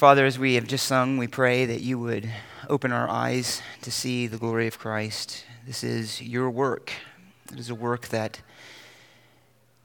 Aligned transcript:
Father, 0.00 0.24
as 0.24 0.38
we 0.38 0.54
have 0.54 0.66
just 0.66 0.86
sung, 0.86 1.18
we 1.18 1.26
pray 1.26 1.66
that 1.66 1.82
you 1.82 1.98
would 1.98 2.26
open 2.70 2.90
our 2.90 3.06
eyes 3.06 3.60
to 3.82 3.90
see 3.90 4.26
the 4.26 4.38
glory 4.38 4.66
of 4.66 4.78
Christ. 4.78 5.44
This 5.66 5.84
is 5.84 6.22
your 6.22 6.48
work. 6.48 6.90
It 7.52 7.58
is 7.58 7.68
a 7.68 7.74
work 7.74 8.08
that 8.08 8.40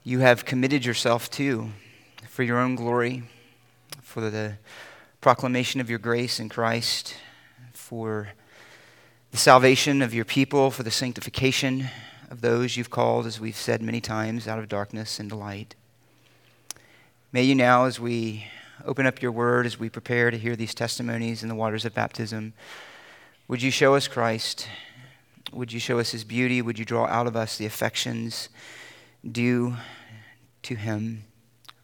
you 0.04 0.20
have 0.20 0.46
committed 0.46 0.86
yourself 0.86 1.30
to 1.32 1.68
for 2.30 2.42
your 2.42 2.58
own 2.58 2.76
glory, 2.76 3.24
for 4.00 4.30
the 4.30 4.54
proclamation 5.20 5.82
of 5.82 5.90
your 5.90 5.98
grace 5.98 6.40
in 6.40 6.48
Christ, 6.48 7.14
for 7.74 8.28
the 9.32 9.36
salvation 9.36 10.00
of 10.00 10.14
your 10.14 10.24
people, 10.24 10.70
for 10.70 10.82
the 10.82 10.90
sanctification 10.90 11.88
of 12.30 12.40
those 12.40 12.74
you've 12.78 12.88
called, 12.88 13.26
as 13.26 13.38
we've 13.38 13.54
said 13.54 13.82
many 13.82 14.00
times, 14.00 14.48
out 14.48 14.58
of 14.58 14.70
darkness 14.70 15.20
into 15.20 15.36
light. 15.36 15.74
May 17.32 17.42
you 17.42 17.54
now, 17.54 17.84
as 17.84 18.00
we 18.00 18.46
open 18.84 19.06
up 19.06 19.22
your 19.22 19.32
word 19.32 19.66
as 19.66 19.78
we 19.78 19.88
prepare 19.88 20.30
to 20.30 20.38
hear 20.38 20.56
these 20.56 20.74
testimonies 20.74 21.42
in 21.42 21.48
the 21.48 21.54
waters 21.54 21.84
of 21.84 21.94
baptism. 21.94 22.52
Would 23.48 23.62
you 23.62 23.70
show 23.70 23.94
us 23.94 24.08
Christ? 24.08 24.68
Would 25.52 25.72
you 25.72 25.80
show 25.80 25.98
us 25.98 26.10
his 26.10 26.24
beauty? 26.24 26.60
Would 26.60 26.78
you 26.78 26.84
draw 26.84 27.06
out 27.06 27.26
of 27.26 27.36
us 27.36 27.56
the 27.56 27.66
affections 27.66 28.48
due 29.30 29.76
to 30.62 30.74
him, 30.74 31.24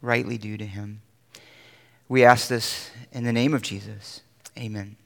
rightly 0.01 0.37
due 0.37 0.57
to 0.57 0.65
him? 0.65 1.01
We 2.09 2.23
ask 2.23 2.47
this 2.47 2.91
in 3.11 3.23
the 3.23 3.33
name 3.33 3.53
of 3.53 3.61
Jesus. 3.61 4.21
Amen. 4.57 4.97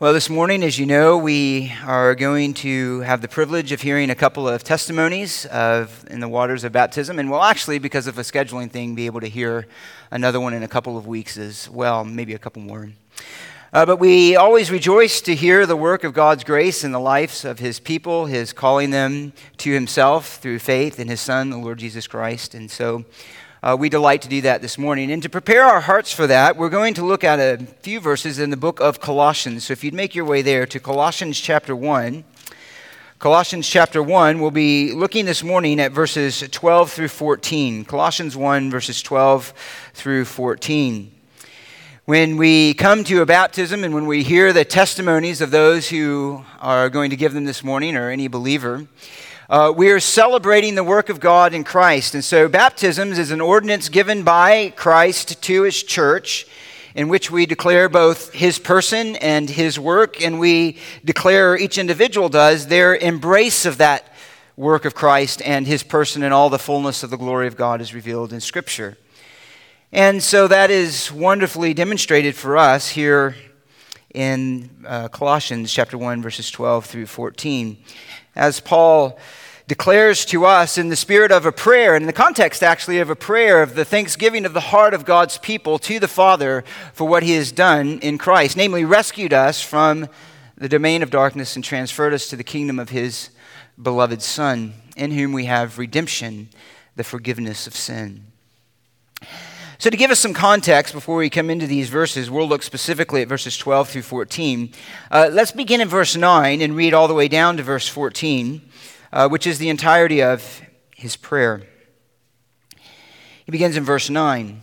Well, 0.00 0.14
this 0.14 0.30
morning, 0.30 0.62
as 0.62 0.78
you 0.78 0.86
know, 0.86 1.18
we 1.18 1.74
are 1.84 2.14
going 2.14 2.54
to 2.54 3.00
have 3.00 3.20
the 3.20 3.28
privilege 3.28 3.70
of 3.70 3.82
hearing 3.82 4.08
a 4.08 4.14
couple 4.14 4.48
of 4.48 4.64
testimonies 4.64 5.44
of 5.44 6.06
in 6.08 6.20
the 6.20 6.28
waters 6.28 6.64
of 6.64 6.72
baptism, 6.72 7.18
and 7.18 7.30
we'll 7.30 7.42
actually, 7.42 7.78
because 7.78 8.06
of 8.06 8.16
a 8.16 8.22
scheduling 8.22 8.70
thing, 8.70 8.94
be 8.94 9.04
able 9.04 9.20
to 9.20 9.28
hear 9.28 9.66
another 10.10 10.40
one 10.40 10.54
in 10.54 10.62
a 10.62 10.68
couple 10.68 10.96
of 10.96 11.06
weeks 11.06 11.36
as 11.36 11.68
well, 11.68 12.02
maybe 12.02 12.32
a 12.32 12.38
couple 12.38 12.62
more. 12.62 12.88
Uh, 13.74 13.84
but 13.84 13.98
we 13.98 14.36
always 14.36 14.70
rejoice 14.70 15.20
to 15.20 15.34
hear 15.34 15.66
the 15.66 15.76
work 15.76 16.02
of 16.02 16.14
God's 16.14 16.44
grace 16.44 16.82
in 16.82 16.92
the 16.92 16.98
lives 16.98 17.44
of 17.44 17.58
His 17.58 17.78
people, 17.78 18.24
His 18.24 18.54
calling 18.54 18.92
them 18.92 19.34
to 19.58 19.70
Himself 19.70 20.38
through 20.38 20.60
faith 20.60 20.98
in 20.98 21.08
His 21.08 21.20
Son, 21.20 21.50
the 21.50 21.58
Lord 21.58 21.78
Jesus 21.78 22.06
Christ, 22.06 22.54
and 22.54 22.70
so. 22.70 23.04
Uh, 23.62 23.76
we 23.78 23.90
delight 23.90 24.22
to 24.22 24.28
do 24.28 24.40
that 24.40 24.62
this 24.62 24.78
morning. 24.78 25.12
And 25.12 25.22
to 25.22 25.28
prepare 25.28 25.64
our 25.64 25.82
hearts 25.82 26.10
for 26.10 26.26
that, 26.26 26.56
we're 26.56 26.70
going 26.70 26.94
to 26.94 27.04
look 27.04 27.22
at 27.22 27.38
a 27.38 27.62
few 27.82 28.00
verses 28.00 28.38
in 28.38 28.48
the 28.48 28.56
book 28.56 28.80
of 28.80 29.02
Colossians. 29.02 29.64
So 29.64 29.72
if 29.72 29.84
you'd 29.84 29.92
make 29.92 30.14
your 30.14 30.24
way 30.24 30.40
there 30.40 30.64
to 30.64 30.80
Colossians 30.80 31.38
chapter 31.38 31.76
1. 31.76 32.24
Colossians 33.18 33.68
chapter 33.68 34.02
1, 34.02 34.40
we'll 34.40 34.50
be 34.50 34.92
looking 34.92 35.26
this 35.26 35.44
morning 35.44 35.78
at 35.78 35.92
verses 35.92 36.40
12 36.50 36.90
through 36.90 37.08
14. 37.08 37.84
Colossians 37.84 38.34
1, 38.34 38.70
verses 38.70 39.02
12 39.02 39.52
through 39.92 40.24
14. 40.24 41.12
When 42.06 42.38
we 42.38 42.72
come 42.72 43.04
to 43.04 43.20
a 43.20 43.26
baptism 43.26 43.84
and 43.84 43.92
when 43.92 44.06
we 44.06 44.22
hear 44.22 44.54
the 44.54 44.64
testimonies 44.64 45.42
of 45.42 45.50
those 45.50 45.90
who 45.90 46.46
are 46.60 46.88
going 46.88 47.10
to 47.10 47.16
give 47.16 47.34
them 47.34 47.44
this 47.44 47.62
morning, 47.62 47.94
or 47.94 48.08
any 48.08 48.26
believer, 48.26 48.86
uh, 49.50 49.72
we 49.76 49.90
are 49.90 49.98
celebrating 49.98 50.76
the 50.76 50.84
work 50.84 51.08
of 51.08 51.18
God 51.18 51.52
in 51.52 51.64
Christ. 51.64 52.14
And 52.14 52.24
so, 52.24 52.48
baptisms 52.48 53.18
is 53.18 53.32
an 53.32 53.40
ordinance 53.40 53.88
given 53.88 54.22
by 54.22 54.72
Christ 54.76 55.42
to 55.42 55.62
his 55.62 55.82
church 55.82 56.46
in 56.94 57.08
which 57.08 57.32
we 57.32 57.46
declare 57.46 57.88
both 57.88 58.32
his 58.32 58.60
person 58.60 59.16
and 59.16 59.50
his 59.50 59.76
work, 59.76 60.22
and 60.22 60.38
we 60.38 60.78
declare, 61.04 61.56
each 61.56 61.78
individual 61.78 62.28
does, 62.28 62.68
their 62.68 62.94
embrace 62.94 63.66
of 63.66 63.78
that 63.78 64.14
work 64.56 64.84
of 64.84 64.94
Christ 64.94 65.42
and 65.42 65.66
his 65.66 65.82
person 65.82 66.22
and 66.22 66.32
all 66.32 66.48
the 66.48 66.58
fullness 66.58 67.02
of 67.02 67.10
the 67.10 67.16
glory 67.18 67.48
of 67.48 67.56
God 67.56 67.80
is 67.80 67.92
revealed 67.92 68.32
in 68.32 68.40
Scripture. 68.40 68.96
And 69.90 70.22
so 70.22 70.46
that 70.46 70.70
is 70.70 71.10
wonderfully 71.10 71.74
demonstrated 71.74 72.36
for 72.36 72.56
us 72.56 72.90
here 72.90 73.34
in 74.14 74.70
uh, 74.86 75.08
Colossians 75.08 75.72
chapter 75.72 75.98
1 75.98 76.22
verses 76.22 76.52
12 76.52 76.86
through 76.86 77.06
14. 77.06 77.76
As 78.36 78.60
Paul 78.60 79.18
declares 79.70 80.24
to 80.24 80.44
us 80.44 80.76
in 80.76 80.88
the 80.88 80.96
spirit 80.96 81.30
of 81.30 81.46
a 81.46 81.52
prayer, 81.52 81.94
and 81.94 82.02
in 82.02 82.08
the 82.08 82.12
context 82.12 82.60
actually 82.60 82.98
of 82.98 83.08
a 83.08 83.14
prayer 83.14 83.62
of 83.62 83.76
the 83.76 83.84
thanksgiving 83.84 84.44
of 84.44 84.52
the 84.52 84.58
heart 84.58 84.92
of 84.92 85.04
God's 85.04 85.38
people 85.38 85.78
to 85.78 86.00
the 86.00 86.08
Father 86.08 86.64
for 86.92 87.06
what 87.06 87.22
he 87.22 87.34
has 87.34 87.52
done 87.52 88.00
in 88.00 88.18
Christ, 88.18 88.56
namely, 88.56 88.84
rescued 88.84 89.32
us 89.32 89.62
from 89.62 90.08
the 90.56 90.68
domain 90.68 91.04
of 91.04 91.10
darkness 91.10 91.54
and 91.54 91.64
transferred 91.64 92.12
us 92.12 92.28
to 92.30 92.34
the 92.34 92.42
kingdom 92.42 92.80
of 92.80 92.88
his 92.88 93.30
beloved 93.80 94.22
Son, 94.22 94.74
in 94.96 95.12
whom 95.12 95.32
we 95.32 95.44
have 95.44 95.78
redemption, 95.78 96.48
the 96.96 97.04
forgiveness 97.04 97.68
of 97.68 97.76
sin. 97.76 98.26
So, 99.78 99.88
to 99.88 99.96
give 99.96 100.10
us 100.10 100.18
some 100.18 100.34
context 100.34 100.92
before 100.92 101.18
we 101.18 101.30
come 101.30 101.48
into 101.48 101.68
these 101.68 101.90
verses, 101.90 102.28
we'll 102.28 102.48
look 102.48 102.64
specifically 102.64 103.22
at 103.22 103.28
verses 103.28 103.56
12 103.56 103.88
through 103.88 104.02
14. 104.02 104.72
Uh, 105.12 105.30
let's 105.32 105.52
begin 105.52 105.80
in 105.80 105.86
verse 105.86 106.16
9 106.16 106.60
and 106.60 106.74
read 106.74 106.92
all 106.92 107.06
the 107.06 107.14
way 107.14 107.28
down 107.28 107.56
to 107.56 107.62
verse 107.62 107.86
14 107.86 108.62
uh, 109.12 109.28
which 109.28 109.46
is 109.46 109.58
the 109.58 109.68
entirety 109.68 110.22
of 110.22 110.62
his 110.94 111.16
prayer. 111.16 111.62
He 113.44 113.52
begins 113.52 113.76
in 113.76 113.84
verse 113.84 114.10
9. 114.10 114.62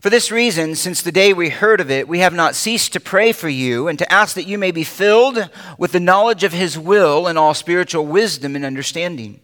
For 0.00 0.10
this 0.10 0.30
reason, 0.30 0.76
since 0.76 1.02
the 1.02 1.10
day 1.10 1.32
we 1.32 1.48
heard 1.48 1.80
of 1.80 1.90
it, 1.90 2.06
we 2.06 2.20
have 2.20 2.32
not 2.32 2.54
ceased 2.54 2.92
to 2.92 3.00
pray 3.00 3.32
for 3.32 3.48
you 3.48 3.88
and 3.88 3.98
to 3.98 4.12
ask 4.12 4.36
that 4.36 4.46
you 4.46 4.56
may 4.56 4.70
be 4.70 4.84
filled 4.84 5.50
with 5.76 5.90
the 5.90 5.98
knowledge 5.98 6.44
of 6.44 6.52
his 6.52 6.78
will 6.78 7.26
and 7.26 7.36
all 7.36 7.52
spiritual 7.52 8.06
wisdom 8.06 8.54
and 8.54 8.64
understanding, 8.64 9.40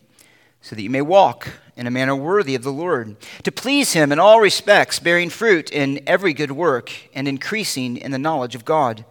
so 0.60 0.76
that 0.76 0.82
you 0.82 0.90
may 0.90 1.02
walk 1.02 1.48
in 1.76 1.88
a 1.88 1.90
manner 1.90 2.14
worthy 2.14 2.54
of 2.54 2.62
the 2.62 2.70
Lord, 2.70 3.16
to 3.42 3.50
please 3.50 3.94
him 3.94 4.12
in 4.12 4.20
all 4.20 4.40
respects, 4.40 5.00
bearing 5.00 5.28
fruit 5.28 5.72
in 5.72 6.00
every 6.06 6.32
good 6.32 6.52
work 6.52 6.92
and 7.14 7.26
increasing 7.26 7.96
in 7.96 8.12
the 8.12 8.18
knowledge 8.18 8.54
of 8.54 8.64
God, 8.64 9.04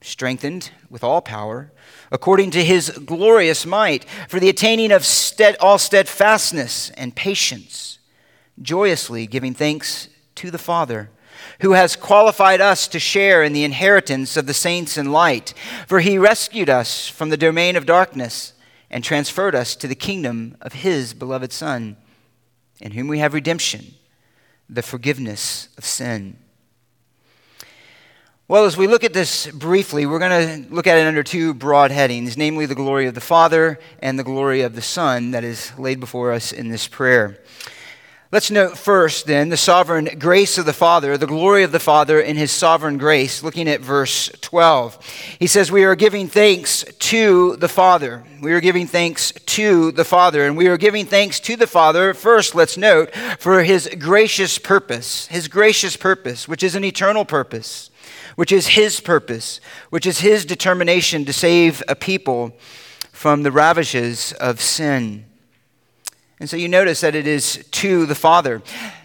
strengthened 0.00 0.72
with 0.88 1.04
all 1.04 1.20
power 1.20 1.70
according 2.10 2.50
to 2.50 2.64
his 2.64 2.90
glorious 2.90 3.64
might, 3.64 4.04
for 4.28 4.40
the 4.40 4.48
attaining 4.48 4.90
of 4.92 5.04
stead, 5.04 5.56
all 5.60 5.78
steadfastness 5.78 6.90
and 6.90 7.14
patience, 7.14 7.98
joyously 8.60 9.26
giving 9.26 9.54
thanks 9.54 10.08
to 10.34 10.50
the 10.50 10.58
Father, 10.58 11.10
who 11.60 11.72
has 11.72 11.96
qualified 11.96 12.60
us 12.60 12.88
to 12.88 12.98
share 12.98 13.42
in 13.42 13.52
the 13.52 13.64
inheritance 13.64 14.36
of 14.36 14.46
the 14.46 14.54
saints 14.54 14.96
in 14.96 15.12
light. 15.12 15.54
For 15.86 16.00
he 16.00 16.18
rescued 16.18 16.68
us 16.68 17.08
from 17.08 17.28
the 17.28 17.36
domain 17.36 17.76
of 17.76 17.86
darkness 17.86 18.54
and 18.90 19.04
transferred 19.04 19.54
us 19.54 19.76
to 19.76 19.86
the 19.86 19.94
kingdom 19.94 20.56
of 20.60 20.72
his 20.72 21.14
beloved 21.14 21.52
Son, 21.52 21.96
in 22.80 22.92
whom 22.92 23.08
we 23.08 23.20
have 23.20 23.34
redemption, 23.34 23.94
the 24.68 24.82
forgiveness 24.82 25.68
of 25.78 25.84
sin. 25.84 26.38
Well, 28.50 28.64
as 28.64 28.76
we 28.76 28.88
look 28.88 29.04
at 29.04 29.12
this 29.12 29.46
briefly, 29.46 30.06
we're 30.06 30.18
going 30.18 30.64
to 30.66 30.74
look 30.74 30.88
at 30.88 30.98
it 30.98 31.06
under 31.06 31.22
two 31.22 31.54
broad 31.54 31.92
headings, 31.92 32.36
namely 32.36 32.66
the 32.66 32.74
glory 32.74 33.06
of 33.06 33.14
the 33.14 33.20
Father 33.20 33.78
and 34.00 34.18
the 34.18 34.24
glory 34.24 34.62
of 34.62 34.74
the 34.74 34.82
Son 34.82 35.30
that 35.30 35.44
is 35.44 35.70
laid 35.78 36.00
before 36.00 36.32
us 36.32 36.50
in 36.50 36.68
this 36.68 36.88
prayer. 36.88 37.38
Let's 38.32 38.50
note 38.50 38.76
first, 38.76 39.26
then, 39.26 39.50
the 39.50 39.56
sovereign 39.56 40.18
grace 40.18 40.58
of 40.58 40.66
the 40.66 40.72
Father, 40.72 41.16
the 41.16 41.28
glory 41.28 41.62
of 41.62 41.70
the 41.70 41.78
Father 41.78 42.18
in 42.18 42.34
his 42.34 42.50
sovereign 42.50 42.98
grace, 42.98 43.44
looking 43.44 43.68
at 43.68 43.82
verse 43.82 44.28
12. 44.40 45.36
He 45.38 45.46
says, 45.46 45.70
We 45.70 45.84
are 45.84 45.94
giving 45.94 46.26
thanks 46.26 46.82
to 46.82 47.54
the 47.54 47.68
Father. 47.68 48.24
We 48.42 48.52
are 48.52 48.60
giving 48.60 48.88
thanks 48.88 49.30
to 49.30 49.92
the 49.92 50.04
Father. 50.04 50.44
And 50.44 50.56
we 50.56 50.66
are 50.66 50.76
giving 50.76 51.06
thanks 51.06 51.38
to 51.38 51.54
the 51.54 51.68
Father, 51.68 52.14
first, 52.14 52.56
let's 52.56 52.76
note, 52.76 53.14
for 53.38 53.62
his 53.62 53.88
gracious 53.96 54.58
purpose, 54.58 55.28
his 55.28 55.46
gracious 55.46 55.96
purpose, 55.96 56.48
which 56.48 56.64
is 56.64 56.74
an 56.74 56.82
eternal 56.82 57.24
purpose 57.24 57.89
which 58.40 58.52
is 58.52 58.68
His 58.68 59.00
purpose, 59.00 59.60
which 59.90 60.06
is 60.06 60.20
His 60.20 60.46
determination 60.46 61.26
to 61.26 61.32
save 61.34 61.82
a 61.88 61.94
people 61.94 62.56
from 63.12 63.42
the 63.42 63.52
ravages 63.52 64.32
of 64.40 64.62
sin. 64.62 65.26
And 66.40 66.48
so 66.48 66.56
you 66.56 66.66
notice 66.66 67.02
that 67.02 67.14
it 67.14 67.26
is 67.26 67.62
to 67.72 68.06
the 68.06 68.14
Father. 68.14 68.62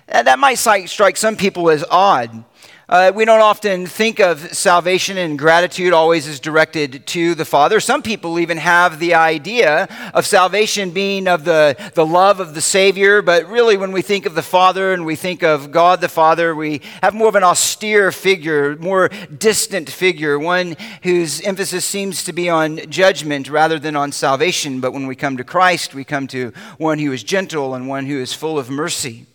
That 0.07 0.40
might 0.40 0.53
strike 0.53 1.18
some 1.18 1.35
people 1.35 1.69
as 1.69 1.84
odd. 1.91 2.46
Uh, 2.88 3.12
we 3.16 3.25
don't 3.25 3.41
often 3.41 3.88
think 3.88 4.20
of 4.20 4.40
salvation 4.55 5.17
and 5.17 5.40
gratitude 5.40 5.91
always 5.91 6.28
as 6.28 6.40
directed 6.40 7.03
to 7.08 7.34
the 7.34 7.43
Father. 7.43 7.79
Some 7.79 8.03
people 8.03 8.37
even 8.37 8.58
have 8.58 8.99
the 8.99 9.16
idea 9.16 9.87
of 10.14 10.28
salvation 10.28 10.91
being 10.91 11.28
of 11.28 11.46
the, 11.46 11.76
the 11.96 12.05
love 12.05 12.40
of 12.40 12.53
the 12.53 12.61
Savior, 12.61 13.23
but 13.23 13.49
really, 13.49 13.76
when 13.76 13.91
we 13.91 14.03
think 14.03 14.28
of 14.28 14.35
the 14.35 14.43
Father 14.43 14.93
and 14.93 15.03
we 15.03 15.16
think 15.16 15.41
of 15.41 15.72
God 15.72 15.99
the 15.99 16.08
Father, 16.08 16.53
we 16.53 16.82
have 17.02 17.16
more 17.16 17.28
of 17.28 17.34
an 17.34 17.43
austere 17.43 18.11
figure, 18.11 18.76
more 18.76 19.09
distant 19.35 19.90
figure, 19.90 20.38
one 20.38 20.76
whose 21.02 21.41
emphasis 21.41 21.85
seems 21.85 22.23
to 22.26 22.34
be 22.34 22.49
on 22.49 22.78
judgment 22.91 23.49
rather 23.49 23.79
than 23.79 23.96
on 23.96 24.11
salvation. 24.11 24.79
But 24.79 24.93
when 24.93 25.08
we 25.08 25.16
come 25.16 25.38
to 25.38 25.43
Christ, 25.43 25.96
we 25.96 26.03
come 26.03 26.28
to 26.28 26.53
one 26.78 26.99
who 26.99 27.11
is 27.11 27.23
gentle 27.23 27.73
and 27.73 27.88
one 27.88 28.05
who 28.05 28.20
is 28.20 28.31
full 28.31 28.59
of 28.59 28.70
mercy. 28.70 29.26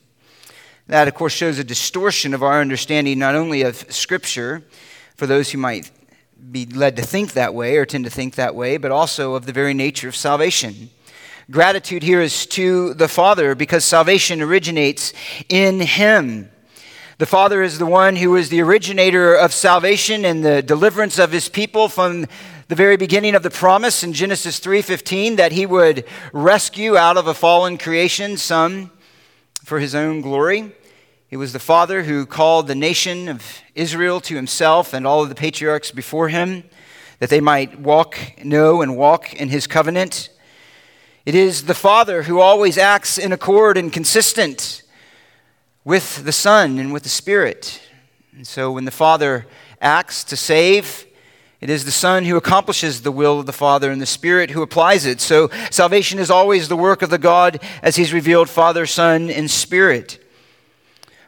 That, 0.91 1.07
of 1.07 1.15
course, 1.15 1.33
shows 1.33 1.57
a 1.61 1.63
distortion 1.63 2.35
of 2.35 2.43
our 2.43 2.61
understanding 2.61 3.17
not 3.21 3.37
only 3.37 3.63
of 3.63 3.77
Scripture, 3.93 4.65
for 5.15 5.29
those 5.29 5.53
who 5.53 5.59
might 5.59 5.89
be 6.51 6.67
led 6.67 6.97
to 6.97 7.03
think 7.03 7.35
that 7.35 7.55
way 7.55 7.77
or 7.77 7.87
tend 7.87 8.07
to 8.07 8.11
think 8.11 8.35
that 8.35 8.57
way, 8.57 8.77
but 8.77 8.91
also 8.91 9.35
of 9.35 9.47
the 9.47 9.53
very 9.53 9.73
nature 9.73 10.09
of 10.09 10.17
salvation. 10.17 10.91
Gratitude 11.49 12.03
here 12.03 12.21
is 12.21 12.45
to 12.47 12.95
the 12.95 13.07
Father 13.07 13.55
because 13.55 13.85
salvation 13.85 14.43
originates 14.43 15.13
in 15.49 15.79
Him. 15.79 16.51
The 17.19 17.27
Father 17.27 17.63
is 17.63 17.79
the 17.79 17.87
one 17.87 18.17
who 18.17 18.35
is 18.35 18.49
the 18.49 18.61
originator 18.61 19.33
of 19.33 19.55
salvation 19.55 20.25
and 20.25 20.45
the 20.45 20.61
deliverance 20.61 21.21
of 21.21 21.31
his 21.31 21.49
people 21.49 21.89
from 21.89 22.27
the 22.67 22.75
very 22.75 22.97
beginning 22.97 23.37
of 23.37 23.45
the 23.45 23.51
promise 23.51 24.03
in 24.03 24.13
Genesis 24.13 24.59
3:15 24.59 25.37
that 25.37 25.53
he 25.53 25.67
would 25.67 26.05
rescue 26.33 26.97
out 26.97 27.17
of 27.17 27.29
a 27.29 27.35
fallen 27.35 27.79
creation 27.79 28.37
some 28.37 28.91
for 29.65 29.79
his 29.79 29.95
own 29.95 30.21
glory. 30.21 30.73
It 31.31 31.37
was 31.37 31.53
the 31.53 31.61
Father 31.61 32.03
who 32.03 32.27
called 32.27 32.67
the 32.67 32.75
nation 32.75 33.29
of 33.29 33.63
Israel 33.77 34.21
to 34.23 34.35
himself 34.35 34.93
and 34.93 35.07
all 35.07 35.23
of 35.23 35.29
the 35.29 35.37
patriarchs 35.37 35.93
before 35.93 36.29
him 36.29 36.65
that 37.21 37.31
they 37.31 37.41
might 37.41 37.79
walk, 37.79 38.19
know, 38.43 38.83
and 38.83 38.97
walk 38.97 39.33
in 39.35 39.49
his 39.49 39.69
covenant. 39.69 40.29
It 41.25 41.37
is 41.37 41.67
the 41.67 41.75
Father 41.75 42.25
who 42.25 42.41
always 42.41 42.77
acts 42.77 43.17
in 43.17 43.31
accord 43.31 43.77
and 43.77 43.93
consistent 43.93 44.83
with 45.85 46.25
the 46.25 46.33
Son 46.33 46.81
and 46.81 46.93
with 46.93 47.05
the 47.05 47.09
Spirit. 47.09 47.81
And 48.37 48.45
so 48.45 48.73
when 48.73 48.85
the 48.85 48.91
Father 48.91 49.47
acts 49.81 50.25
to 50.25 50.37
save, 50.37 51.07
it 51.61 51.71
is 51.71 51.85
the 51.85 51.93
Son 51.93 52.25
who 52.25 52.37
accomplishes 52.37 53.03
the 53.03 53.13
will 53.13 53.39
of 53.39 53.47
the 53.47 53.53
Father 53.53 53.93
and 53.93 54.03
the 54.03 54.07
Spirit 54.07 54.51
who 54.51 54.63
applies 54.63 55.07
it. 55.07 55.21
So 55.21 55.49
salvation 55.71 56.19
is 56.19 56.29
always 56.29 56.67
the 56.67 56.77
work 56.77 57.03
of 57.03 57.11
the 57.11 57.19
God 57.19 57.63
as 57.85 57.95
He's 57.95 58.13
revealed 58.13 58.51
Father, 58.51 58.85
Son, 58.85 59.31
and 59.31 59.49
Spirit. 59.49 60.20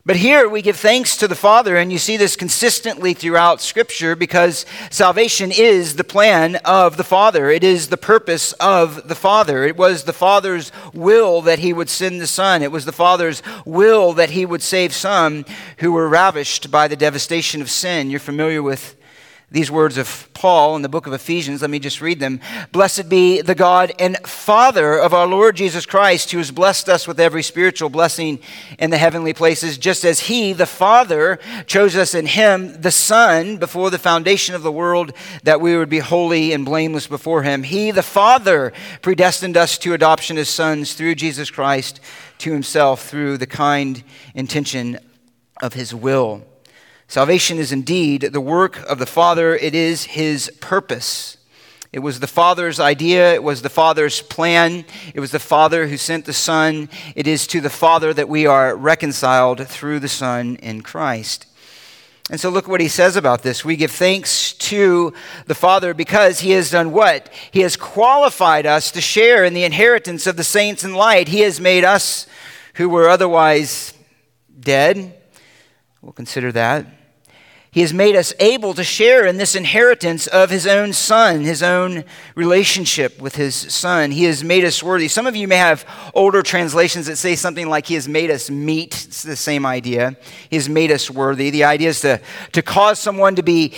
But 0.04 0.16
here 0.16 0.48
we 0.48 0.62
give 0.62 0.78
thanks 0.78 1.16
to 1.18 1.28
the 1.28 1.36
Father, 1.36 1.76
and 1.76 1.92
you 1.92 1.98
see 1.98 2.16
this 2.16 2.34
consistently 2.34 3.14
throughout 3.14 3.60
Scripture 3.60 4.16
because 4.16 4.66
salvation 4.90 5.52
is 5.52 5.94
the 5.94 6.02
plan 6.02 6.56
of 6.64 6.96
the 6.96 7.04
Father. 7.04 7.50
It 7.50 7.62
is 7.62 7.86
the 7.86 7.96
purpose 7.96 8.52
of 8.54 9.06
the 9.06 9.14
Father. 9.14 9.62
It 9.62 9.76
was 9.76 10.02
the 10.02 10.12
Father's 10.12 10.72
will 10.92 11.40
that 11.42 11.60
He 11.60 11.72
would 11.72 11.88
send 11.88 12.20
the 12.20 12.26
Son. 12.26 12.64
It 12.64 12.72
was 12.72 12.84
the 12.84 12.90
Father's 12.90 13.44
will 13.64 14.12
that 14.14 14.30
He 14.30 14.44
would 14.44 14.62
save 14.62 14.92
some 14.92 15.44
who 15.76 15.92
were 15.92 16.08
ravished 16.08 16.68
by 16.68 16.88
the 16.88 16.96
devastation 16.96 17.62
of 17.62 17.70
sin. 17.70 18.10
You're 18.10 18.18
familiar 18.18 18.60
with 18.60 18.96
these 19.52 19.70
words 19.70 19.98
of 19.98 20.30
Paul 20.32 20.76
in 20.76 20.82
the 20.82 20.88
book 20.88 21.06
of 21.06 21.12
Ephesians. 21.12 21.60
Let 21.60 21.70
me 21.70 21.78
just 21.78 22.00
read 22.00 22.20
them. 22.20 22.40
Blessed 22.72 23.08
be 23.10 23.42
the 23.42 23.54
God 23.54 23.92
and 23.98 24.16
Father 24.26 24.98
of 24.98 25.12
our 25.12 25.26
Lord 25.26 25.56
Jesus 25.56 25.84
Christ, 25.84 26.32
who 26.32 26.38
has 26.38 26.50
blessed 26.50 26.88
us 26.88 27.06
with 27.06 27.20
every 27.20 27.42
spiritual 27.42 27.90
blessing 27.90 28.40
in 28.78 28.88
the 28.88 28.96
heavenly 28.96 29.34
places, 29.34 29.76
just 29.76 30.04
as 30.04 30.20
He, 30.20 30.54
the 30.54 30.66
Father, 30.66 31.38
chose 31.66 31.94
us 31.96 32.14
in 32.14 32.24
Him, 32.24 32.80
the 32.80 32.90
Son, 32.90 33.58
before 33.58 33.90
the 33.90 33.98
foundation 33.98 34.54
of 34.54 34.62
the 34.62 34.72
world, 34.72 35.12
that 35.42 35.60
we 35.60 35.76
would 35.76 35.90
be 35.90 35.98
holy 35.98 36.52
and 36.52 36.64
blameless 36.64 37.06
before 37.06 37.42
Him. 37.42 37.62
He, 37.62 37.90
the 37.90 38.02
Father, 38.02 38.72
predestined 39.02 39.58
us 39.58 39.76
to 39.78 39.92
adoption 39.92 40.38
as 40.38 40.48
sons 40.48 40.94
through 40.94 41.16
Jesus 41.16 41.50
Christ 41.50 42.00
to 42.38 42.52
Himself 42.52 43.06
through 43.06 43.36
the 43.36 43.46
kind 43.46 44.02
intention 44.34 44.98
of 45.60 45.74
His 45.74 45.94
will 45.94 46.42
Salvation 47.12 47.58
is 47.58 47.72
indeed 47.72 48.22
the 48.22 48.40
work 48.40 48.82
of 48.88 48.98
the 48.98 49.04
Father, 49.04 49.54
it 49.54 49.74
is 49.74 50.04
His 50.04 50.50
purpose. 50.62 51.36
It 51.92 51.98
was 51.98 52.20
the 52.20 52.26
Father's 52.26 52.80
idea, 52.80 53.34
it 53.34 53.42
was 53.42 53.60
the 53.60 53.68
Father's 53.68 54.22
plan, 54.22 54.86
it 55.14 55.20
was 55.20 55.30
the 55.30 55.38
Father 55.38 55.88
who 55.88 55.98
sent 55.98 56.24
the 56.24 56.32
Son. 56.32 56.88
It 57.14 57.26
is 57.26 57.46
to 57.48 57.60
the 57.60 57.68
Father 57.68 58.14
that 58.14 58.30
we 58.30 58.46
are 58.46 58.74
reconciled 58.74 59.68
through 59.68 60.00
the 60.00 60.08
Son 60.08 60.56
in 60.62 60.80
Christ. 60.80 61.44
And 62.30 62.40
so 62.40 62.48
look 62.48 62.66
what 62.66 62.80
he 62.80 62.88
says 62.88 63.14
about 63.14 63.42
this. 63.42 63.62
We 63.62 63.76
give 63.76 63.90
thanks 63.90 64.54
to 64.54 65.12
the 65.44 65.54
Father 65.54 65.92
because 65.92 66.40
he 66.40 66.52
has 66.52 66.70
done 66.70 66.92
what? 66.92 67.30
He 67.50 67.60
has 67.60 67.76
qualified 67.76 68.64
us 68.64 68.90
to 68.92 69.02
share 69.02 69.44
in 69.44 69.52
the 69.52 69.64
inheritance 69.64 70.26
of 70.26 70.38
the 70.38 70.44
saints 70.44 70.82
in 70.82 70.94
light. 70.94 71.28
He 71.28 71.40
has 71.40 71.60
made 71.60 71.84
us 71.84 72.26
who 72.76 72.88
were 72.88 73.10
otherwise 73.10 73.92
dead. 74.58 75.20
We'll 76.00 76.14
consider 76.14 76.50
that. 76.52 77.01
He 77.72 77.80
has 77.80 77.94
made 77.94 78.16
us 78.16 78.34
able 78.38 78.74
to 78.74 78.84
share 78.84 79.24
in 79.24 79.38
this 79.38 79.54
inheritance 79.54 80.26
of 80.26 80.50
His 80.50 80.66
own 80.66 80.92
Son, 80.92 81.40
His 81.40 81.62
own 81.62 82.04
relationship 82.34 83.18
with 83.18 83.36
His 83.36 83.54
Son. 83.54 84.10
He 84.10 84.24
has 84.24 84.44
made 84.44 84.62
us 84.62 84.82
worthy. 84.82 85.08
Some 85.08 85.26
of 85.26 85.34
you 85.34 85.48
may 85.48 85.56
have 85.56 85.86
older 86.12 86.42
translations 86.42 87.06
that 87.06 87.16
say 87.16 87.34
something 87.34 87.70
like 87.70 87.86
He 87.86 87.94
has 87.94 88.06
made 88.06 88.30
us 88.30 88.50
meet. 88.50 89.06
It's 89.06 89.22
the 89.22 89.36
same 89.36 89.64
idea. 89.64 90.18
He 90.50 90.56
has 90.56 90.68
made 90.68 90.90
us 90.90 91.10
worthy. 91.10 91.48
The 91.48 91.64
idea 91.64 91.88
is 91.88 92.02
to, 92.02 92.20
to 92.52 92.60
cause 92.60 92.98
someone 92.98 93.36
to 93.36 93.42
be 93.42 93.72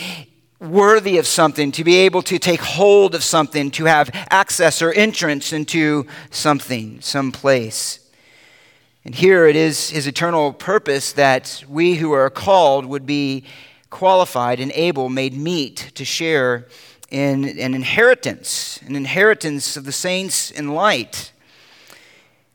worthy 0.59 1.17
of 1.17 1.25
something, 1.25 1.71
to 1.71 1.85
be 1.85 1.95
able 1.95 2.21
to 2.23 2.37
take 2.37 2.59
hold 2.59 3.15
of 3.15 3.23
something, 3.23 3.71
to 3.71 3.85
have 3.85 4.09
access 4.29 4.81
or 4.81 4.91
entrance 4.91 5.53
into 5.53 6.05
something, 6.31 6.99
some 6.99 7.31
place. 7.31 8.01
And 9.05 9.15
here 9.15 9.45
it 9.45 9.55
is 9.55 9.91
His 9.91 10.05
eternal 10.05 10.51
purpose 10.51 11.13
that 11.13 11.63
we 11.69 11.95
who 11.95 12.11
are 12.11 12.29
called 12.29 12.85
would 12.85 13.05
be 13.05 13.45
qualified 13.89 14.59
and 14.59 14.71
able, 14.73 15.09
made 15.09 15.33
meet 15.33 15.91
to 15.95 16.05
share 16.05 16.67
in 17.09 17.45
an 17.45 17.73
inheritance, 17.73 18.79
an 18.85 18.95
inheritance 18.95 19.77
of 19.77 19.85
the 19.85 19.91
saints 19.91 20.51
in 20.51 20.73
light. 20.73 21.31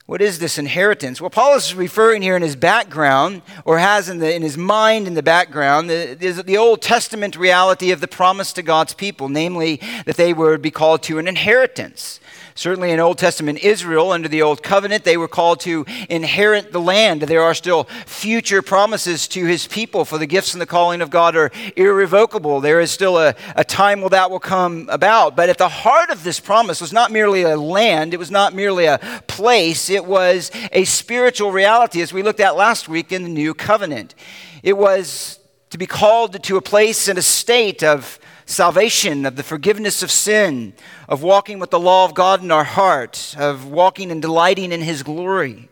What 0.06 0.20
is 0.20 0.40
this 0.40 0.58
inheritance? 0.58 1.20
Well, 1.20 1.30
Paul 1.30 1.54
is 1.54 1.72
referring 1.72 2.20
here 2.20 2.34
in 2.34 2.42
his 2.42 2.56
background, 2.56 3.42
or 3.64 3.78
has 3.78 4.08
in, 4.08 4.18
the, 4.18 4.34
in 4.34 4.42
his 4.42 4.58
mind 4.58 5.06
in 5.06 5.14
the 5.14 5.22
background, 5.22 5.88
the, 5.88 6.42
the 6.44 6.56
Old 6.56 6.82
Testament 6.82 7.36
reality 7.36 7.92
of 7.92 8.00
the 8.00 8.08
promise 8.08 8.52
to 8.54 8.62
God's 8.62 8.92
people, 8.92 9.28
namely 9.28 9.80
that 10.06 10.16
they 10.16 10.34
would 10.34 10.62
be 10.62 10.72
called 10.72 11.04
to 11.04 11.18
an 11.18 11.28
inheritance. 11.28 12.19
Certainly 12.60 12.90
in 12.90 13.00
Old 13.00 13.16
Testament 13.16 13.60
Israel, 13.60 14.12
under 14.12 14.28
the 14.28 14.42
Old 14.42 14.62
Covenant, 14.62 15.04
they 15.04 15.16
were 15.16 15.28
called 15.28 15.60
to 15.60 15.86
inherit 16.10 16.72
the 16.72 16.78
land. 16.78 17.22
There 17.22 17.40
are 17.40 17.54
still 17.54 17.84
future 18.04 18.60
promises 18.60 19.26
to 19.28 19.46
his 19.46 19.66
people, 19.66 20.04
for 20.04 20.18
the 20.18 20.26
gifts 20.26 20.52
and 20.52 20.60
the 20.60 20.66
calling 20.66 21.00
of 21.00 21.08
God 21.08 21.34
are 21.36 21.50
irrevocable. 21.74 22.60
There 22.60 22.78
is 22.78 22.90
still 22.90 23.16
a, 23.16 23.34
a 23.56 23.64
time 23.64 24.02
where 24.02 24.10
that 24.10 24.30
will 24.30 24.40
come 24.40 24.90
about. 24.92 25.36
But 25.36 25.48
at 25.48 25.56
the 25.56 25.70
heart 25.70 26.10
of 26.10 26.22
this 26.22 26.38
promise 26.38 26.82
was 26.82 26.92
not 26.92 27.10
merely 27.10 27.44
a 27.44 27.56
land, 27.56 28.12
it 28.12 28.18
was 28.18 28.30
not 28.30 28.54
merely 28.54 28.84
a 28.84 29.00
place, 29.26 29.88
it 29.88 30.04
was 30.04 30.50
a 30.70 30.84
spiritual 30.84 31.52
reality, 31.52 32.02
as 32.02 32.12
we 32.12 32.22
looked 32.22 32.40
at 32.40 32.56
last 32.56 32.90
week 32.90 33.10
in 33.10 33.22
the 33.22 33.30
New 33.30 33.54
Covenant. 33.54 34.14
It 34.62 34.76
was 34.76 35.38
to 35.70 35.78
be 35.78 35.86
called 35.86 36.42
to 36.42 36.58
a 36.58 36.60
place 36.60 37.08
and 37.08 37.18
a 37.18 37.22
state 37.22 37.82
of 37.82 38.20
salvation, 38.50 39.24
of 39.24 39.36
the 39.36 39.42
forgiveness 39.42 40.02
of 40.02 40.10
sin, 40.10 40.72
of 41.08 41.22
walking 41.22 41.58
with 41.58 41.70
the 41.70 41.80
law 41.80 42.04
of 42.04 42.14
God 42.14 42.42
in 42.42 42.50
our 42.50 42.64
heart, 42.64 43.34
of 43.38 43.66
walking 43.66 44.10
and 44.10 44.20
delighting 44.20 44.72
in 44.72 44.80
His 44.80 45.02
glory. 45.02 45.68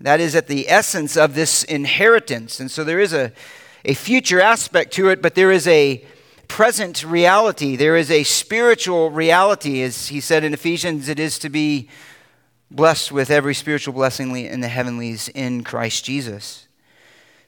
That 0.00 0.20
is 0.20 0.34
at 0.34 0.48
the 0.48 0.68
essence 0.68 1.16
of 1.16 1.34
this 1.34 1.62
inheritance. 1.64 2.58
And 2.58 2.70
so 2.70 2.84
there 2.84 3.00
is 3.00 3.12
a, 3.12 3.32
a 3.84 3.94
future 3.94 4.40
aspect 4.40 4.92
to 4.94 5.10
it, 5.10 5.20
but 5.20 5.34
there 5.34 5.52
is 5.52 5.68
a 5.68 6.04
present 6.48 7.04
reality. 7.04 7.76
There 7.76 7.96
is 7.96 8.10
a 8.10 8.24
spiritual 8.24 9.10
reality. 9.10 9.82
As 9.82 10.08
he 10.08 10.20
said 10.20 10.42
in 10.42 10.54
Ephesians, 10.54 11.08
it 11.08 11.20
is 11.20 11.38
to 11.40 11.50
be 11.50 11.88
blessed 12.70 13.12
with 13.12 13.30
every 13.30 13.54
spiritual 13.54 13.94
blessing 13.94 14.34
in 14.36 14.60
the 14.60 14.68
heavenlies 14.68 15.28
in 15.28 15.64
Christ 15.64 16.04
Jesus. 16.04 16.66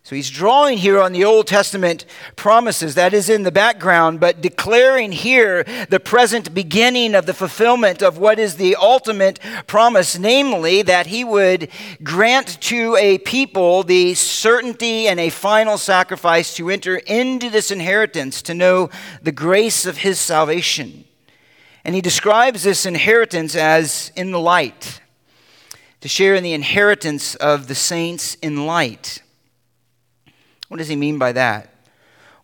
So 0.04 0.16
he's 0.16 0.30
drawing 0.30 0.78
here 0.78 1.00
on 1.00 1.12
the 1.12 1.24
Old 1.24 1.46
Testament 1.46 2.06
promises 2.34 2.96
that 2.96 3.14
is 3.14 3.28
in 3.28 3.44
the 3.44 3.52
background, 3.52 4.18
but 4.18 4.40
declaring 4.40 5.12
here 5.12 5.62
the 5.90 6.00
present 6.00 6.52
beginning 6.52 7.14
of 7.14 7.26
the 7.26 7.32
fulfillment 7.32 8.02
of 8.02 8.18
what 8.18 8.40
is 8.40 8.56
the 8.56 8.74
ultimate 8.74 9.38
promise, 9.68 10.18
namely 10.18 10.82
that 10.82 11.06
he 11.06 11.22
would 11.22 11.68
grant 12.02 12.60
to 12.62 12.96
a 12.96 13.18
people 13.18 13.84
the 13.84 14.14
certainty 14.14 15.06
and 15.06 15.20
a 15.20 15.30
final 15.30 15.78
sacrifice 15.78 16.52
to 16.56 16.68
enter 16.68 16.96
into 16.96 17.48
this 17.48 17.70
inheritance, 17.70 18.42
to 18.42 18.54
know 18.54 18.90
the 19.22 19.30
grace 19.30 19.86
of 19.86 19.98
his 19.98 20.18
salvation. 20.18 21.04
And 21.84 21.94
he 21.94 22.00
describes 22.00 22.64
this 22.64 22.86
inheritance 22.86 23.54
as 23.54 24.10
in 24.16 24.32
the 24.32 24.40
light, 24.40 25.00
to 26.00 26.08
share 26.08 26.34
in 26.34 26.42
the 26.42 26.54
inheritance 26.54 27.36
of 27.36 27.68
the 27.68 27.76
saints 27.76 28.34
in 28.42 28.66
light. 28.66 29.22
What 30.72 30.78
does 30.78 30.88
he 30.88 30.96
mean 30.96 31.18
by 31.18 31.32
that? 31.32 31.68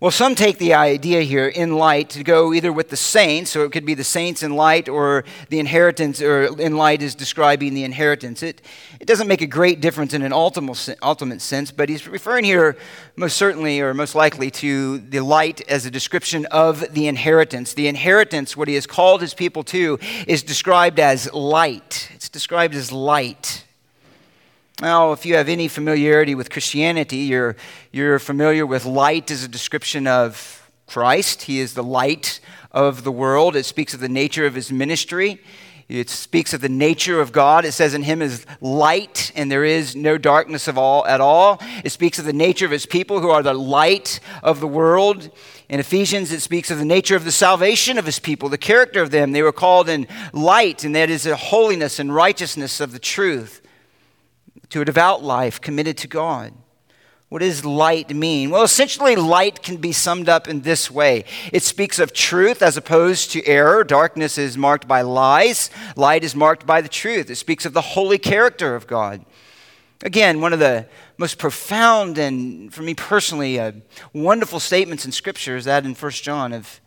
Well, 0.00 0.10
some 0.10 0.34
take 0.34 0.58
the 0.58 0.74
idea 0.74 1.22
here 1.22 1.48
in 1.48 1.76
light 1.76 2.10
to 2.10 2.22
go 2.22 2.52
either 2.52 2.70
with 2.70 2.90
the 2.90 2.96
saints, 2.96 3.50
so 3.50 3.62
it 3.62 3.72
could 3.72 3.86
be 3.86 3.94
the 3.94 4.04
saints 4.04 4.42
in 4.42 4.54
light, 4.54 4.86
or 4.86 5.24
the 5.48 5.58
inheritance, 5.58 6.20
or 6.20 6.60
in 6.60 6.76
light 6.76 7.00
is 7.00 7.14
describing 7.14 7.72
the 7.72 7.84
inheritance. 7.84 8.42
It, 8.42 8.60
it 9.00 9.06
doesn't 9.06 9.28
make 9.28 9.40
a 9.40 9.46
great 9.46 9.80
difference 9.80 10.12
in 10.12 10.20
an 10.20 10.34
ultimate, 10.34 10.98
ultimate 11.02 11.40
sense, 11.40 11.70
but 11.70 11.88
he's 11.88 12.06
referring 12.06 12.44
here 12.44 12.76
most 13.16 13.38
certainly, 13.38 13.80
or 13.80 13.94
most 13.94 14.14
likely, 14.14 14.50
to 14.50 14.98
the 14.98 15.20
light 15.20 15.62
as 15.66 15.86
a 15.86 15.90
description 15.90 16.44
of 16.50 16.92
the 16.92 17.08
inheritance. 17.08 17.72
The 17.72 17.88
inheritance, 17.88 18.58
what 18.58 18.68
he 18.68 18.74
has 18.74 18.86
called 18.86 19.22
his 19.22 19.32
people 19.32 19.64
to, 19.64 19.98
is 20.26 20.42
described 20.42 21.00
as 21.00 21.32
light. 21.32 22.10
It's 22.14 22.28
described 22.28 22.74
as 22.74 22.92
light. 22.92 23.64
Now, 24.80 25.10
if 25.10 25.26
you 25.26 25.34
have 25.34 25.48
any 25.48 25.66
familiarity 25.66 26.36
with 26.36 26.50
Christianity, 26.50 27.16
you're, 27.16 27.56
you're 27.90 28.20
familiar 28.20 28.64
with 28.64 28.84
light 28.84 29.28
as 29.32 29.42
a 29.42 29.48
description 29.48 30.06
of 30.06 30.70
Christ. 30.86 31.42
He 31.42 31.58
is 31.58 31.74
the 31.74 31.82
light 31.82 32.38
of 32.70 33.02
the 33.02 33.10
world. 33.10 33.56
It 33.56 33.66
speaks 33.66 33.92
of 33.92 33.98
the 33.98 34.08
nature 34.08 34.46
of 34.46 34.54
his 34.54 34.70
ministry. 34.70 35.42
It 35.88 36.10
speaks 36.10 36.52
of 36.52 36.60
the 36.60 36.68
nature 36.68 37.20
of 37.20 37.32
God. 37.32 37.64
It 37.64 37.72
says 37.72 37.92
in 37.92 38.04
him 38.04 38.22
is 38.22 38.46
light 38.60 39.32
and 39.34 39.50
there 39.50 39.64
is 39.64 39.96
no 39.96 40.16
darkness 40.16 40.68
of 40.68 40.78
all 40.78 41.04
at 41.06 41.20
all. 41.20 41.58
It 41.82 41.90
speaks 41.90 42.20
of 42.20 42.24
the 42.24 42.32
nature 42.32 42.66
of 42.66 42.70
his 42.70 42.86
people 42.86 43.20
who 43.20 43.30
are 43.30 43.42
the 43.42 43.54
light 43.54 44.20
of 44.44 44.60
the 44.60 44.68
world. 44.68 45.28
In 45.68 45.80
Ephesians, 45.80 46.30
it 46.30 46.40
speaks 46.40 46.70
of 46.70 46.78
the 46.78 46.84
nature 46.84 47.16
of 47.16 47.24
the 47.24 47.32
salvation 47.32 47.98
of 47.98 48.06
his 48.06 48.20
people, 48.20 48.48
the 48.48 48.58
character 48.58 49.02
of 49.02 49.10
them. 49.10 49.32
They 49.32 49.42
were 49.42 49.50
called 49.50 49.88
in 49.88 50.06
light, 50.32 50.84
and 50.84 50.94
that 50.94 51.10
is 51.10 51.24
the 51.24 51.36
holiness 51.36 51.98
and 51.98 52.14
righteousness 52.14 52.80
of 52.80 52.92
the 52.92 52.98
truth, 52.98 53.57
to 54.70 54.80
a 54.80 54.84
devout 54.84 55.22
life 55.22 55.60
committed 55.60 55.96
to 55.98 56.08
God. 56.08 56.52
What 57.28 57.40
does 57.40 57.64
light 57.64 58.14
mean? 58.14 58.48
Well, 58.48 58.62
essentially, 58.62 59.14
light 59.14 59.62
can 59.62 59.76
be 59.76 59.92
summed 59.92 60.30
up 60.30 60.48
in 60.48 60.62
this 60.62 60.90
way 60.90 61.24
it 61.52 61.62
speaks 61.62 61.98
of 61.98 62.14
truth 62.14 62.62
as 62.62 62.78
opposed 62.78 63.32
to 63.32 63.46
error. 63.46 63.84
Darkness 63.84 64.38
is 64.38 64.56
marked 64.56 64.88
by 64.88 65.02
lies, 65.02 65.70
light 65.94 66.24
is 66.24 66.34
marked 66.34 66.66
by 66.66 66.80
the 66.80 66.88
truth. 66.88 67.28
It 67.28 67.36
speaks 67.36 67.66
of 67.66 67.74
the 67.74 67.82
holy 67.82 68.18
character 68.18 68.74
of 68.74 68.86
God. 68.86 69.24
Again, 70.02 70.40
one 70.40 70.52
of 70.52 70.58
the 70.58 70.86
most 71.18 71.38
profound 71.38 72.18
and, 72.18 72.72
for 72.72 72.82
me 72.82 72.94
personally, 72.94 73.58
uh, 73.58 73.72
wonderful 74.12 74.60
statements 74.60 75.04
in 75.04 75.12
Scripture 75.12 75.56
is 75.56 75.64
that 75.64 75.84
in 75.84 75.94
1 75.94 76.10
John 76.12 76.52
of 76.52 76.80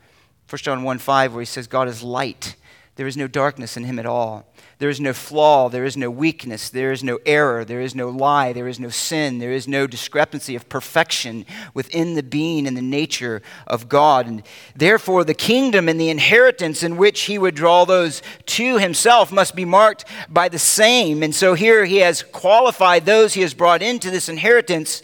1 0.50 0.58
John 0.60 0.84
1 0.84 0.98
5, 0.98 1.34
where 1.34 1.42
he 1.42 1.46
says, 1.46 1.68
God 1.68 1.88
is 1.88 2.02
light. 2.02 2.56
There 2.98 3.08
is 3.08 3.16
no 3.16 3.28
darkness 3.28 3.78
in 3.78 3.86
him 3.86 4.00
at 4.00 4.06
all. 4.06 4.46
There 4.80 4.90
is 4.90 5.00
no 5.00 5.14
flaw, 5.14 5.70
there 5.70 5.86
is 5.86 5.96
no 5.96 6.10
weakness, 6.10 6.70
there 6.70 6.92
is 6.92 7.04
no 7.04 7.20
error, 7.26 7.64
there 7.64 7.80
is 7.80 7.96
no 7.96 8.10
lie, 8.10 8.52
there 8.52 8.68
is 8.68 8.80
no 8.80 8.90
sin, 8.90 9.38
there 9.38 9.54
is 9.54 9.68
no 9.68 9.88
discrepancy 9.88 10.56
of 10.56 10.68
perfection 10.68 11.46
within 11.74 12.16
the 12.16 12.24
being 12.24 12.68
and 12.68 12.76
the 12.76 12.82
nature 12.82 13.42
of 13.66 13.88
God. 13.88 14.28
And 14.28 14.44
therefore, 14.76 15.24
the 15.24 15.34
kingdom 15.34 15.88
and 15.88 16.02
the 16.02 16.10
inheritance 16.10 16.84
in 16.84 16.98
which 16.98 17.22
he 17.22 17.38
would 17.38 17.56
draw 17.56 17.86
those 17.86 18.22
to 18.48 18.78
himself 18.78 19.32
must 19.32 19.56
be 19.56 19.66
marked 19.66 20.04
by 20.28 20.50
the 20.50 20.60
same. 20.60 21.24
And 21.24 21.34
so 21.34 21.54
here 21.54 21.86
he 21.86 21.98
has 21.98 22.24
qualified 22.24 23.06
those 23.06 23.34
he 23.34 23.42
has 23.42 23.54
brought 23.54 23.82
into 23.82 24.12
this 24.12 24.28
inheritance 24.28 25.02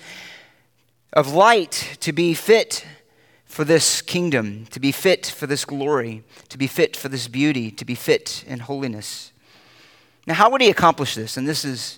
of 1.14 1.34
light 1.34 1.98
to 2.02 2.12
be 2.12 2.34
fit 2.34 2.86
for 3.58 3.66
this 3.66 4.04
kingdom, 4.04 4.68
to 4.68 4.80
be 4.80 4.92
fit 4.92 5.26
for 5.26 5.48
this 5.48 5.66
glory, 5.66 6.24
to 6.48 6.60
be 6.60 6.68
fit 6.68 6.96
for 6.96 7.10
this 7.10 7.28
beauty, 7.28 7.72
to 7.72 7.84
be 7.84 7.96
fit 7.96 8.44
in 8.46 8.60
holiness. 8.60 9.32
Now, 10.28 10.36
how 10.36 10.52
would 10.52 10.62
he 10.62 10.70
accomplish 10.70 11.16
this? 11.16 11.38
And 11.38 11.48
this 11.48 11.66
is 11.66 11.98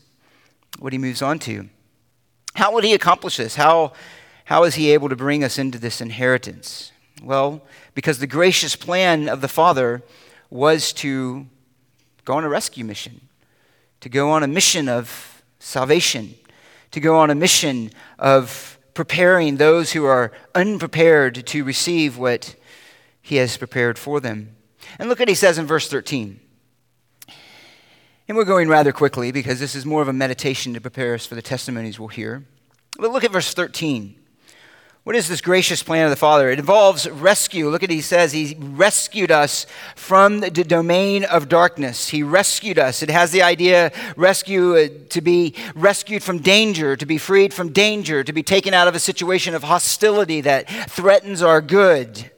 what 0.80 0.94
he 0.94 0.98
moves 0.98 1.22
on 1.22 1.38
to. 1.40 1.68
How 2.56 2.72
would 2.74 2.86
he 2.86 2.94
accomplish 2.94 3.36
this? 3.36 3.56
How, 3.56 3.92
how 4.46 4.64
is 4.64 4.76
he 4.76 4.92
able 4.92 5.10
to 5.10 5.18
bring 5.18 5.44
us 5.44 5.58
into 5.58 5.78
this 5.78 6.00
inheritance? 6.00 6.94
Well, 7.22 7.62
because 7.94 8.20
the 8.20 8.26
gracious 8.26 8.78
plan 8.78 9.28
of 9.28 9.42
the 9.42 9.50
Father 9.50 10.02
was 10.50 10.94
to 10.94 11.46
go 12.24 12.36
on 12.36 12.46
a 12.46 12.50
rescue 12.50 12.86
mission, 12.86 13.28
to 14.00 14.08
go 14.08 14.32
on 14.32 14.44
a 14.44 14.48
mission 14.48 14.88
of 14.88 15.44
salvation, 15.60 16.36
to 16.92 17.02
go 17.02 17.18
on 17.18 17.30
a 17.30 17.36
mission 17.36 17.92
of 18.18 18.79
preparing 19.00 19.56
those 19.56 19.94
who 19.94 20.04
are 20.04 20.30
unprepared 20.54 21.48
to 21.48 21.64
receive 21.64 22.18
what 22.18 22.54
he 23.22 23.38
has 23.38 23.56
prepared 23.56 23.98
for 23.98 24.20
them. 24.20 24.54
And 25.00 25.08
look 25.08 25.20
what 25.20 25.30
he 25.30 25.36
says 25.36 25.58
in 25.58 25.66
verse 25.66 25.88
13. 25.88 26.38
And 28.28 28.36
we're 28.36 28.44
going 28.44 28.68
rather 28.68 28.92
quickly 28.92 29.32
because 29.32 29.58
this 29.58 29.74
is 29.74 29.86
more 29.86 30.02
of 30.02 30.10
a 30.10 30.14
meditation 30.14 30.74
to 30.74 30.82
prepare 30.82 31.14
us 31.14 31.26
for 31.26 31.36
the 31.36 31.42
testimonies 31.42 31.98
we'll 31.98 32.10
hear. 32.10 32.44
But 33.00 33.12
look 33.12 33.24
at 33.24 33.32
verse 33.32 33.54
13. 33.54 34.19
What 35.10 35.16
is 35.16 35.28
this 35.28 35.42
gracious 35.42 35.82
plan 35.82 36.04
of 36.06 36.12
the 36.12 36.16
Father? 36.16 36.52
It 36.52 36.60
involves 36.60 37.10
rescue. 37.10 37.68
Look 37.68 37.82
at 37.82 37.90
he 37.90 38.00
says 38.00 38.32
he 38.32 38.56
rescued 38.60 39.32
us 39.32 39.66
from 39.96 40.40
the 40.40 40.52
domain 40.52 41.24
of 41.24 41.50
darkness. 41.50 42.10
He 42.10 42.22
rescued 42.22 42.78
us. 42.78 43.02
It 43.02 43.10
has 43.10 43.32
the 43.32 43.42
idea 43.42 43.92
rescue 44.16 44.76
uh, 44.76 44.90
to 45.10 45.22
be 45.22 45.56
rescued 45.74 46.22
from 46.22 46.38
danger, 46.38 46.96
to 46.96 47.08
be 47.08 47.18
freed 47.18 47.56
from 47.56 47.70
danger, 47.70 48.24
to 48.24 48.32
be 48.32 48.44
taken 48.44 48.76
out 48.76 48.88
of 48.88 48.94
a 48.94 49.00
situation 49.00 49.56
of 49.56 49.64
hostility 49.64 50.42
that 50.42 50.70
threatens 50.92 51.42
our 51.42 51.60
good. 51.60 52.30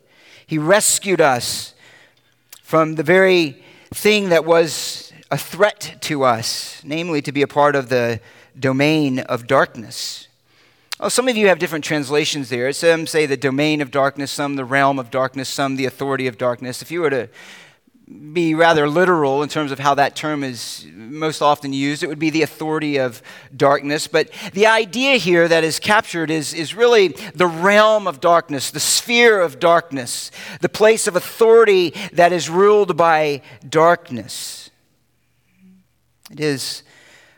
He 0.47 0.57
rescued 0.57 1.19
us 1.19 1.73
from 2.63 2.95
the 2.95 3.03
very 3.03 3.61
thing 3.93 4.29
that 4.29 4.45
was 4.45 5.11
a 5.29 5.37
threat 5.37 5.97
to 6.03 6.23
us, 6.23 6.81
namely 6.85 7.21
to 7.23 7.33
be 7.33 7.41
a 7.41 7.47
part 7.47 7.75
of 7.75 7.89
the 7.89 8.21
domain 8.57 9.19
of 9.19 9.45
darkness. 9.45 10.29
Oh, 11.03 11.09
some 11.09 11.27
of 11.27 11.35
you 11.35 11.47
have 11.47 11.57
different 11.57 11.83
translations 11.83 12.49
there. 12.49 12.71
Some 12.73 13.07
say 13.07 13.25
the 13.25 13.35
domain 13.35 13.81
of 13.81 13.89
darkness, 13.89 14.29
some 14.29 14.55
the 14.55 14.63
realm 14.63 14.99
of 14.99 15.09
darkness, 15.09 15.49
some 15.49 15.75
the 15.75 15.87
authority 15.87 16.27
of 16.27 16.37
darkness. 16.37 16.83
If 16.83 16.91
you 16.91 17.01
were 17.01 17.09
to 17.09 17.27
be 18.33 18.53
rather 18.53 18.87
literal 18.87 19.41
in 19.41 19.49
terms 19.49 19.71
of 19.71 19.79
how 19.79 19.95
that 19.95 20.15
term 20.15 20.43
is 20.43 20.85
most 20.93 21.41
often 21.41 21.73
used. 21.73 22.03
It 22.03 22.07
would 22.07 22.19
be 22.19 22.29
the 22.29 22.43
authority 22.43 22.97
of 22.97 23.23
darkness. 23.55 24.05
But 24.05 24.29
the 24.53 24.67
idea 24.67 25.15
here 25.15 25.47
that 25.47 25.63
is 25.63 25.79
captured 25.79 26.29
is, 26.29 26.53
is 26.53 26.75
really 26.75 27.09
the 27.33 27.47
realm 27.47 28.07
of 28.07 28.19
darkness, 28.19 28.69
the 28.69 28.79
sphere 28.79 29.39
of 29.39 29.59
darkness, 29.59 30.29
the 30.59 30.69
place 30.69 31.07
of 31.07 31.15
authority 31.15 31.95
that 32.13 32.31
is 32.31 32.49
ruled 32.49 32.95
by 32.95 33.41
darkness. 33.67 34.69
It 36.29 36.41
is 36.41 36.83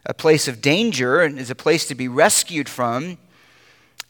a 0.06 0.14
place 0.14 0.48
of 0.48 0.60
danger 0.60 1.22
and 1.22 1.40
is 1.40 1.50
a 1.50 1.56
place 1.56 1.86
to 1.88 1.96
be 1.96 2.08
rescued 2.08 2.68
from 2.68 3.20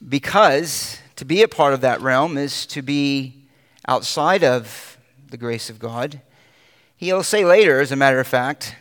because 0.07 0.97
to 1.15 1.25
be 1.25 1.43
a 1.43 1.47
part 1.47 1.73
of 1.73 1.81
that 1.81 2.01
realm 2.01 2.37
is 2.37 2.65
to 2.67 2.81
be 2.81 3.45
outside 3.87 4.43
of 4.43 4.97
the 5.29 5.37
grace 5.37 5.69
of 5.69 5.79
God. 5.79 6.21
He'll 6.97 7.23
say 7.23 7.45
later, 7.45 7.79
as 7.79 7.91
a 7.91 7.95
matter 7.95 8.19
of 8.19 8.27
fact, 8.27 8.75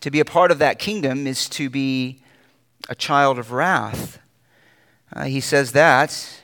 to 0.00 0.10
be 0.10 0.20
a 0.20 0.24
part 0.24 0.50
of 0.50 0.58
that 0.58 0.78
kingdom 0.78 1.26
is 1.26 1.48
to 1.50 1.68
be 1.68 2.20
a 2.88 2.94
child 2.94 3.38
of 3.38 3.52
wrath. 3.52 4.18
Uh, 5.12 5.24
he 5.24 5.40
says 5.40 5.72
that 5.72 6.42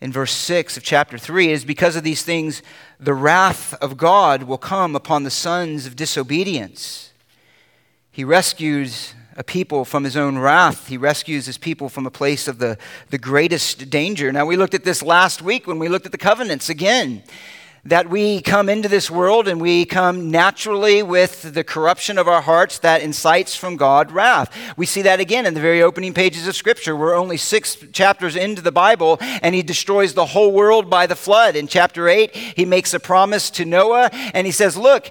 in 0.00 0.10
verse 0.10 0.32
6 0.32 0.76
of 0.76 0.82
chapter 0.82 1.18
3 1.18 1.50
is 1.50 1.64
because 1.64 1.96
of 1.96 2.02
these 2.02 2.22
things 2.22 2.62
the 2.98 3.14
wrath 3.14 3.74
of 3.74 3.96
God 3.96 4.44
will 4.44 4.58
come 4.58 4.96
upon 4.96 5.22
the 5.22 5.30
sons 5.30 5.86
of 5.86 5.96
disobedience. 5.96 7.12
He 8.10 8.24
rescues 8.24 9.14
a 9.36 9.44
people 9.44 9.84
from 9.84 10.04
his 10.04 10.16
own 10.16 10.38
wrath. 10.38 10.88
He 10.88 10.96
rescues 10.96 11.46
his 11.46 11.58
people 11.58 11.88
from 11.88 12.06
a 12.06 12.10
place 12.10 12.48
of 12.48 12.58
the, 12.58 12.78
the 13.10 13.18
greatest 13.18 13.90
danger. 13.90 14.32
Now, 14.32 14.46
we 14.46 14.56
looked 14.56 14.74
at 14.74 14.84
this 14.84 15.02
last 15.02 15.42
week 15.42 15.66
when 15.66 15.78
we 15.78 15.88
looked 15.88 16.06
at 16.06 16.12
the 16.12 16.18
covenants 16.18 16.68
again 16.68 17.22
that 17.84 18.08
we 18.08 18.40
come 18.40 18.68
into 18.68 18.88
this 18.88 19.10
world 19.10 19.48
and 19.48 19.60
we 19.60 19.84
come 19.84 20.30
naturally 20.30 21.02
with 21.02 21.52
the 21.52 21.64
corruption 21.64 22.16
of 22.16 22.28
our 22.28 22.40
hearts 22.40 22.78
that 22.78 23.02
incites 23.02 23.56
from 23.56 23.76
God 23.76 24.12
wrath. 24.12 24.56
We 24.76 24.86
see 24.86 25.02
that 25.02 25.18
again 25.18 25.46
in 25.46 25.54
the 25.54 25.60
very 25.60 25.82
opening 25.82 26.14
pages 26.14 26.46
of 26.46 26.54
Scripture. 26.54 26.94
We're 26.94 27.16
only 27.16 27.36
six 27.36 27.76
chapters 27.92 28.36
into 28.36 28.62
the 28.62 28.70
Bible 28.70 29.18
and 29.20 29.52
he 29.52 29.62
destroys 29.62 30.14
the 30.14 30.26
whole 30.26 30.52
world 30.52 30.88
by 30.88 31.08
the 31.08 31.16
flood. 31.16 31.56
In 31.56 31.66
chapter 31.66 32.08
8, 32.08 32.36
he 32.36 32.64
makes 32.64 32.94
a 32.94 33.00
promise 33.00 33.50
to 33.50 33.64
Noah 33.64 34.10
and 34.32 34.46
he 34.46 34.52
says, 34.52 34.76
Look, 34.76 35.10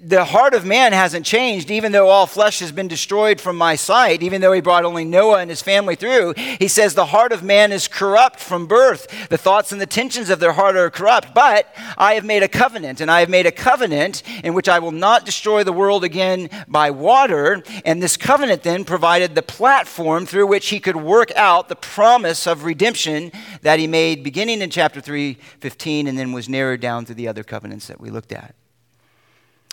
the 0.00 0.24
heart 0.24 0.54
of 0.54 0.64
man 0.64 0.92
hasn't 0.92 1.26
changed, 1.26 1.72
even 1.72 1.90
though 1.90 2.08
all 2.08 2.28
flesh 2.28 2.60
has 2.60 2.70
been 2.70 2.88
destroyed 2.88 3.40
from 3.40 3.56
my 3.56 3.74
sight, 3.74 4.22
even 4.22 4.40
though 4.40 4.52
he 4.52 4.60
brought 4.60 4.84
only 4.84 5.04
Noah 5.04 5.40
and 5.40 5.50
his 5.50 5.62
family 5.62 5.96
through. 5.96 6.34
He 6.36 6.68
says, 6.68 6.94
The 6.94 7.06
heart 7.06 7.32
of 7.32 7.42
man 7.42 7.72
is 7.72 7.88
corrupt 7.88 8.38
from 8.38 8.68
birth. 8.68 9.28
The 9.28 9.38
thoughts 9.38 9.72
and 9.72 9.80
the 9.80 9.86
tensions 9.86 10.30
of 10.30 10.38
their 10.38 10.52
heart 10.52 10.76
are 10.76 10.88
corrupt, 10.88 11.34
but 11.34 11.66
I 11.98 12.11
I 12.12 12.16
have 12.16 12.24
made 12.26 12.42
a 12.42 12.48
covenant, 12.48 13.00
and 13.00 13.10
I 13.10 13.20
have 13.20 13.30
made 13.30 13.46
a 13.46 13.50
covenant 13.50 14.22
in 14.44 14.52
which 14.52 14.68
I 14.68 14.80
will 14.80 14.92
not 14.92 15.24
destroy 15.24 15.64
the 15.64 15.72
world 15.72 16.04
again 16.04 16.50
by 16.68 16.90
water. 16.90 17.62
And 17.86 18.02
this 18.02 18.18
covenant 18.18 18.64
then 18.64 18.84
provided 18.84 19.34
the 19.34 19.40
platform 19.40 20.26
through 20.26 20.46
which 20.46 20.68
he 20.68 20.78
could 20.78 20.96
work 20.96 21.34
out 21.34 21.70
the 21.70 21.74
promise 21.74 22.46
of 22.46 22.64
redemption 22.64 23.32
that 23.62 23.78
he 23.78 23.86
made 23.86 24.22
beginning 24.22 24.60
in 24.60 24.68
chapter 24.68 25.00
3:15 25.00 26.06
and 26.06 26.18
then 26.18 26.32
was 26.32 26.50
narrowed 26.50 26.80
down 26.80 27.06
to 27.06 27.14
the 27.14 27.26
other 27.28 27.42
covenants 27.42 27.86
that 27.86 27.98
we 27.98 28.10
looked 28.10 28.32
at. 28.32 28.54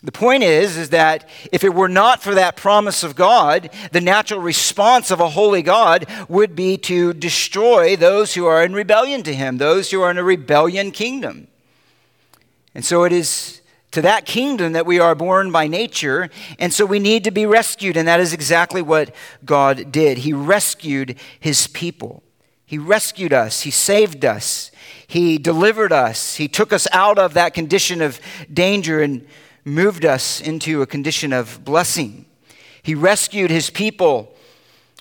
The 0.02 0.14
point 0.14 0.44
is, 0.44 0.78
is 0.78 0.92
that 0.92 1.28
if 1.52 1.66
it 1.66 1.74
were 1.74 1.90
not 1.90 2.24
for 2.24 2.36
that 2.36 2.56
promise 2.56 3.04
of 3.04 3.18
God, 3.18 3.70
the 3.92 4.00
natural 4.00 4.40
response 4.40 5.12
of 5.12 5.20
a 5.20 5.28
holy 5.28 5.62
God 5.62 6.06
would 6.30 6.56
be 6.56 6.78
to 6.78 7.12
destroy 7.12 7.98
those 7.98 8.34
who 8.34 8.46
are 8.46 8.64
in 8.64 8.72
rebellion 8.72 9.24
to 9.24 9.36
him, 9.36 9.58
those 9.58 9.92
who 9.92 10.02
are 10.02 10.10
in 10.12 10.18
a 10.18 10.24
rebellion 10.24 10.92
kingdom. 10.92 11.49
And 12.74 12.86
so 12.86 13.04
it 13.04 13.12
is 13.12 13.62
to 13.92 14.02
that 14.04 14.26
kingdom 14.26 14.74
that 14.74 14.86
we 14.86 15.00
are 15.00 15.16
born 15.16 15.52
by 15.52 15.68
nature. 15.68 16.30
And 16.60 16.74
so 16.74 16.86
we 16.86 17.00
need 17.00 17.24
to 17.24 17.32
be 17.32 17.46
rescued. 17.46 17.98
And 17.98 18.08
that 18.08 18.20
is 18.20 18.34
exactly 18.34 18.82
what 18.82 19.14
God 19.44 19.92
did. 19.92 20.20
He 20.20 20.34
rescued 20.34 21.16
his 21.40 21.68
people. 21.68 22.24
He 22.66 22.78
rescued 22.78 23.34
us. 23.34 23.62
He 23.62 23.72
saved 23.72 24.24
us. 24.24 24.70
He 25.08 25.40
delivered 25.40 25.92
us. 25.92 26.36
He 26.36 26.48
took 26.48 26.72
us 26.72 26.88
out 26.92 27.18
of 27.18 27.34
that 27.34 27.56
condition 27.56 28.02
of 28.02 28.20
danger 28.54 29.02
and 29.02 29.26
moved 29.66 30.06
us 30.06 30.40
into 30.40 30.84
a 30.84 30.86
condition 30.86 31.34
of 31.34 31.66
blessing. 31.66 32.26
He 32.84 32.94
rescued 32.94 33.50
his 33.50 33.72
people, 33.72 34.36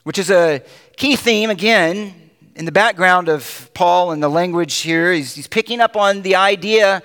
which 0.04 0.18
is 0.18 0.30
a 0.30 0.62
key 0.96 1.14
theme, 1.14 1.50
again, 1.50 2.30
in 2.56 2.64
the 2.64 2.72
background 2.72 3.28
of 3.28 3.70
Paul 3.74 4.12
and 4.12 4.22
the 4.22 4.28
language 4.30 4.76
here. 4.76 5.12
He's, 5.12 5.34
he's 5.34 5.46
picking 5.46 5.80
up 5.80 5.94
on 5.94 6.22
the 6.22 6.36
idea 6.36 7.02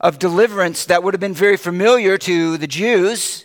of 0.00 0.18
deliverance 0.18 0.84
that 0.86 1.02
would 1.02 1.14
have 1.14 1.20
been 1.20 1.34
very 1.34 1.56
familiar 1.56 2.18
to 2.18 2.56
the 2.56 2.66
Jews. 2.66 3.44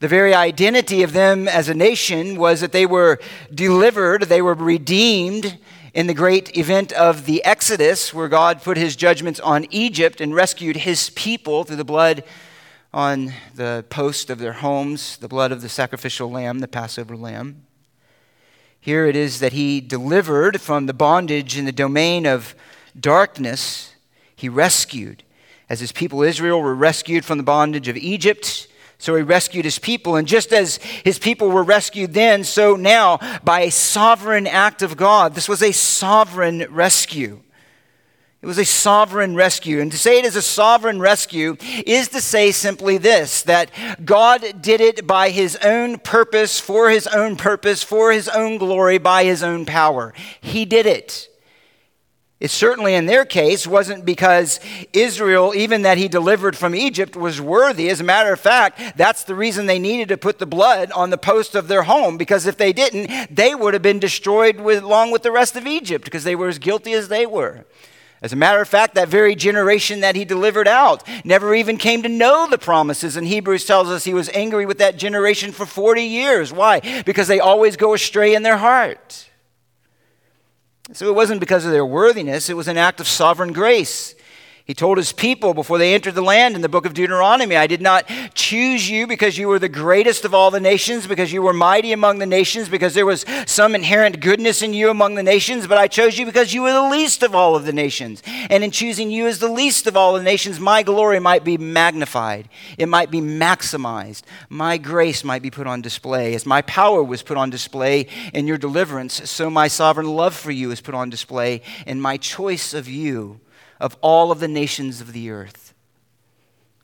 The 0.00 0.08
very 0.08 0.34
identity 0.34 1.02
of 1.02 1.12
them 1.12 1.46
as 1.46 1.68
a 1.68 1.74
nation 1.74 2.36
was 2.36 2.60
that 2.60 2.72
they 2.72 2.86
were 2.86 3.20
delivered, 3.54 4.24
they 4.24 4.42
were 4.42 4.54
redeemed 4.54 5.58
in 5.94 6.06
the 6.06 6.14
great 6.14 6.56
event 6.56 6.92
of 6.92 7.26
the 7.26 7.44
Exodus, 7.44 8.12
where 8.12 8.28
God 8.28 8.62
put 8.62 8.76
his 8.76 8.96
judgments 8.96 9.38
on 9.40 9.66
Egypt 9.70 10.20
and 10.20 10.34
rescued 10.34 10.76
his 10.76 11.10
people 11.10 11.64
through 11.64 11.76
the 11.76 11.84
blood 11.84 12.24
on 12.94 13.32
the 13.54 13.84
post 13.90 14.30
of 14.30 14.38
their 14.38 14.54
homes, 14.54 15.16
the 15.18 15.28
blood 15.28 15.52
of 15.52 15.62
the 15.62 15.68
sacrificial 15.68 16.30
lamb, 16.30 16.58
the 16.58 16.68
Passover 16.68 17.16
lamb. 17.16 17.64
Here 18.80 19.06
it 19.06 19.14
is 19.14 19.38
that 19.38 19.52
he 19.52 19.80
delivered 19.80 20.60
from 20.60 20.86
the 20.86 20.94
bondage 20.94 21.56
in 21.56 21.64
the 21.64 21.72
domain 21.72 22.26
of 22.26 22.54
darkness, 22.98 23.94
he 24.34 24.48
rescued. 24.48 25.22
As 25.72 25.80
his 25.80 25.90
people 25.90 26.22
Israel 26.22 26.60
were 26.60 26.74
rescued 26.74 27.24
from 27.24 27.38
the 27.38 27.44
bondage 27.44 27.88
of 27.88 27.96
Egypt, 27.96 28.68
so 28.98 29.14
he 29.14 29.22
rescued 29.22 29.64
his 29.64 29.78
people. 29.78 30.16
And 30.16 30.28
just 30.28 30.52
as 30.52 30.76
his 30.76 31.18
people 31.18 31.48
were 31.48 31.62
rescued 31.62 32.12
then, 32.12 32.44
so 32.44 32.76
now, 32.76 33.18
by 33.42 33.60
a 33.62 33.70
sovereign 33.70 34.46
act 34.46 34.82
of 34.82 34.98
God, 34.98 35.34
this 35.34 35.48
was 35.48 35.62
a 35.62 35.72
sovereign 35.72 36.66
rescue. 36.68 37.40
It 38.42 38.46
was 38.46 38.58
a 38.58 38.66
sovereign 38.66 39.34
rescue. 39.34 39.80
And 39.80 39.90
to 39.92 39.96
say 39.96 40.18
it 40.18 40.26
is 40.26 40.36
a 40.36 40.42
sovereign 40.42 41.00
rescue 41.00 41.56
is 41.86 42.08
to 42.08 42.20
say 42.20 42.50
simply 42.50 42.98
this 42.98 43.40
that 43.44 43.70
God 44.04 44.60
did 44.60 44.82
it 44.82 45.06
by 45.06 45.30
his 45.30 45.56
own 45.64 45.98
purpose, 45.98 46.60
for 46.60 46.90
his 46.90 47.06
own 47.06 47.36
purpose, 47.36 47.82
for 47.82 48.12
his 48.12 48.28
own 48.28 48.58
glory, 48.58 48.98
by 48.98 49.24
his 49.24 49.42
own 49.42 49.64
power. 49.64 50.12
He 50.42 50.66
did 50.66 50.84
it. 50.84 51.30
It 52.42 52.50
certainly, 52.50 52.96
in 52.96 53.06
their 53.06 53.24
case, 53.24 53.68
wasn't 53.68 54.04
because 54.04 54.58
Israel, 54.92 55.52
even 55.54 55.82
that 55.82 55.96
he 55.96 56.08
delivered 56.08 56.56
from 56.56 56.74
Egypt, 56.74 57.14
was 57.14 57.40
worthy. 57.40 57.88
As 57.88 58.00
a 58.00 58.04
matter 58.04 58.32
of 58.32 58.40
fact, 58.40 58.96
that's 58.96 59.22
the 59.22 59.36
reason 59.36 59.66
they 59.66 59.78
needed 59.78 60.08
to 60.08 60.16
put 60.16 60.40
the 60.40 60.44
blood 60.46 60.90
on 60.90 61.10
the 61.10 61.16
post 61.16 61.54
of 61.54 61.68
their 61.68 61.84
home, 61.84 62.16
because 62.18 62.44
if 62.44 62.56
they 62.56 62.72
didn't, 62.72 63.32
they 63.32 63.54
would 63.54 63.74
have 63.74 63.82
been 63.82 64.00
destroyed 64.00 64.60
with, 64.60 64.82
along 64.82 65.12
with 65.12 65.22
the 65.22 65.30
rest 65.30 65.54
of 65.54 65.68
Egypt, 65.68 66.04
because 66.04 66.24
they 66.24 66.34
were 66.34 66.48
as 66.48 66.58
guilty 66.58 66.94
as 66.94 67.06
they 67.06 67.26
were. 67.26 67.64
As 68.20 68.32
a 68.32 68.36
matter 68.36 68.60
of 68.60 68.66
fact, 68.66 68.96
that 68.96 69.06
very 69.06 69.36
generation 69.36 70.00
that 70.00 70.16
he 70.16 70.24
delivered 70.24 70.66
out 70.66 71.06
never 71.24 71.54
even 71.54 71.76
came 71.76 72.02
to 72.02 72.08
know 72.08 72.48
the 72.50 72.58
promises. 72.58 73.16
And 73.16 73.28
Hebrews 73.28 73.66
tells 73.66 73.88
us 73.88 74.02
he 74.02 74.14
was 74.14 74.28
angry 74.30 74.66
with 74.66 74.78
that 74.78 74.96
generation 74.96 75.52
for 75.52 75.64
40 75.64 76.02
years. 76.02 76.52
Why? 76.52 77.02
Because 77.06 77.28
they 77.28 77.38
always 77.38 77.76
go 77.76 77.94
astray 77.94 78.34
in 78.34 78.42
their 78.42 78.56
heart. 78.56 79.28
So 80.94 81.08
it 81.08 81.14
wasn't 81.14 81.40
because 81.40 81.64
of 81.64 81.72
their 81.72 81.86
worthiness, 81.86 82.50
it 82.50 82.56
was 82.56 82.68
an 82.68 82.76
act 82.76 83.00
of 83.00 83.08
sovereign 83.08 83.52
grace. 83.52 84.14
He 84.64 84.74
told 84.74 84.96
his 84.96 85.12
people 85.12 85.54
before 85.54 85.76
they 85.76 85.92
entered 85.92 86.14
the 86.14 86.22
land 86.22 86.54
in 86.54 86.60
the 86.60 86.68
book 86.68 86.86
of 86.86 86.94
Deuteronomy, 86.94 87.56
I 87.56 87.66
did 87.66 87.82
not 87.82 88.08
choose 88.34 88.88
you 88.88 89.08
because 89.08 89.36
you 89.36 89.48
were 89.48 89.58
the 89.58 89.68
greatest 89.68 90.24
of 90.24 90.34
all 90.34 90.52
the 90.52 90.60
nations, 90.60 91.08
because 91.08 91.32
you 91.32 91.42
were 91.42 91.52
mighty 91.52 91.92
among 91.92 92.20
the 92.20 92.26
nations, 92.26 92.68
because 92.68 92.94
there 92.94 93.06
was 93.06 93.24
some 93.46 93.74
inherent 93.74 94.20
goodness 94.20 94.62
in 94.62 94.72
you 94.72 94.88
among 94.88 95.16
the 95.16 95.22
nations, 95.22 95.66
but 95.66 95.78
I 95.78 95.88
chose 95.88 96.16
you 96.16 96.26
because 96.26 96.54
you 96.54 96.62
were 96.62 96.72
the 96.72 96.88
least 96.88 97.24
of 97.24 97.34
all 97.34 97.56
of 97.56 97.64
the 97.64 97.72
nations. 97.72 98.22
And 98.24 98.62
in 98.62 98.70
choosing 98.70 99.10
you 99.10 99.26
as 99.26 99.40
the 99.40 99.48
least 99.48 99.88
of 99.88 99.96
all 99.96 100.12
the 100.12 100.22
nations, 100.22 100.60
my 100.60 100.84
glory 100.84 101.18
might 101.18 101.42
be 101.42 101.58
magnified, 101.58 102.48
it 102.78 102.86
might 102.86 103.10
be 103.10 103.20
maximized, 103.20 104.22
my 104.48 104.78
grace 104.78 105.24
might 105.24 105.42
be 105.42 105.50
put 105.50 105.66
on 105.66 105.82
display. 105.82 106.34
As 106.34 106.46
my 106.46 106.62
power 106.62 107.02
was 107.02 107.24
put 107.24 107.36
on 107.36 107.50
display 107.50 108.06
in 108.32 108.46
your 108.46 108.58
deliverance, 108.58 109.28
so 109.28 109.50
my 109.50 109.66
sovereign 109.66 110.14
love 110.14 110.36
for 110.36 110.52
you 110.52 110.70
is 110.70 110.80
put 110.80 110.94
on 110.94 111.10
display 111.10 111.62
in 111.84 112.00
my 112.00 112.16
choice 112.16 112.74
of 112.74 112.88
you 112.88 113.40
of 113.82 113.96
all 114.00 114.30
of 114.30 114.40
the 114.40 114.48
nations 114.48 115.00
of 115.00 115.12
the 115.12 115.28
earth. 115.28 115.74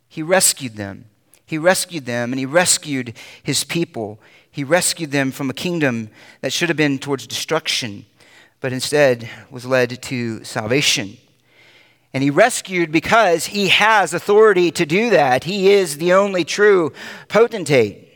He 0.09 0.23
rescued 0.23 0.75
them. 0.75 1.05
He 1.47 1.57
rescued 1.57 2.05
them 2.05 2.33
and 2.33 2.38
he 2.40 2.45
rescued 2.45 3.14
his 3.43 3.62
people. 3.64 4.19
He 4.50 4.64
rescued 4.64 5.12
them 5.12 5.31
from 5.31 5.49
a 5.49 5.55
kingdom 5.55 6.11
that 6.40 6.52
should 6.52 6.69
have 6.69 6.76
been 6.76 6.99
towards 6.99 7.26
destruction, 7.26 8.05
but 8.61 8.73
instead 8.73 9.31
was 9.50 9.64
led 9.64 10.02
to 10.02 10.43
salvation. 10.43 11.17
And 12.12 12.23
he 12.23 12.31
rescued 12.31 12.90
because 12.90 13.47
he 13.47 13.69
has 13.69 14.12
authority 14.12 14.72
to 14.72 14.85
do 14.85 15.11
that. 15.11 15.44
He 15.44 15.70
is 15.70 15.99
the 15.99 16.14
only 16.14 16.42
true 16.42 16.92
potentate. 17.29 18.08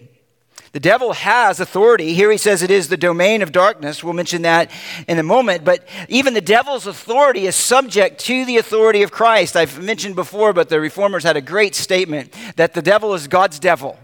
The 0.72 0.80
devil 0.80 1.12
has 1.12 1.60
authority. 1.60 2.14
Here 2.14 2.30
he 2.30 2.38
says 2.38 2.62
it 2.62 2.70
is 2.70 2.88
the 2.88 2.96
domain 2.96 3.42
of 3.42 3.52
darkness. 3.52 4.02
We'll 4.02 4.14
mention 4.14 4.42
that 4.42 4.70
in 5.06 5.18
a 5.18 5.22
moment. 5.22 5.64
But 5.64 5.86
even 6.08 6.32
the 6.32 6.40
devil's 6.40 6.86
authority 6.86 7.46
is 7.46 7.54
subject 7.54 8.18
to 8.20 8.46
the 8.46 8.56
authority 8.56 9.02
of 9.02 9.12
Christ. 9.12 9.54
I've 9.54 9.82
mentioned 9.82 10.14
before, 10.14 10.54
but 10.54 10.70
the 10.70 10.80
reformers 10.80 11.24
had 11.24 11.36
a 11.36 11.42
great 11.42 11.74
statement 11.74 12.34
that 12.56 12.72
the 12.72 12.80
devil 12.80 13.12
is 13.12 13.28
God's 13.28 13.58
devil. 13.58 13.98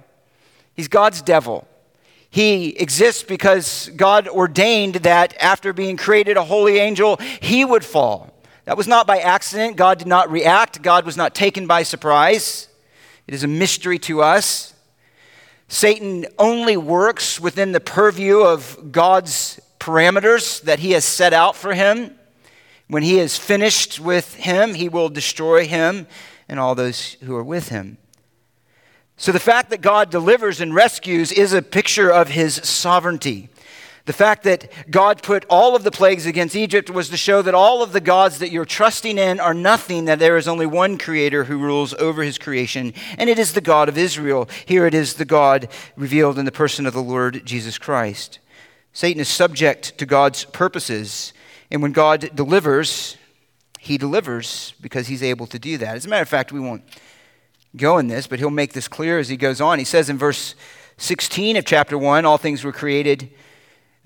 He's 0.75 0.89
God's 0.89 1.23
devil. 1.23 1.67
He 2.29 2.77
exists 2.77 3.23
because 3.23 3.91
God 3.97 4.29
ordained 4.29 4.97
that 4.97 5.35
after 5.41 5.73
being 5.73 5.97
created 5.97 6.37
a 6.37 6.45
holy 6.45 6.79
angel, 6.79 7.17
he 7.41 7.65
would 7.65 7.85
fall. 7.85 8.35
That 8.67 8.77
was 8.77 8.87
not 8.87 9.07
by 9.07 9.21
accident. 9.21 9.77
God 9.77 9.97
did 9.97 10.07
not 10.07 10.31
react, 10.31 10.83
God 10.83 11.07
was 11.07 11.17
not 11.17 11.35
taken 11.35 11.67
by 11.67 11.83
surprise. 11.83 12.69
It 13.27 13.33
is 13.33 13.43
a 13.43 13.49
mystery 13.49 13.99
to 14.01 14.21
us. 14.21 14.75
Satan 15.69 16.27
only 16.39 16.77
works 16.77 17.39
within 17.39 17.73
the 17.73 17.81
purview 17.81 18.41
of 18.41 18.91
God's 18.91 19.61
parameters 19.79 20.63
that 20.63 20.79
he 20.79 20.93
has 20.93 21.05
set 21.05 21.33
out 21.33 21.55
for 21.55 21.75
him. 21.75 22.19
When 22.89 23.03
he 23.03 23.19
is 23.19 23.37
finished 23.37 24.01
with 24.01 24.35
him, 24.35 24.75
he 24.75 24.89
will 24.89 25.11
destroy 25.11 25.67
him 25.67 26.07
and 26.49 26.59
all 26.59 26.75
those 26.75 27.19
who 27.23 27.37
are 27.37 27.45
with 27.45 27.69
him. 27.69 27.99
So 29.19 29.31
the 29.31 29.41
fact 29.41 29.71
that 29.71 29.83
God 29.83 30.11
delivers 30.11 30.61
and 30.61 30.75
rescues 30.75 31.33
is 31.33 31.53
a 31.53 31.61
picture 31.61 32.11
of 32.11 32.29
his 32.29 32.55
sovereignty. 32.55 33.51
The 34.09 34.15
fact 34.15 34.45
that 34.45 34.73
God 34.91 35.23
put 35.23 35.45
all 35.51 35.77
of 35.77 35.85
the 35.85 35.91
plagues 35.91 36.25
against 36.25 36.57
Egypt 36.57 36.89
was 36.89 37.11
to 37.11 37.19
show 37.19 37.43
that 37.43 37.55
all 37.55 37.83
of 37.83 37.93
the 37.93 38.01
gods 38.01 38.39
that 38.39 38.51
you're 38.51 38.65
trusting 38.65 39.19
in 39.19 39.39
are 39.39 39.53
nothing, 39.53 40.07
that 40.07 40.19
there 40.19 40.39
is 40.39 40.49
only 40.49 40.65
one 40.65 40.97
creator 40.97 41.45
who 41.45 41.59
rules 41.59 41.93
over 41.93 42.23
his 42.23 42.39
creation, 42.39 42.95
and 43.19 43.29
it 43.29 43.39
is 43.39 43.53
the 43.53 43.61
God 43.61 43.87
of 43.87 43.99
Israel. 43.99 44.49
Here 44.65 44.87
it 44.87 44.95
is 44.95 45.17
the 45.17 45.27
God 45.27 45.69
revealed 45.95 46.39
in 46.39 46.47
the 46.47 46.51
person 46.51 46.87
of 46.87 46.95
the 46.95 47.03
Lord 47.03 47.45
Jesus 47.45 47.77
Christ. 47.77 48.39
Satan 48.95 49.21
is 49.21 49.29
subject 49.29 49.99
to 49.99 50.07
God's 50.07 50.47
purposes, 50.47 51.35
and 51.71 51.83
when 51.83 51.93
God 51.93 52.31
delivers, 52.35 53.19
he 53.79 53.99
delivers 53.99 54.73
because 54.81 55.09
he's 55.09 55.23
able 55.23 55.47
to 55.49 55.59
do 55.59 55.77
that. 55.77 55.97
As 55.97 56.07
a 56.07 56.09
matter 56.09 56.23
of 56.23 56.31
fact, 56.31 56.51
we 56.51 56.61
won't 56.61 56.85
go 57.77 57.99
in 57.99 58.09
this, 58.09 58.27
but 58.27 58.39
he'll 58.39 58.49
make 58.49 58.73
this 58.73 58.89
clear 58.89 59.19
as 59.19 59.29
he 59.29 59.37
goes 59.37 59.61
on. 59.61 59.79
He 59.79 59.85
says 59.85 60.09
in 60.09 60.17
verse 60.17 60.55
16 60.97 61.59
of 61.59 61.67
chapter 61.67 61.99
1 61.99 62.25
all 62.25 62.39
things 62.39 62.65
were 62.65 62.73
created 62.73 63.31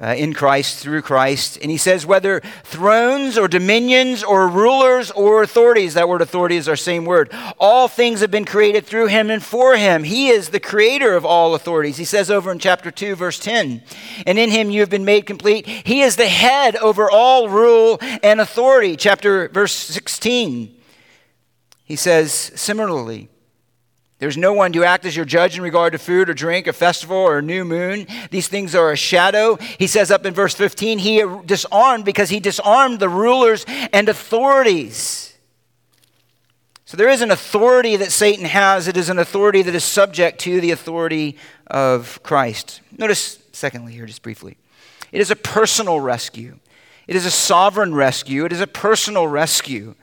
uh, 0.03 0.15
in 0.15 0.33
Christ, 0.35 0.79
through 0.79 1.03
Christ. 1.03 1.59
And 1.63 1.71
he 1.71 1.77
says, 1.77 2.05
whether 2.05 2.41
thrones 2.65 3.39
or 3.39 3.47
dominions 3.47 4.25
or 4.25 4.49
rulers 4.49 5.13
or 5.13 5.43
authorities, 5.43 5.95
that 5.95 6.09
word 6.09 6.21
authority 6.21 6.57
is 6.57 6.69
our 6.69 6.77
same 6.77 7.05
word, 7.05 7.33
all 7.59 7.87
things 7.87 8.21
have 8.21 8.31
been 8.31 8.45
created 8.45 8.85
through 8.85 9.07
him 9.07 9.31
and 9.31 9.43
for 9.43 9.77
him. 9.77 10.03
He 10.03 10.29
is 10.29 10.49
the 10.49 10.59
creator 10.59 11.15
of 11.15 11.25
all 11.25 11.55
authorities. 11.55 11.99
He 11.99 12.05
says 12.05 12.31
over 12.31 12.51
in 12.51 12.59
chapter 12.59 12.91
2, 12.91 13.15
verse 13.15 13.39
10, 13.39 13.83
and 14.27 14.39
in 14.39 14.51
him 14.51 14.71
you 14.71 14.81
have 14.81 14.91
been 14.91 15.05
made 15.05 15.25
complete. 15.25 15.67
He 15.67 16.03
is 16.03 16.17
the 16.17 16.29
head 16.29 16.75
over 16.77 17.09
all 17.09 17.49
rule 17.49 17.99
and 18.23 18.41
authority. 18.41 18.97
Chapter 18.97 19.49
verse 19.51 19.73
16, 19.73 20.75
he 21.85 21.97
says, 21.97 22.33
similarly, 22.33 23.29
there's 24.23 24.37
no 24.37 24.53
one 24.53 24.73
to 24.75 24.85
act 24.85 25.05
as 25.05 25.17
your 25.17 25.25
judge 25.25 25.57
in 25.57 25.65
regard 25.65 25.95
to 25.95 25.99
food 25.99 26.31
or 26.31 26.35
drink, 26.35 26.69
a 26.69 26.73
festival 26.73 27.17
or 27.17 27.39
a 27.39 27.43
new 27.43 27.65
moon. 27.65 28.07
These 28.31 28.47
things 28.47 28.73
are 28.73 28.93
a 28.93 28.97
shadow. 28.97 29.57
He 29.81 29.89
says 29.89 30.13
up 30.13 30.25
in 30.25 30.33
verse 30.33 30.55
15, 30.55 31.01
he 31.01 31.25
disarmed 31.45 32.05
because 32.05 32.31
he 32.31 32.39
disarmed 32.39 33.01
the 33.01 33.09
rulers 33.09 33.65
and 33.93 34.09
authorities. 34.09 35.37
So 36.85 36.97
there 36.97 37.09
is 37.09 37.21
an 37.21 37.33
authority 37.33 37.97
that 37.97 38.13
Satan 38.13 38.45
has. 38.45 38.87
It 38.87 38.97
is 38.97 39.09
an 39.09 39.19
authority 39.19 39.61
that 39.63 39.75
is 39.75 39.83
subject 39.83 40.39
to 40.43 40.61
the 40.61 40.71
authority 40.71 41.37
of 41.67 42.23
Christ. 42.23 42.81
Notice, 42.97 43.41
secondly, 43.51 43.93
here 43.93 44.07
just 44.07 44.23
briefly, 44.23 44.57
it 45.11 45.21
is 45.21 45.33
a 45.33 45.37
personal 45.37 45.99
rescue. 45.99 46.61
It 47.09 47.17
is 47.17 47.27
a 47.27 47.31
sovereign 47.33 47.93
rescue. 47.93 48.45
It 48.45 48.53
is 48.53 48.61
a 48.61 48.69
personal 48.69 49.27
rescue. 49.27 49.97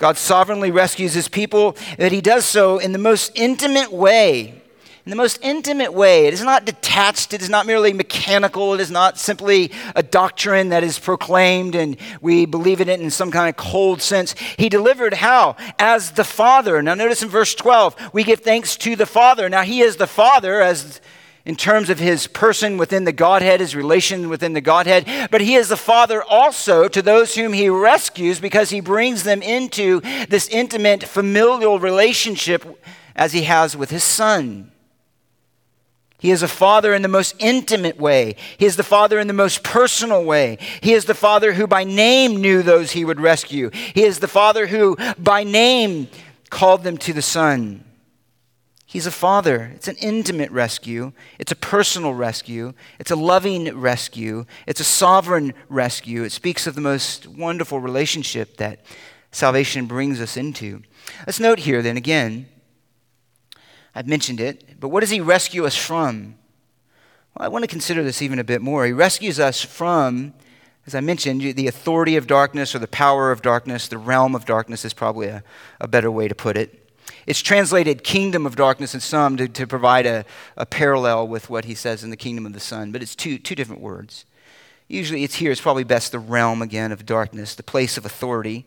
God 0.00 0.16
sovereignly 0.16 0.70
rescues 0.70 1.12
his 1.12 1.28
people, 1.28 1.76
that 1.98 2.10
he 2.10 2.22
does 2.22 2.46
so 2.46 2.78
in 2.78 2.92
the 2.92 2.98
most 2.98 3.32
intimate 3.34 3.92
way. 3.92 4.62
In 5.04 5.10
the 5.10 5.16
most 5.16 5.38
intimate 5.42 5.92
way. 5.92 6.26
It 6.26 6.32
is 6.32 6.42
not 6.42 6.64
detached, 6.64 7.34
it 7.34 7.42
is 7.42 7.50
not 7.50 7.66
merely 7.66 7.92
mechanical, 7.92 8.72
it 8.72 8.80
is 8.80 8.90
not 8.90 9.18
simply 9.18 9.70
a 9.94 10.02
doctrine 10.02 10.70
that 10.70 10.82
is 10.82 10.98
proclaimed 10.98 11.74
and 11.74 11.98
we 12.22 12.46
believe 12.46 12.80
in 12.80 12.88
it 12.88 12.98
in 13.02 13.10
some 13.10 13.30
kind 13.30 13.50
of 13.50 13.56
cold 13.56 14.00
sense. 14.00 14.34
He 14.56 14.70
delivered 14.70 15.12
how? 15.12 15.56
As 15.78 16.12
the 16.12 16.24
Father. 16.24 16.80
Now, 16.80 16.94
notice 16.94 17.22
in 17.22 17.28
verse 17.28 17.54
12, 17.54 18.14
we 18.14 18.24
give 18.24 18.40
thanks 18.40 18.76
to 18.78 18.96
the 18.96 19.04
Father. 19.06 19.50
Now, 19.50 19.62
he 19.62 19.82
is 19.82 19.96
the 19.96 20.06
Father, 20.06 20.62
as 20.62 21.02
in 21.50 21.56
terms 21.56 21.90
of 21.90 21.98
his 21.98 22.28
person 22.28 22.78
within 22.78 23.02
the 23.02 23.10
Godhead, 23.10 23.58
his 23.58 23.74
relation 23.74 24.28
within 24.28 24.52
the 24.52 24.60
Godhead, 24.60 25.28
but 25.32 25.40
he 25.40 25.56
is 25.56 25.68
the 25.68 25.76
Father 25.76 26.22
also 26.22 26.86
to 26.86 27.02
those 27.02 27.34
whom 27.34 27.52
he 27.52 27.68
rescues 27.68 28.38
because 28.38 28.70
he 28.70 28.80
brings 28.80 29.24
them 29.24 29.42
into 29.42 30.00
this 30.28 30.46
intimate 30.46 31.02
familial 31.02 31.80
relationship 31.80 32.80
as 33.16 33.32
he 33.32 33.42
has 33.42 33.76
with 33.76 33.90
his 33.90 34.04
Son. 34.04 34.70
He 36.20 36.30
is 36.30 36.44
a 36.44 36.46
father 36.46 36.94
in 36.94 37.02
the 37.02 37.08
most 37.08 37.34
intimate 37.40 37.98
way. 37.98 38.36
He 38.56 38.66
is 38.66 38.76
the 38.76 38.84
father 38.84 39.18
in 39.18 39.26
the 39.26 39.32
most 39.32 39.64
personal 39.64 40.22
way. 40.22 40.58
He 40.80 40.92
is 40.92 41.06
the 41.06 41.14
father 41.14 41.54
who 41.54 41.66
by 41.66 41.82
name 41.82 42.40
knew 42.40 42.62
those 42.62 42.92
he 42.92 43.04
would 43.04 43.18
rescue. 43.18 43.70
He 43.72 44.04
is 44.04 44.20
the 44.20 44.28
father 44.28 44.68
who 44.68 44.96
by 45.18 45.42
name 45.42 46.06
called 46.48 46.84
them 46.84 46.96
to 46.98 47.12
the 47.12 47.22
Son. 47.22 47.84
He's 48.90 49.06
a 49.06 49.12
father. 49.12 49.70
It's 49.76 49.86
an 49.86 49.94
intimate 50.00 50.50
rescue. 50.50 51.12
It's 51.38 51.52
a 51.52 51.54
personal 51.54 52.12
rescue. 52.12 52.72
It's 52.98 53.12
a 53.12 53.16
loving 53.16 53.72
rescue. 53.78 54.46
It's 54.66 54.80
a 54.80 54.84
sovereign 54.84 55.54
rescue. 55.68 56.24
It 56.24 56.32
speaks 56.32 56.66
of 56.66 56.74
the 56.74 56.80
most 56.80 57.28
wonderful 57.28 57.78
relationship 57.78 58.56
that 58.56 58.84
salvation 59.30 59.86
brings 59.86 60.20
us 60.20 60.36
into. 60.36 60.82
Let's 61.24 61.38
note 61.38 61.60
here, 61.60 61.82
then, 61.82 61.96
again, 61.96 62.48
I've 63.94 64.08
mentioned 64.08 64.40
it, 64.40 64.80
but 64.80 64.88
what 64.88 65.02
does 65.02 65.10
he 65.10 65.20
rescue 65.20 65.64
us 65.66 65.76
from? 65.76 66.34
Well, 67.36 67.46
I 67.46 67.48
want 67.48 67.62
to 67.62 67.68
consider 67.68 68.02
this 68.02 68.20
even 68.20 68.40
a 68.40 68.44
bit 68.44 68.60
more. 68.60 68.86
He 68.86 68.92
rescues 68.92 69.38
us 69.38 69.62
from, 69.62 70.34
as 70.84 70.96
I 70.96 71.00
mentioned, 71.00 71.42
the 71.42 71.68
authority 71.68 72.16
of 72.16 72.26
darkness 72.26 72.74
or 72.74 72.80
the 72.80 72.88
power 72.88 73.30
of 73.30 73.40
darkness, 73.40 73.86
the 73.86 73.98
realm 73.98 74.34
of 74.34 74.46
darkness 74.46 74.84
is 74.84 74.94
probably 74.94 75.28
a, 75.28 75.44
a 75.80 75.86
better 75.86 76.10
way 76.10 76.26
to 76.26 76.34
put 76.34 76.56
it. 76.56 76.79
It's 77.26 77.42
translated 77.42 78.04
kingdom 78.04 78.46
of 78.46 78.56
darkness 78.56 78.94
in 78.94 79.00
some 79.00 79.36
to, 79.36 79.48
to 79.48 79.66
provide 79.66 80.06
a, 80.06 80.24
a 80.56 80.66
parallel 80.66 81.28
with 81.28 81.50
what 81.50 81.66
he 81.66 81.74
says 81.74 82.02
in 82.02 82.10
the 82.10 82.16
kingdom 82.16 82.46
of 82.46 82.52
the 82.52 82.60
Son, 82.60 82.92
but 82.92 83.02
it's 83.02 83.14
two, 83.14 83.38
two 83.38 83.54
different 83.54 83.82
words. 83.82 84.24
Usually 84.88 85.22
it's 85.22 85.36
here, 85.36 85.52
it's 85.52 85.60
probably 85.60 85.84
best 85.84 86.12
the 86.12 86.18
realm 86.18 86.62
again 86.62 86.90
of 86.90 87.06
darkness, 87.06 87.54
the 87.54 87.62
place 87.62 87.96
of 87.96 88.04
authority. 88.04 88.66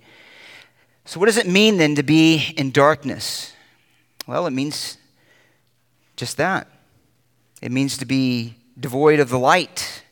So, 1.05 1.19
what 1.19 1.25
does 1.25 1.37
it 1.37 1.47
mean 1.47 1.77
then 1.77 1.95
to 1.95 2.03
be 2.03 2.53
in 2.55 2.71
darkness? 2.71 3.53
Well, 4.25 4.47
it 4.47 4.51
means 4.51 4.97
just 6.15 6.37
that. 6.37 6.69
It 7.61 7.71
means 7.71 7.97
to 7.97 8.05
be 8.05 8.55
devoid 8.79 9.19
of 9.19 9.29
the 9.29 9.39
light. 9.39 10.03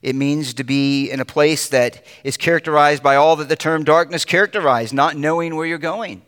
It 0.00 0.14
means 0.14 0.54
to 0.54 0.64
be 0.64 1.10
in 1.10 1.18
a 1.18 1.24
place 1.24 1.68
that 1.70 2.04
is 2.22 2.36
characterized 2.36 3.02
by 3.02 3.16
all 3.16 3.34
that 3.36 3.48
the 3.48 3.56
term 3.56 3.82
darkness 3.82 4.24
characterizes, 4.24 4.92
not 4.92 5.16
knowing 5.16 5.56
where 5.56 5.66
you're 5.66 5.78
going. 5.78 6.22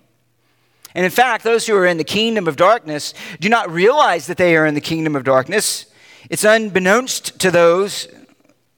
And 0.95 1.05
in 1.05 1.11
fact, 1.11 1.45
those 1.45 1.67
who 1.67 1.77
are 1.77 1.87
in 1.87 1.99
the 1.99 2.05
kingdom 2.05 2.49
of 2.49 2.57
darkness 2.57 3.15
do 3.39 3.49
not 3.49 3.71
realize 3.71 4.27
that 4.27 4.37
they 4.37 4.57
are 4.57 4.67
in 4.67 4.75
the 4.75 4.81
kingdom 4.81 5.15
of 5.15 5.25
darkness. 5.25 5.87
It's 6.29 6.45
unbeknownst 6.45 7.39
to 7.41 7.51
those 7.51 8.09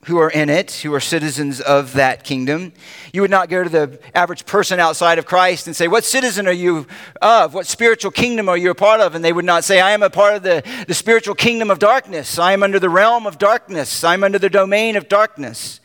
who 0.06 0.18
are 0.18 0.30
in 0.30 0.50
it, 0.50 0.72
who 0.72 0.92
are 0.92 1.00
citizens 1.00 1.60
of 1.60 1.92
that 1.92 2.24
kingdom. 2.24 2.72
You 3.12 3.20
would 3.20 3.30
not 3.30 3.48
go 3.48 3.62
to 3.62 3.68
the 3.68 4.00
average 4.14 4.46
person 4.46 4.80
outside 4.80 5.18
of 5.18 5.26
Christ 5.26 5.68
and 5.68 5.76
say, 5.76 5.86
What 5.86 6.04
citizen 6.04 6.48
are 6.48 6.52
you 6.52 6.88
of? 7.20 7.54
What 7.54 7.66
spiritual 7.66 8.10
kingdom 8.10 8.48
are 8.48 8.56
you 8.56 8.70
a 8.70 8.74
part 8.74 9.00
of? 9.00 9.14
And 9.14 9.24
they 9.24 9.32
would 9.32 9.44
not 9.44 9.62
say, 9.62 9.80
I 9.80 9.92
am 9.92 10.02
a 10.02 10.10
part 10.10 10.34
of 10.34 10.42
the, 10.42 10.84
the 10.88 10.94
spiritual 10.94 11.36
kingdom 11.36 11.70
of 11.70 11.78
darkness. 11.78 12.36
I 12.38 12.52
am 12.52 12.64
under 12.64 12.80
the 12.80 12.90
realm 12.90 13.26
of 13.26 13.38
darkness. 13.38 14.02
I'm 14.02 14.24
under 14.24 14.40
the 14.40 14.50
domain 14.50 14.96
of 14.96 15.08
darkness. 15.08 15.80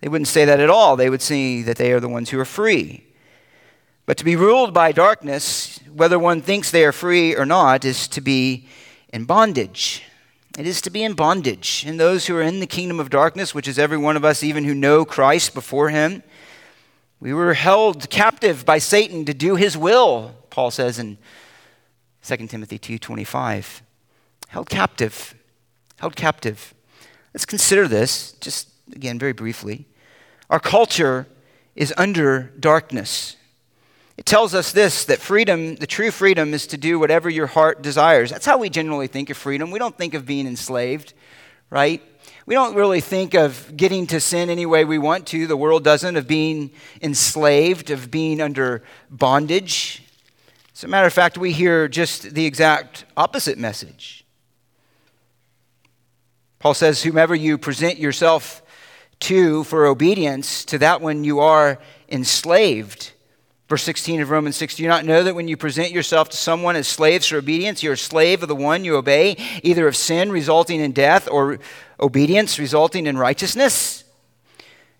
They 0.00 0.08
wouldn't 0.08 0.28
say 0.28 0.44
that 0.44 0.58
at 0.58 0.68
all. 0.68 0.96
They 0.96 1.08
would 1.08 1.22
see 1.22 1.62
that 1.62 1.76
they 1.76 1.92
are 1.92 2.00
the 2.00 2.08
ones 2.08 2.30
who 2.30 2.40
are 2.40 2.44
free. 2.44 3.04
But 4.06 4.18
to 4.18 4.24
be 4.24 4.36
ruled 4.36 4.74
by 4.74 4.92
darkness, 4.92 5.80
whether 5.92 6.18
one 6.18 6.42
thinks 6.42 6.70
they 6.70 6.84
are 6.84 6.92
free 6.92 7.34
or 7.34 7.46
not, 7.46 7.84
is 7.84 8.06
to 8.08 8.20
be 8.20 8.68
in 9.12 9.24
bondage. 9.24 10.02
It 10.58 10.66
is 10.66 10.80
to 10.82 10.90
be 10.90 11.02
in 11.02 11.14
bondage. 11.14 11.84
And 11.86 11.98
those 11.98 12.26
who 12.26 12.36
are 12.36 12.42
in 12.42 12.60
the 12.60 12.66
kingdom 12.66 13.00
of 13.00 13.10
darkness, 13.10 13.54
which 13.54 13.66
is 13.66 13.78
every 13.78 13.96
one 13.96 14.16
of 14.16 14.24
us, 14.24 14.42
even 14.42 14.64
who 14.64 14.74
know 14.74 15.04
Christ 15.04 15.54
before 15.54 15.88
him, 15.88 16.22
we 17.18 17.32
were 17.32 17.54
held 17.54 18.10
captive 18.10 18.66
by 18.66 18.78
Satan 18.78 19.24
to 19.24 19.32
do 19.32 19.56
his 19.56 19.76
will, 19.76 20.34
Paul 20.50 20.70
says 20.70 20.98
in 20.98 21.16
2 22.22 22.48
Timothy 22.48 22.78
2:25. 22.78 23.82
Held 24.48 24.68
captive. 24.68 25.34
Held 25.96 26.14
captive. 26.14 26.74
Let's 27.32 27.46
consider 27.46 27.88
this 27.88 28.32
just 28.40 28.68
again 28.92 29.18
very 29.18 29.32
briefly. 29.32 29.86
Our 30.50 30.60
culture 30.60 31.26
is 31.74 31.94
under 31.96 32.52
darkness. 32.60 33.36
It 34.16 34.26
tells 34.26 34.54
us 34.54 34.72
this 34.72 35.04
that 35.06 35.18
freedom, 35.18 35.76
the 35.76 35.86
true 35.86 36.10
freedom, 36.10 36.54
is 36.54 36.66
to 36.68 36.76
do 36.76 36.98
whatever 36.98 37.28
your 37.28 37.48
heart 37.48 37.82
desires. 37.82 38.30
That's 38.30 38.46
how 38.46 38.58
we 38.58 38.70
generally 38.70 39.08
think 39.08 39.30
of 39.30 39.36
freedom. 39.36 39.70
We 39.70 39.78
don't 39.78 39.96
think 39.96 40.14
of 40.14 40.24
being 40.24 40.46
enslaved, 40.46 41.14
right? 41.68 42.02
We 42.46 42.54
don't 42.54 42.74
really 42.74 43.00
think 43.00 43.34
of 43.34 43.74
getting 43.76 44.06
to 44.08 44.20
sin 44.20 44.50
any 44.50 44.66
way 44.66 44.84
we 44.84 44.98
want 44.98 45.26
to. 45.28 45.46
The 45.46 45.56
world 45.56 45.82
doesn't, 45.82 46.16
of 46.16 46.28
being 46.28 46.70
enslaved, 47.00 47.90
of 47.90 48.10
being 48.10 48.40
under 48.40 48.82
bondage. 49.10 50.02
As 50.74 50.84
a 50.84 50.88
matter 50.88 51.06
of 51.06 51.12
fact, 51.12 51.38
we 51.38 51.52
hear 51.52 51.88
just 51.88 52.34
the 52.34 52.44
exact 52.44 53.06
opposite 53.16 53.58
message. 53.58 54.24
Paul 56.58 56.74
says, 56.74 57.02
Whomever 57.02 57.34
you 57.34 57.58
present 57.58 57.98
yourself 57.98 58.62
to 59.20 59.64
for 59.64 59.86
obedience, 59.86 60.64
to 60.66 60.78
that 60.78 61.00
one 61.00 61.24
you 61.24 61.40
are 61.40 61.78
enslaved. 62.10 63.13
Verse 63.68 63.82
16 63.82 64.20
of 64.20 64.30
Romans 64.30 64.56
6 64.56 64.76
Do 64.76 64.82
you 64.82 64.88
not 64.88 65.04
know 65.04 65.22
that 65.22 65.34
when 65.34 65.48
you 65.48 65.56
present 65.56 65.90
yourself 65.90 66.28
to 66.30 66.36
someone 66.36 66.76
as 66.76 66.86
slaves 66.86 67.26
for 67.26 67.38
obedience, 67.38 67.82
you're 67.82 67.94
a 67.94 67.98
slave 67.98 68.42
of 68.42 68.48
the 68.48 68.54
one 68.54 68.84
you 68.84 68.96
obey, 68.96 69.36
either 69.62 69.88
of 69.88 69.96
sin 69.96 70.30
resulting 70.30 70.80
in 70.80 70.92
death 70.92 71.28
or 71.30 71.58
obedience 71.98 72.58
resulting 72.58 73.06
in 73.06 73.16
righteousness? 73.16 74.04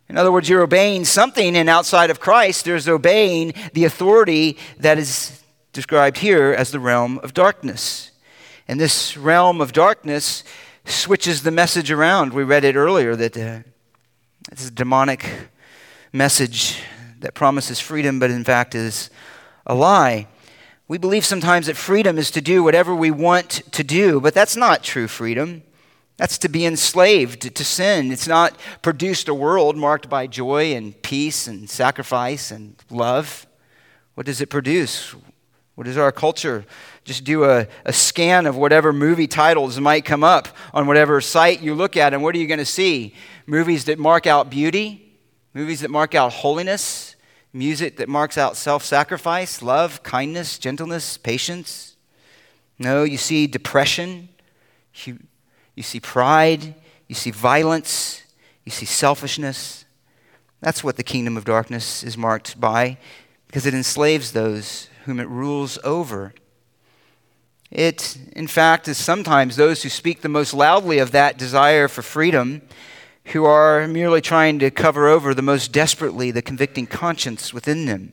In 0.08 0.18
other 0.18 0.32
words, 0.32 0.48
you're 0.48 0.62
obeying 0.62 1.04
something, 1.04 1.56
and 1.56 1.68
outside 1.68 2.10
of 2.10 2.20
Christ, 2.20 2.64
there's 2.64 2.88
obeying 2.88 3.54
the 3.72 3.84
authority 3.84 4.58
that 4.78 4.98
is 4.98 5.42
described 5.72 6.18
here 6.18 6.54
as 6.56 6.70
the 6.70 6.80
realm 6.80 7.18
of 7.18 7.34
darkness. 7.34 8.10
And 8.68 8.80
this 8.80 9.16
realm 9.16 9.60
of 9.60 9.72
darkness 9.72 10.44
switches 10.84 11.42
the 11.42 11.50
message 11.50 11.90
around. 11.90 12.32
We 12.32 12.44
read 12.44 12.64
it 12.64 12.76
earlier 12.76 13.16
that 13.16 13.36
uh, 13.36 13.58
it's 14.52 14.68
a 14.68 14.70
demonic 14.70 15.26
message 16.12 16.82
that 17.24 17.34
promises 17.34 17.80
freedom, 17.80 18.18
but 18.18 18.30
in 18.30 18.44
fact 18.44 18.74
is 18.74 19.10
a 19.66 19.74
lie. 19.74 20.28
We 20.86 20.98
believe 20.98 21.24
sometimes 21.24 21.66
that 21.66 21.76
freedom 21.76 22.18
is 22.18 22.30
to 22.32 22.40
do 22.40 22.62
whatever 22.62 22.94
we 22.94 23.10
want 23.10 23.62
to 23.72 23.82
do, 23.82 24.20
but 24.20 24.34
that's 24.34 24.56
not 24.56 24.82
true 24.82 25.08
freedom. 25.08 25.62
That's 26.16 26.38
to 26.38 26.48
be 26.48 26.64
enslaved 26.64 27.54
to 27.54 27.64
sin. 27.64 28.12
It's 28.12 28.28
not 28.28 28.56
produced 28.82 29.28
a 29.28 29.34
world 29.34 29.76
marked 29.76 30.08
by 30.08 30.26
joy 30.26 30.74
and 30.74 31.00
peace 31.02 31.48
and 31.48 31.68
sacrifice 31.68 32.50
and 32.50 32.76
love. 32.90 33.46
What 34.14 34.26
does 34.26 34.40
it 34.40 34.50
produce? 34.50 35.14
What 35.74 35.84
does 35.84 35.96
our 35.96 36.12
culture 36.12 36.64
just 37.04 37.24
do 37.24 37.44
a, 37.44 37.66
a 37.84 37.92
scan 37.92 38.46
of 38.46 38.56
whatever 38.56 38.92
movie 38.92 39.26
titles 39.26 39.80
might 39.80 40.04
come 40.04 40.22
up 40.22 40.48
on 40.72 40.86
whatever 40.86 41.20
site 41.20 41.62
you 41.62 41.74
look 41.74 41.96
at, 41.96 42.14
and 42.14 42.22
what 42.22 42.34
are 42.34 42.38
you 42.38 42.46
going 42.46 42.58
to 42.58 42.64
see? 42.64 43.14
Movies 43.46 43.86
that 43.86 43.98
mark 43.98 44.26
out 44.26 44.50
beauty, 44.50 45.18
movies 45.52 45.80
that 45.80 45.90
mark 45.90 46.14
out 46.14 46.32
holiness, 46.32 47.13
music 47.54 47.96
that 47.96 48.08
marks 48.08 48.36
out 48.36 48.56
self 48.56 48.84
sacrifice, 48.84 49.62
love, 49.62 50.02
kindness, 50.02 50.58
gentleness, 50.58 51.16
patience. 51.16 51.96
No, 52.78 53.04
you 53.04 53.16
see 53.16 53.46
depression, 53.46 54.28
you, 55.04 55.20
you 55.76 55.84
see 55.84 56.00
pride, 56.00 56.74
you 57.08 57.14
see 57.14 57.30
violence, 57.30 58.22
you 58.64 58.72
see 58.72 58.86
selfishness. 58.86 59.84
That's 60.60 60.82
what 60.82 60.96
the 60.96 61.04
kingdom 61.04 61.36
of 61.36 61.44
darkness 61.44 62.02
is 62.02 62.18
marked 62.18 62.58
by 62.60 62.98
because 63.46 63.66
it 63.66 63.74
enslaves 63.74 64.32
those 64.32 64.88
whom 65.04 65.20
it 65.20 65.28
rules 65.28 65.78
over. 65.84 66.34
It, 67.70 68.18
in 68.32 68.48
fact, 68.48 68.88
is 68.88 68.96
sometimes 68.98 69.56
those 69.56 69.82
who 69.82 69.88
speak 69.88 70.22
the 70.22 70.28
most 70.28 70.54
loudly 70.54 70.98
of 70.98 71.12
that 71.12 71.38
desire 71.38 71.86
for 71.86 72.02
freedom 72.02 72.62
who 73.26 73.44
are 73.44 73.88
merely 73.88 74.20
trying 74.20 74.58
to 74.58 74.70
cover 74.70 75.08
over 75.08 75.34
the 75.34 75.42
most 75.42 75.72
desperately 75.72 76.30
the 76.30 76.42
convicting 76.42 76.86
conscience 76.86 77.54
within 77.54 77.86
them. 77.86 78.12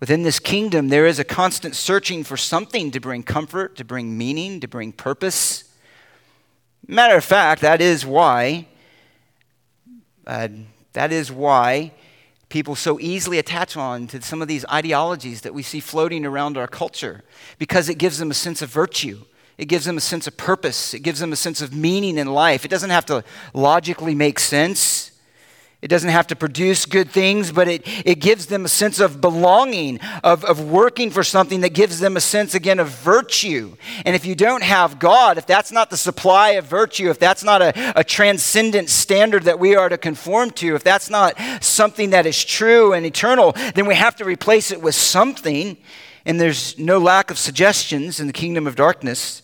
Within 0.00 0.22
this 0.22 0.38
kingdom, 0.38 0.88
there 0.88 1.06
is 1.06 1.18
a 1.18 1.24
constant 1.24 1.76
searching 1.76 2.24
for 2.24 2.36
something 2.36 2.90
to 2.90 3.00
bring 3.00 3.22
comfort, 3.22 3.76
to 3.76 3.84
bring 3.84 4.18
meaning, 4.18 4.58
to 4.60 4.68
bring 4.68 4.92
purpose. 4.92 5.64
Matter 6.86 7.16
of 7.16 7.24
fact, 7.24 7.62
that 7.62 7.80
is 7.80 8.04
why, 8.04 8.66
uh, 10.26 10.48
that 10.92 11.12
is 11.12 11.30
why 11.30 11.92
people 12.48 12.74
so 12.74 12.98
easily 13.00 13.38
attach 13.38 13.76
on 13.76 14.06
to 14.08 14.20
some 14.20 14.42
of 14.42 14.48
these 14.48 14.64
ideologies 14.66 15.40
that 15.42 15.54
we 15.54 15.62
see 15.62 15.80
floating 15.80 16.26
around 16.26 16.56
our 16.58 16.66
culture, 16.66 17.22
because 17.58 17.88
it 17.88 17.96
gives 17.96 18.18
them 18.18 18.30
a 18.30 18.34
sense 18.34 18.60
of 18.60 18.68
virtue. 18.68 19.24
It 19.58 19.66
gives 19.66 19.84
them 19.84 19.96
a 19.96 20.00
sense 20.00 20.26
of 20.26 20.36
purpose. 20.36 20.94
It 20.94 21.00
gives 21.00 21.20
them 21.20 21.32
a 21.32 21.36
sense 21.36 21.60
of 21.60 21.74
meaning 21.74 22.18
in 22.18 22.32
life. 22.32 22.64
It 22.64 22.68
doesn't 22.68 22.90
have 22.90 23.06
to 23.06 23.22
logically 23.54 24.14
make 24.14 24.38
sense. 24.38 25.12
It 25.82 25.88
doesn't 25.88 26.10
have 26.10 26.28
to 26.28 26.36
produce 26.36 26.86
good 26.86 27.10
things, 27.10 27.50
but 27.50 27.66
it, 27.66 27.82
it 28.06 28.20
gives 28.20 28.46
them 28.46 28.64
a 28.64 28.68
sense 28.68 29.00
of 29.00 29.20
belonging, 29.20 29.98
of, 30.22 30.44
of 30.44 30.60
working 30.60 31.10
for 31.10 31.24
something 31.24 31.62
that 31.62 31.74
gives 31.74 31.98
them 31.98 32.16
a 32.16 32.20
sense, 32.20 32.54
again, 32.54 32.78
of 32.78 32.88
virtue. 32.88 33.74
And 34.06 34.14
if 34.14 34.24
you 34.24 34.36
don't 34.36 34.62
have 34.62 35.00
God, 35.00 35.38
if 35.38 35.46
that's 35.46 35.72
not 35.72 35.90
the 35.90 35.96
supply 35.96 36.50
of 36.50 36.66
virtue, 36.66 37.10
if 37.10 37.18
that's 37.18 37.42
not 37.42 37.62
a, 37.62 37.98
a 37.98 38.04
transcendent 38.04 38.90
standard 38.90 39.42
that 39.42 39.58
we 39.58 39.74
are 39.74 39.88
to 39.88 39.98
conform 39.98 40.52
to, 40.52 40.76
if 40.76 40.84
that's 40.84 41.10
not 41.10 41.34
something 41.60 42.10
that 42.10 42.26
is 42.26 42.44
true 42.44 42.92
and 42.92 43.04
eternal, 43.04 43.50
then 43.74 43.86
we 43.86 43.96
have 43.96 44.14
to 44.16 44.24
replace 44.24 44.70
it 44.70 44.80
with 44.80 44.94
something. 44.94 45.76
And 46.24 46.40
there's 46.40 46.78
no 46.78 46.98
lack 46.98 47.30
of 47.30 47.38
suggestions 47.38 48.20
in 48.20 48.26
the 48.26 48.32
kingdom 48.32 48.66
of 48.66 48.76
darkness. 48.76 49.42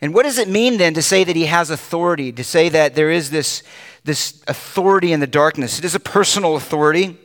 And 0.00 0.14
what 0.14 0.22
does 0.22 0.38
it 0.38 0.48
mean 0.48 0.78
then 0.78 0.94
to 0.94 1.02
say 1.02 1.24
that 1.24 1.36
he 1.36 1.46
has 1.46 1.70
authority, 1.70 2.32
to 2.32 2.44
say 2.44 2.68
that 2.68 2.94
there 2.94 3.10
is 3.10 3.30
this 3.30 3.62
this 4.04 4.42
authority 4.48 5.12
in 5.12 5.20
the 5.20 5.26
darkness. 5.26 5.78
It 5.78 5.84
is 5.84 5.94
a 5.94 6.00
personal 6.00 6.56
authority. 6.56 7.16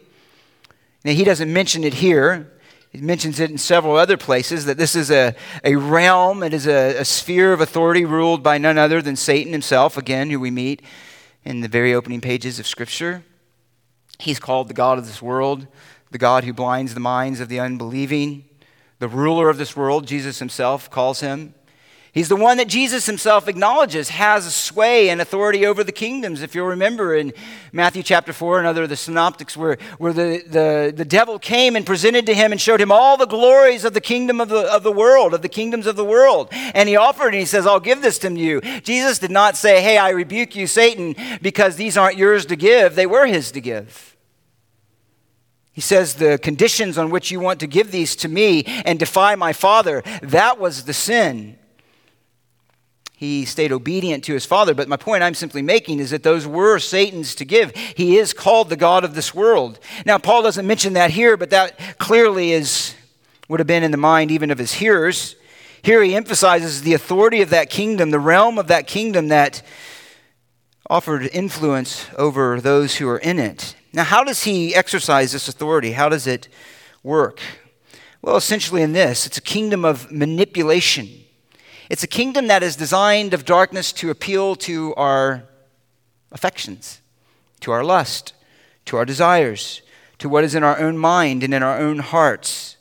Now, 1.04 1.14
he 1.14 1.24
doesn't 1.24 1.52
mention 1.52 1.84
it 1.84 1.96
here. 1.96 2.52
He 2.92 3.00
mentions 3.00 3.40
it 3.40 3.50
in 3.50 3.58
several 3.58 3.96
other 3.96 4.18
places 4.18 4.66
that 4.66 4.78
this 4.78 4.96
is 4.96 5.10
a, 5.10 5.34
a 5.64 5.76
realm, 5.76 6.44
it 6.44 6.54
is 6.54 6.68
a, 6.68 6.98
a 6.98 7.06
sphere 7.06 7.52
of 7.54 7.62
authority 7.62 8.06
ruled 8.06 8.44
by 8.44 8.60
none 8.60 8.78
other 8.78 9.02
than 9.02 9.16
Satan 9.16 9.52
himself, 9.52 9.98
again, 9.98 10.30
who 10.30 10.40
we 10.40 10.52
meet 10.52 10.82
in 11.44 11.62
the 11.62 11.68
very 11.68 11.94
opening 11.94 12.22
pages 12.22 12.60
of 12.60 12.68
Scripture. 12.68 13.24
He's 14.20 14.40
called 14.40 14.68
the 14.68 14.76
God 14.76 15.00
of 15.00 15.08
this 15.08 15.22
world, 15.22 15.66
the 16.14 16.18
God 16.20 16.46
who 16.46 16.54
blinds 16.54 16.94
the 16.94 17.00
minds 17.00 17.40
of 17.42 17.50
the 17.50 17.60
unbelieving, 17.60 18.46
the 19.00 19.08
ruler 19.10 19.50
of 19.50 19.58
this 19.58 19.76
world, 19.76 20.08
Jesus 20.08 20.40
himself 20.40 20.90
calls 20.90 21.20
him. 21.20 21.56
He's 22.14 22.30
the 22.30 22.36
one 22.36 22.58
that 22.58 22.68
Jesus 22.68 23.08
himself 23.08 23.48
acknowledges 23.48 24.10
has 24.10 24.54
sway 24.54 25.10
and 25.10 25.20
authority 25.20 25.66
over 25.66 25.84
the 25.84 25.92
kingdoms. 25.92 26.44
If 26.44 26.54
you'll 26.54 26.68
remember 26.68 27.16
in 27.16 27.34
Matthew 27.72 28.04
chapter 28.04 28.32
4 28.32 28.60
and 28.60 28.68
other 28.68 28.84
of 28.84 28.90
the 28.90 28.96
synoptics, 28.96 29.58
where, 29.58 29.80
where 29.98 30.14
the, 30.14 30.44
the, 30.48 30.94
the 30.96 31.06
devil 31.06 31.40
came 31.40 31.76
and 31.76 31.84
presented 31.84 32.28
to 32.28 32.36
him 32.36 32.52
and 32.52 32.62
showed 32.62 32.80
him 32.80 32.92
all 32.92 33.18
the 33.18 33.26
glories 33.26 33.84
of 33.84 33.96
the 33.96 34.02
kingdom 34.02 34.40
of 34.40 34.50
the, 34.50 34.72
of 34.72 34.84
the 34.84 34.92
world, 34.92 35.34
of 35.34 35.42
the 35.42 35.50
kingdoms 35.50 35.88
of 35.88 35.96
the 35.96 36.06
world. 36.06 36.50
And 36.52 36.88
he 36.88 36.96
offered 36.96 37.30
and 37.30 37.40
he 37.40 37.46
says, 37.46 37.66
I'll 37.66 37.80
give 37.80 38.04
this 38.04 38.20
to 38.20 38.32
you. 38.32 38.62
Jesus 38.82 39.18
did 39.18 39.32
not 39.32 39.58
say, 39.58 39.82
Hey, 39.82 39.98
I 39.98 40.12
rebuke 40.12 40.56
you, 40.56 40.68
Satan, 40.68 41.16
because 41.42 41.78
these 41.78 41.98
aren't 41.98 42.20
yours 42.20 42.46
to 42.46 42.56
give. 42.56 42.94
They 42.94 43.08
were 43.08 43.26
his 43.26 43.52
to 43.54 43.60
give. 43.60 44.13
He 45.74 45.82
says, 45.82 46.16
The 46.16 46.38
conditions 46.38 46.98
on 46.98 47.10
which 47.10 47.32
you 47.32 47.40
want 47.40 47.60
to 47.60 47.68
give 47.68 47.92
these 47.92 48.16
to 48.18 48.30
me 48.30 48.64
and 48.86 48.98
defy 48.98 49.36
my 49.36 49.52
Father, 49.52 50.04
that 50.22 50.60
was 50.60 50.86
the 50.86 50.94
sin 50.94 51.58
he 53.24 53.46
stayed 53.46 53.72
obedient 53.72 54.26
to 54.26 54.34
his 54.34 54.46
father. 54.46 54.74
But 54.74 54.90
my 54.90 54.98
point 54.98 55.24
I'm 55.24 55.34
simply 55.34 55.62
making 55.62 56.00
is 56.00 56.10
that 56.10 56.24
those 56.24 56.46
were 56.46 56.78
Satan's 56.78 57.36
to 57.36 57.46
give. 57.46 57.74
He 57.74 58.18
is 58.18 58.34
called 58.34 58.68
the 58.68 58.76
God 58.76 59.06
of 59.06 59.16
this 59.16 59.34
world. 59.34 59.80
Now, 60.06 60.18
Paul 60.18 60.42
doesn't 60.44 60.68
mention 60.68 60.92
that 60.94 61.12
here, 61.12 61.38
but 61.38 61.50
that 61.52 61.98
clearly 62.00 62.52
is 62.52 62.96
would 63.48 63.62
have 63.62 63.68
been 63.68 63.84
in 63.84 63.92
the 63.92 63.98
mind 63.98 64.30
even 64.30 64.52
of 64.52 64.58
his 64.58 64.74
hearers. 64.74 65.38
Here 65.82 66.04
he 66.04 66.16
emphasizes 66.16 66.82
the 66.82 66.94
authority 66.94 67.42
of 67.42 67.50
that 67.52 67.70
kingdom, 67.70 68.12
the 68.12 68.20
realm 68.20 68.58
of 68.58 68.68
that 68.68 68.88
kingdom 68.88 69.30
that 69.30 69.62
offered 70.90 71.30
influence 71.32 72.08
over 72.18 72.60
those 72.60 72.98
who 72.98 73.08
are 73.08 73.18
in 73.18 73.40
it. 73.40 73.76
Now, 73.94 74.04
how 74.04 74.24
does 74.24 74.44
he 74.44 74.74
exercise 74.74 75.32
this 75.32 75.48
authority? 75.48 75.92
How 75.92 76.10
does 76.10 76.26
it 76.26 76.50
work? 77.04 77.40
Well, 78.24 78.36
essentially, 78.36 78.82
in 78.82 78.94
this, 78.94 79.28
it's 79.28 79.38
a 79.38 79.42
kingdom 79.42 79.86
of 79.86 80.12
manipulation. 80.12 81.10
It's 81.90 82.04
a 82.04 82.08
kingdom 82.08 82.48
that 82.48 82.64
is 82.64 82.76
designed 82.76 83.34
of 83.34 83.46
darkness 83.46 83.94
to 83.94 84.10
appeal 84.10 84.56
to 84.58 84.96
our 84.96 85.44
affections, 86.32 87.02
to 87.60 87.72
our 87.72 87.84
lust, 87.84 88.34
to 88.86 88.98
our 88.98 89.06
desires, 89.06 89.82
to 90.18 90.28
what 90.28 90.44
is 90.44 90.56
in 90.56 90.64
our 90.64 90.80
own 90.80 90.98
mind 90.98 91.44
and 91.44 91.54
in 91.54 91.62
our 91.62 91.78
own 91.78 92.00
hearts. 92.00 92.78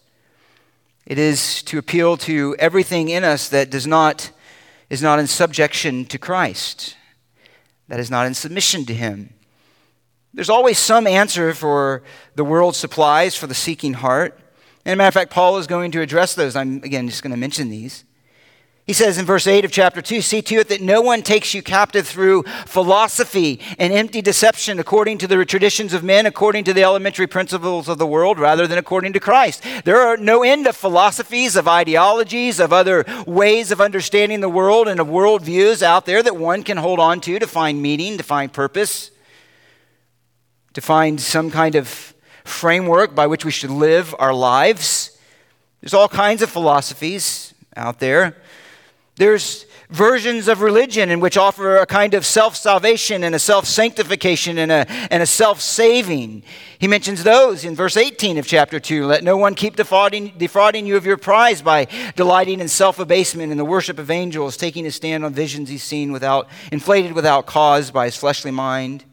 It 1.05 1.19
is 1.19 1.63
to 1.65 1.77
appeal 1.77 2.17
to 2.19 2.57
everything 2.59 3.09
in 3.09 3.25
us 3.25 3.49
that 3.49 3.71
does 3.71 3.87
not 3.87 4.31
is 4.89 5.03
not 5.03 5.19
in 5.19 5.27
subjection 5.27 6.05
to 6.05 6.19
Christ, 6.19 6.97
that 7.89 7.99
is 7.99 8.11
not 8.11 8.27
in 8.27 8.35
submission 8.35 8.85
to 8.85 8.95
him. 8.95 9.33
There's 10.35 10.51
always 10.51 10.79
some 10.79 11.07
answer 11.07 11.53
for 11.53 12.03
the 12.37 12.45
world's 12.45 12.79
supplies 12.79 13.35
for 13.35 13.47
the 13.47 13.55
seeking 13.55 13.95
heart. 13.95 14.39
And 14.85 14.95
a 14.95 14.97
matter 14.97 15.09
of 15.09 15.15
fact, 15.15 15.31
Paul 15.31 15.59
is 15.59 15.67
going 15.67 15.93
to 15.93 16.01
address 16.01 16.35
those. 16.35 16.57
I'm 16.57 16.83
again 16.83 17.09
just 17.09 17.23
going 17.23 17.33
to 17.33 17.37
mention 17.37 17.69
these. 17.69 18.05
He 18.85 18.95
says 18.95 19.17
in 19.17 19.27
verse 19.27 19.47
8 19.47 19.65
of 19.65 19.71
chapter 19.71 20.03
2 20.03 20.21
See 20.21 20.43
to 20.43 20.57
it 20.57 20.69
that 20.69 20.81
no 20.81 21.01
one 21.01 21.23
takes 21.23 21.55
you 21.55 21.63
captive 21.63 22.05
through 22.09 22.43
philosophy 22.67 23.61
and 23.79 23.93
empty 23.93 24.21
deception 24.21 24.81
according 24.81 25.19
to 25.19 25.29
the 25.29 25.45
traditions 25.45 25.93
of 25.93 26.03
men, 26.03 26.27
according 26.27 26.65
to 26.65 26.73
the 26.73 26.83
elementary 26.83 27.29
principles 27.29 27.89
of 27.89 27.99
the 27.99 28.07
world, 28.07 28.41
rather 28.41 28.67
than 28.67 28.79
according 28.79 29.13
to 29.13 29.21
Christ. 29.21 29.63
There 29.85 30.01
are 30.01 30.17
no 30.17 30.43
end 30.43 30.67
of 30.67 30.75
philosophies, 30.75 31.55
of 31.55 31.69
ideologies, 31.69 32.59
of 32.59 32.73
other 32.73 33.05
ways 33.25 33.71
of 33.71 33.81
understanding 33.81 34.41
the 34.41 34.49
world 34.49 34.89
and 34.89 34.99
of 34.99 35.07
worldviews 35.07 35.81
out 35.81 36.05
there 36.05 36.23
that 36.23 36.37
one 36.37 36.65
can 36.65 36.79
hold 36.79 36.99
on 36.99 37.21
to 37.21 37.39
to 37.39 37.47
find 37.47 37.81
meaning, 37.81 38.17
to 38.17 38.25
find 38.25 38.53
purpose, 38.53 39.12
to 40.75 40.81
find 40.81 41.21
some 41.21 41.51
kind 41.51 41.75
of 41.75 42.15
framework 42.45 43.15
by 43.15 43.27
which 43.27 43.45
we 43.45 43.51
should 43.51 43.71
live 43.71 44.15
our 44.19 44.35
lives. 44.35 45.19
There's 45.81 45.95
all 45.95 46.09
kinds 46.09 46.43
of 46.43 46.51
philosophies 46.51 47.55
out 47.77 47.99
there. 47.99 48.37
There's 49.17 49.67
versions 49.93 50.49
of 50.49 50.63
religion 50.63 51.11
in 51.11 51.21
which 51.21 51.37
offer 51.37 51.77
a 51.77 51.87
kind 51.87 52.15
of 52.15 52.25
self 52.25 52.57
salvation 52.57 53.23
and 53.25 53.35
a 53.35 53.39
self 53.39 53.67
sanctification 53.67 54.59
and 54.59 54.73
a, 54.73 54.91
and 55.13 55.23
a 55.23 55.27
self 55.27 55.61
saving. 55.61 56.43
He 56.79 56.89
mentions 56.89 57.23
those 57.23 57.65
in 57.65 57.77
verse 57.77 57.97
18 57.97 58.39
of 58.39 58.47
chapter 58.47 58.81
2. 58.81 59.07
Let 59.07 59.23
no 59.23 59.37
one 59.37 59.55
keep 59.55 59.77
defrauding, 59.77 60.33
defrauding 60.39 60.87
you 60.87 60.97
of 60.97 61.05
your 61.05 61.19
prize 61.19 61.61
by 61.61 61.87
delighting 62.17 62.61
in 62.61 62.69
self 62.69 62.99
abasement 62.99 63.51
and 63.51 63.61
the 63.61 63.65
worship 63.65 63.99
of 63.99 64.11
angels, 64.11 64.57
taking 64.57 64.87
a 64.87 64.91
stand 64.91 65.25
on 65.25 65.35
visions 65.35 65.69
he's 65.69 65.83
seen 65.83 66.11
without, 66.11 66.49
inflated 66.73 67.13
without 67.13 67.47
cause 67.47 67.91
by 67.91 68.07
his 68.07 68.17
fleshly 68.17 68.51
mind. 68.51 69.05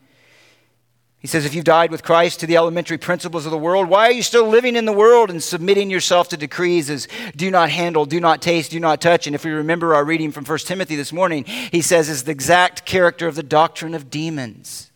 He 1.19 1.27
says, 1.27 1.45
if 1.45 1.53
you've 1.53 1.65
died 1.65 1.91
with 1.91 2.01
Christ 2.01 2.39
to 2.39 2.47
the 2.47 2.55
elementary 2.55 2.97
principles 2.97 3.45
of 3.45 3.51
the 3.51 3.57
world, 3.57 3.89
why 3.89 4.07
are 4.07 4.11
you 4.11 4.23
still 4.23 4.47
living 4.47 4.77
in 4.77 4.85
the 4.85 4.93
world 4.93 5.29
and 5.29 5.43
submitting 5.43 5.89
yourself 5.89 6.29
to 6.29 6.37
decrees 6.37 6.89
as 6.89 7.09
do 7.35 7.51
not 7.51 7.69
handle, 7.69 8.05
do 8.05 8.21
not 8.21 8.41
taste, 8.41 8.71
do 8.71 8.79
not 8.79 9.01
touch? 9.01 9.27
And 9.27 9.35
if 9.35 9.43
we 9.43 9.51
remember 9.51 9.93
our 9.93 10.05
reading 10.05 10.31
from 10.31 10.45
1 10.45 10.59
Timothy 10.59 10.95
this 10.95 11.11
morning, 11.11 11.43
he 11.43 11.81
says, 11.81 12.07
is 12.07 12.23
the 12.23 12.31
exact 12.31 12.85
character 12.85 13.27
of 13.27 13.35
the 13.35 13.43
doctrine 13.43 13.95
of 13.95 14.09
demons. 14.09 14.91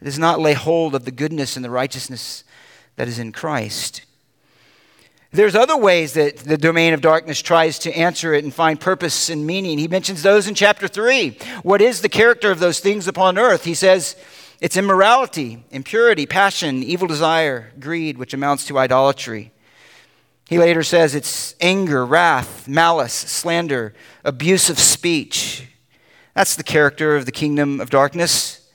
It 0.00 0.06
does 0.06 0.18
not 0.18 0.40
lay 0.40 0.54
hold 0.54 0.94
of 0.94 1.04
the 1.04 1.10
goodness 1.10 1.54
and 1.54 1.64
the 1.64 1.70
righteousness 1.70 2.42
that 2.96 3.06
is 3.06 3.18
in 3.18 3.32
Christ. 3.32 4.06
There's 5.32 5.54
other 5.54 5.76
ways 5.76 6.14
that 6.14 6.38
the 6.38 6.56
domain 6.56 6.94
of 6.94 7.02
darkness 7.02 7.42
tries 7.42 7.78
to 7.80 7.92
answer 7.94 8.32
it 8.32 8.44
and 8.44 8.54
find 8.54 8.80
purpose 8.80 9.28
and 9.28 9.46
meaning. 9.46 9.76
He 9.76 9.88
mentions 9.88 10.22
those 10.22 10.48
in 10.48 10.54
chapter 10.54 10.88
3. 10.88 11.36
What 11.62 11.82
is 11.82 12.00
the 12.00 12.08
character 12.08 12.50
of 12.50 12.58
those 12.58 12.80
things 12.80 13.06
upon 13.06 13.36
earth? 13.36 13.64
He 13.64 13.74
says, 13.74 14.16
it's 14.60 14.76
immorality, 14.76 15.64
impurity, 15.70 16.26
passion, 16.26 16.82
evil 16.82 17.06
desire, 17.06 17.72
greed, 17.78 18.16
which 18.16 18.32
amounts 18.32 18.66
to 18.66 18.78
idolatry. 18.78 19.52
He 20.48 20.58
later 20.58 20.82
says 20.82 21.14
it's 21.14 21.54
anger, 21.60 22.06
wrath, 22.06 22.68
malice, 22.68 23.12
slander, 23.12 23.94
abusive 24.24 24.78
speech. 24.78 25.68
That's 26.34 26.54
the 26.56 26.62
character 26.62 27.16
of 27.16 27.26
the 27.26 27.32
kingdom 27.32 27.80
of 27.80 27.90
darkness. 27.90 28.70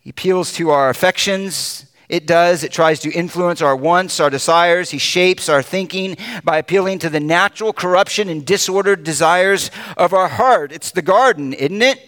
He 0.00 0.10
appeals 0.10 0.52
to 0.54 0.70
our 0.70 0.90
affections. 0.90 1.86
It 2.08 2.26
does. 2.26 2.64
It 2.64 2.72
tries 2.72 2.98
to 3.00 3.12
influence 3.12 3.62
our 3.62 3.76
wants, 3.76 4.18
our 4.18 4.30
desires. 4.30 4.90
He 4.90 4.98
shapes 4.98 5.48
our 5.48 5.62
thinking 5.62 6.16
by 6.42 6.58
appealing 6.58 6.98
to 7.00 7.08
the 7.08 7.20
natural 7.20 7.72
corruption 7.72 8.28
and 8.28 8.44
disordered 8.44 9.04
desires 9.04 9.70
of 9.96 10.12
our 10.12 10.28
heart. 10.28 10.72
It's 10.72 10.90
the 10.90 11.02
garden, 11.02 11.52
isn't 11.52 11.82
it? 11.82 12.00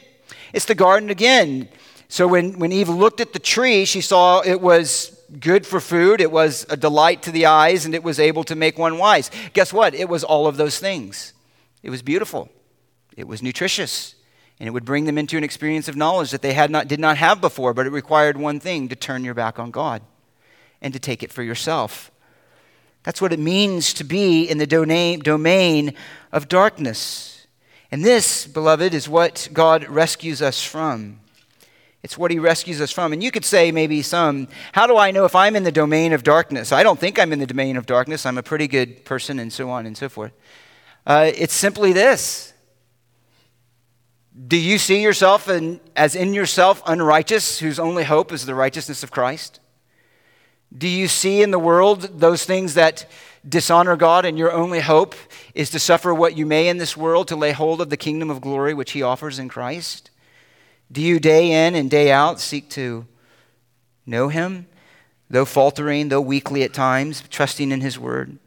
It's 0.53 0.65
the 0.65 0.75
garden 0.75 1.09
again. 1.09 1.69
So 2.13 2.29
when, 2.29 2.59
when 2.59 2.73
Eve 2.73 2.91
looked 2.91 3.23
at 3.23 3.33
the 3.33 3.39
tree, 3.39 3.87
she 3.87 4.03
saw 4.03 4.43
it 4.43 4.61
was 4.61 5.19
good 5.41 5.67
for 5.67 5.81
food, 5.81 6.21
it 6.21 6.31
was 6.31 6.67
a 6.69 6.77
delight 6.77 7.23
to 7.23 7.31
the 7.31 7.47
eyes, 7.47 7.87
and 7.87 7.95
it 7.95 8.03
was 8.03 8.21
able 8.21 8.45
to 8.45 8.55
make 8.55 8.79
one 8.79 8.99
wise. 8.99 9.31
Guess 9.55 9.73
what? 9.73 9.95
It 9.95 10.11
was 10.11 10.23
all 10.23 10.47
of 10.47 10.59
those 10.59 10.79
things. 10.79 11.33
It 11.83 11.89
was 11.89 12.03
beautiful, 12.03 12.51
it 13.17 13.27
was 13.27 13.43
nutritious, 13.43 14.15
and 14.61 14.69
it 14.69 14.73
would 14.73 14.85
bring 14.85 15.07
them 15.07 15.17
into 15.17 15.39
an 15.39 15.43
experience 15.43 15.89
of 15.89 15.97
knowledge 15.97 16.33
that 16.33 16.43
they 16.43 16.53
had 16.53 16.71
not, 16.71 16.87
did 16.87 17.01
not 17.01 17.17
have 17.17 17.41
before, 17.41 17.73
but 17.73 17.87
it 17.87 17.93
required 17.93 18.37
one 18.37 18.61
thing 18.61 18.91
to 18.91 18.95
turn 18.95 19.25
your 19.25 19.33
back 19.33 19.59
on 19.59 19.71
God 19.71 20.03
and 20.83 20.93
to 20.93 21.01
take 21.01 21.23
it 21.23 21.33
for 21.33 21.43
yourself. 21.43 22.11
That's 23.05 23.23
what 23.23 23.33
it 23.33 23.39
means 23.39 23.95
to 23.95 24.05
be 24.05 24.45
in 24.45 24.59
the 24.59 24.67
domain, 24.67 25.21
domain 25.21 25.95
of 26.31 26.49
darkness. 26.49 27.47
And 27.91 28.05
this, 28.05 28.47
beloved, 28.47 28.93
is 28.93 29.09
what 29.09 29.49
God 29.55 29.89
rescues 29.89 30.43
us 30.43 30.63
from. 30.63 31.22
It's 32.03 32.19
what 32.19 32.33
he 32.33 32.39
rescues 32.39 32.81
us 32.81 32.91
from. 32.91 33.13
And 33.13 33.23
you 33.23 33.31
could 33.31 33.45
say, 33.45 33.71
maybe 33.71 34.03
some, 34.03 34.49
how 34.73 34.87
do 34.87 34.97
I 34.97 35.13
know 35.13 35.25
if 35.25 35.37
I'm 35.37 35.55
in 35.55 35.63
the 35.63 35.73
domain 35.73 36.13
of 36.13 36.25
darkness? 36.25 36.73
I 36.73 36.83
don't 36.83 36.99
think 36.99 37.19
I'm 37.19 37.33
in 37.33 37.39
the 37.39 37.47
domain 37.47 37.77
of 37.77 37.87
darkness. 37.87 38.27
I'm 38.27 38.39
a 38.39 38.43
pretty 38.43 38.67
good 38.67 39.05
person, 39.05 39.39
and 39.39 39.53
so 39.53 39.71
on 39.71 39.87
and 39.87 39.97
so 39.97 40.09
forth. 40.09 40.33
Uh, 41.07 41.31
it's 41.35 41.55
simply 41.55 41.93
this 41.93 42.53
Do 44.49 44.57
you 44.57 44.79
see 44.79 45.01
yourself 45.01 45.49
in, 45.49 45.81
as 45.95 46.17
in 46.17 46.35
yourself 46.35 46.83
unrighteous, 46.87 47.61
whose 47.61 47.79
only 47.79 48.03
hope 48.03 48.33
is 48.33 48.47
the 48.47 48.55
righteousness 48.55 49.05
of 49.05 49.13
Christ? 49.13 49.61
Do 50.77 50.89
you 50.89 51.07
see 51.07 51.43
in 51.43 51.51
the 51.51 51.59
world 51.59 52.19
those 52.19 52.45
things 52.45 52.75
that 52.75 53.07
dishonor 53.49 53.95
God, 53.95 54.25
and 54.25 54.39
your 54.39 54.53
only 54.53 54.81
hope 54.81 55.15
is 55.55 55.71
to 55.71 55.79
suffer 55.79 56.15
what 56.15 56.37
you 56.37 56.47
may 56.47 56.69
in 56.69 56.79
this 56.79 56.97
world 56.97 57.29
to 57.29 57.37
lay 57.37 57.53
hold 57.53 57.81
of 57.81 57.91
the 57.91 57.97
kingdom 57.97 58.31
of 58.31 58.41
glory 58.41 58.75
which 58.75 58.93
He 58.93 59.03
offers 59.03 59.39
in 59.39 59.49
Christ? 59.49 60.11
Do 60.93 61.01
you 61.01 61.19
day 61.19 61.67
in 61.67 61.75
and 61.75 61.91
day 61.91 62.13
out 62.13 62.39
seek 62.39 62.69
to 62.71 63.07
know 64.05 64.29
Him, 64.29 64.67
though 65.31 65.47
faltering, 65.47 66.11
though 66.11 66.21
weakly 66.21 66.63
at 66.63 66.75
times, 66.75 67.23
trusting 67.31 67.73
in 67.73 67.81
His 67.81 67.99
word? 67.99 68.39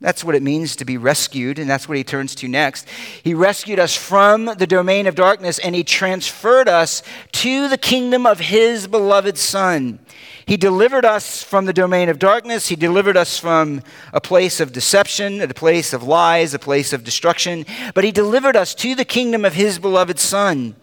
That's 0.00 0.22
what 0.22 0.36
it 0.36 0.44
means 0.44 0.76
to 0.76 0.84
be 0.84 0.96
rescued, 0.96 1.58
and 1.58 1.68
that's 1.68 1.88
what 1.88 1.98
he 1.98 2.04
turns 2.04 2.36
to 2.36 2.46
next. 2.46 2.88
He 3.24 3.34
rescued 3.34 3.80
us 3.80 3.96
from 3.96 4.44
the 4.44 4.66
domain 4.66 5.08
of 5.08 5.16
darkness, 5.16 5.58
and 5.58 5.74
he 5.74 5.82
transferred 5.82 6.68
us 6.68 7.02
to 7.32 7.68
the 7.68 7.78
kingdom 7.78 8.24
of 8.24 8.38
his 8.38 8.86
beloved 8.86 9.36
Son. 9.36 9.98
He 10.46 10.56
delivered 10.56 11.04
us 11.04 11.42
from 11.42 11.64
the 11.64 11.72
domain 11.72 12.08
of 12.08 12.20
darkness. 12.20 12.68
He 12.68 12.76
delivered 12.76 13.16
us 13.16 13.38
from 13.38 13.82
a 14.12 14.20
place 14.20 14.60
of 14.60 14.72
deception, 14.72 15.42
a 15.42 15.48
place 15.48 15.92
of 15.92 16.04
lies, 16.04 16.54
a 16.54 16.60
place 16.60 16.92
of 16.92 17.02
destruction. 17.02 17.66
But 17.92 18.04
he 18.04 18.12
delivered 18.12 18.54
us 18.54 18.76
to 18.76 18.94
the 18.94 19.04
kingdom 19.04 19.44
of 19.44 19.54
his 19.54 19.80
beloved 19.80 20.20
Son. 20.20 20.76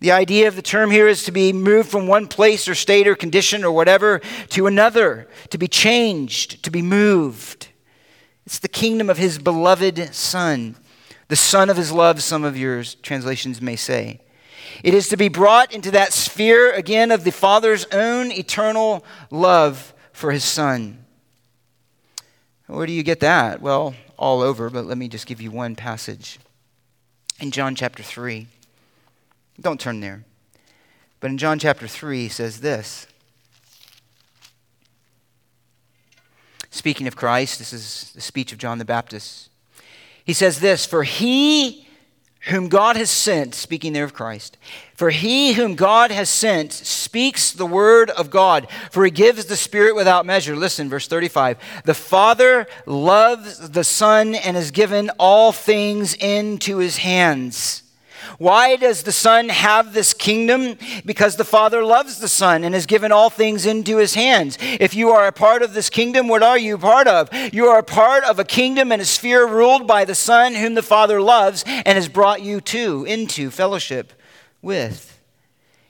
The 0.00 0.12
idea 0.12 0.46
of 0.46 0.54
the 0.54 0.62
term 0.62 0.90
here 0.90 1.08
is 1.08 1.24
to 1.24 1.32
be 1.32 1.52
moved 1.52 1.90
from 1.90 2.06
one 2.06 2.28
place 2.28 2.68
or 2.68 2.74
state 2.74 3.08
or 3.08 3.16
condition 3.16 3.64
or 3.64 3.72
whatever 3.72 4.20
to 4.50 4.66
another, 4.66 5.26
to 5.50 5.58
be 5.58 5.66
changed, 5.66 6.62
to 6.62 6.70
be 6.70 6.82
moved. 6.82 7.68
It's 8.46 8.60
the 8.60 8.68
kingdom 8.68 9.10
of 9.10 9.18
his 9.18 9.38
beloved 9.38 10.14
Son, 10.14 10.76
the 11.26 11.36
Son 11.36 11.68
of 11.68 11.76
his 11.76 11.90
love, 11.90 12.22
some 12.22 12.44
of 12.44 12.56
your 12.56 12.84
translations 13.02 13.60
may 13.60 13.76
say. 13.76 14.20
It 14.84 14.94
is 14.94 15.08
to 15.08 15.16
be 15.16 15.28
brought 15.28 15.74
into 15.74 15.90
that 15.90 16.12
sphere 16.12 16.72
again 16.72 17.10
of 17.10 17.24
the 17.24 17.32
Father's 17.32 17.84
own 17.86 18.30
eternal 18.30 19.04
love 19.30 19.92
for 20.12 20.30
his 20.30 20.44
Son. 20.44 21.04
Where 22.68 22.86
do 22.86 22.92
you 22.92 23.02
get 23.02 23.20
that? 23.20 23.60
Well, 23.60 23.94
all 24.16 24.42
over, 24.42 24.70
but 24.70 24.84
let 24.84 24.98
me 24.98 25.08
just 25.08 25.26
give 25.26 25.40
you 25.40 25.50
one 25.50 25.74
passage. 25.74 26.38
In 27.40 27.50
John 27.50 27.74
chapter 27.74 28.02
3, 28.02 28.46
don't 29.60 29.80
turn 29.80 30.00
there, 30.00 30.24
but 31.20 31.30
in 31.30 31.38
John 31.38 31.58
chapter 31.58 31.88
3, 31.88 32.22
he 32.22 32.28
says 32.28 32.60
this 32.60 33.06
Speaking 36.70 37.06
of 37.08 37.16
Christ, 37.16 37.58
this 37.58 37.72
is 37.72 38.12
the 38.14 38.20
speech 38.20 38.52
of 38.52 38.58
John 38.58 38.78
the 38.78 38.84
Baptist. 38.84 39.50
He 40.24 40.32
says 40.32 40.60
this 40.60 40.86
For 40.86 41.02
he 41.02 41.88
whom 42.42 42.68
God 42.68 42.96
has 42.96 43.10
sent, 43.10 43.54
speaking 43.54 43.92
there 43.92 44.04
of 44.04 44.14
Christ, 44.14 44.56
for 44.94 45.10
he 45.10 45.54
whom 45.54 45.74
God 45.74 46.10
has 46.10 46.30
sent 46.30 46.72
speaks 46.72 47.50
the 47.50 47.66
word 47.66 48.10
of 48.10 48.30
God, 48.30 48.68
for 48.90 49.04
he 49.04 49.10
gives 49.10 49.46
the 49.46 49.56
Spirit 49.56 49.96
without 49.96 50.24
measure. 50.24 50.54
Listen, 50.54 50.88
verse 50.88 51.08
35. 51.08 51.58
The 51.84 51.94
Father 51.94 52.66
loves 52.86 53.70
the 53.70 53.84
Son 53.84 54.34
and 54.34 54.56
has 54.56 54.70
given 54.70 55.10
all 55.18 55.50
things 55.50 56.14
into 56.14 56.76
his 56.78 56.98
hands. 56.98 57.82
Why 58.38 58.76
does 58.76 59.02
the 59.02 59.10
Son 59.10 59.48
have 59.48 59.92
this 59.92 60.14
kingdom? 60.14 60.78
Because 61.04 61.34
the 61.34 61.44
Father 61.44 61.84
loves 61.84 62.20
the 62.20 62.28
Son 62.28 62.62
and 62.62 62.72
has 62.72 62.86
given 62.86 63.10
all 63.10 63.30
things 63.30 63.66
into 63.66 63.96
his 63.96 64.14
hands. 64.14 64.56
If 64.60 64.94
you 64.94 65.10
are 65.10 65.26
a 65.26 65.32
part 65.32 65.62
of 65.62 65.74
this 65.74 65.90
kingdom, 65.90 66.28
what 66.28 66.44
are 66.44 66.56
you 66.56 66.78
part 66.78 67.08
of? 67.08 67.28
You 67.52 67.66
are 67.66 67.80
a 67.80 67.84
part 67.84 68.22
of 68.22 68.38
a 68.38 68.44
kingdom 68.44 68.92
and 68.92 69.02
a 69.02 69.04
sphere 69.04 69.44
ruled 69.44 69.88
by 69.88 70.04
the 70.04 70.14
Son 70.14 70.54
whom 70.54 70.74
the 70.74 70.84
Father 70.84 71.20
loves 71.20 71.64
and 71.66 71.88
has 71.88 72.08
brought 72.08 72.40
you 72.40 72.60
to, 72.60 73.04
into 73.06 73.50
fellowship 73.50 74.12
with. 74.62 75.20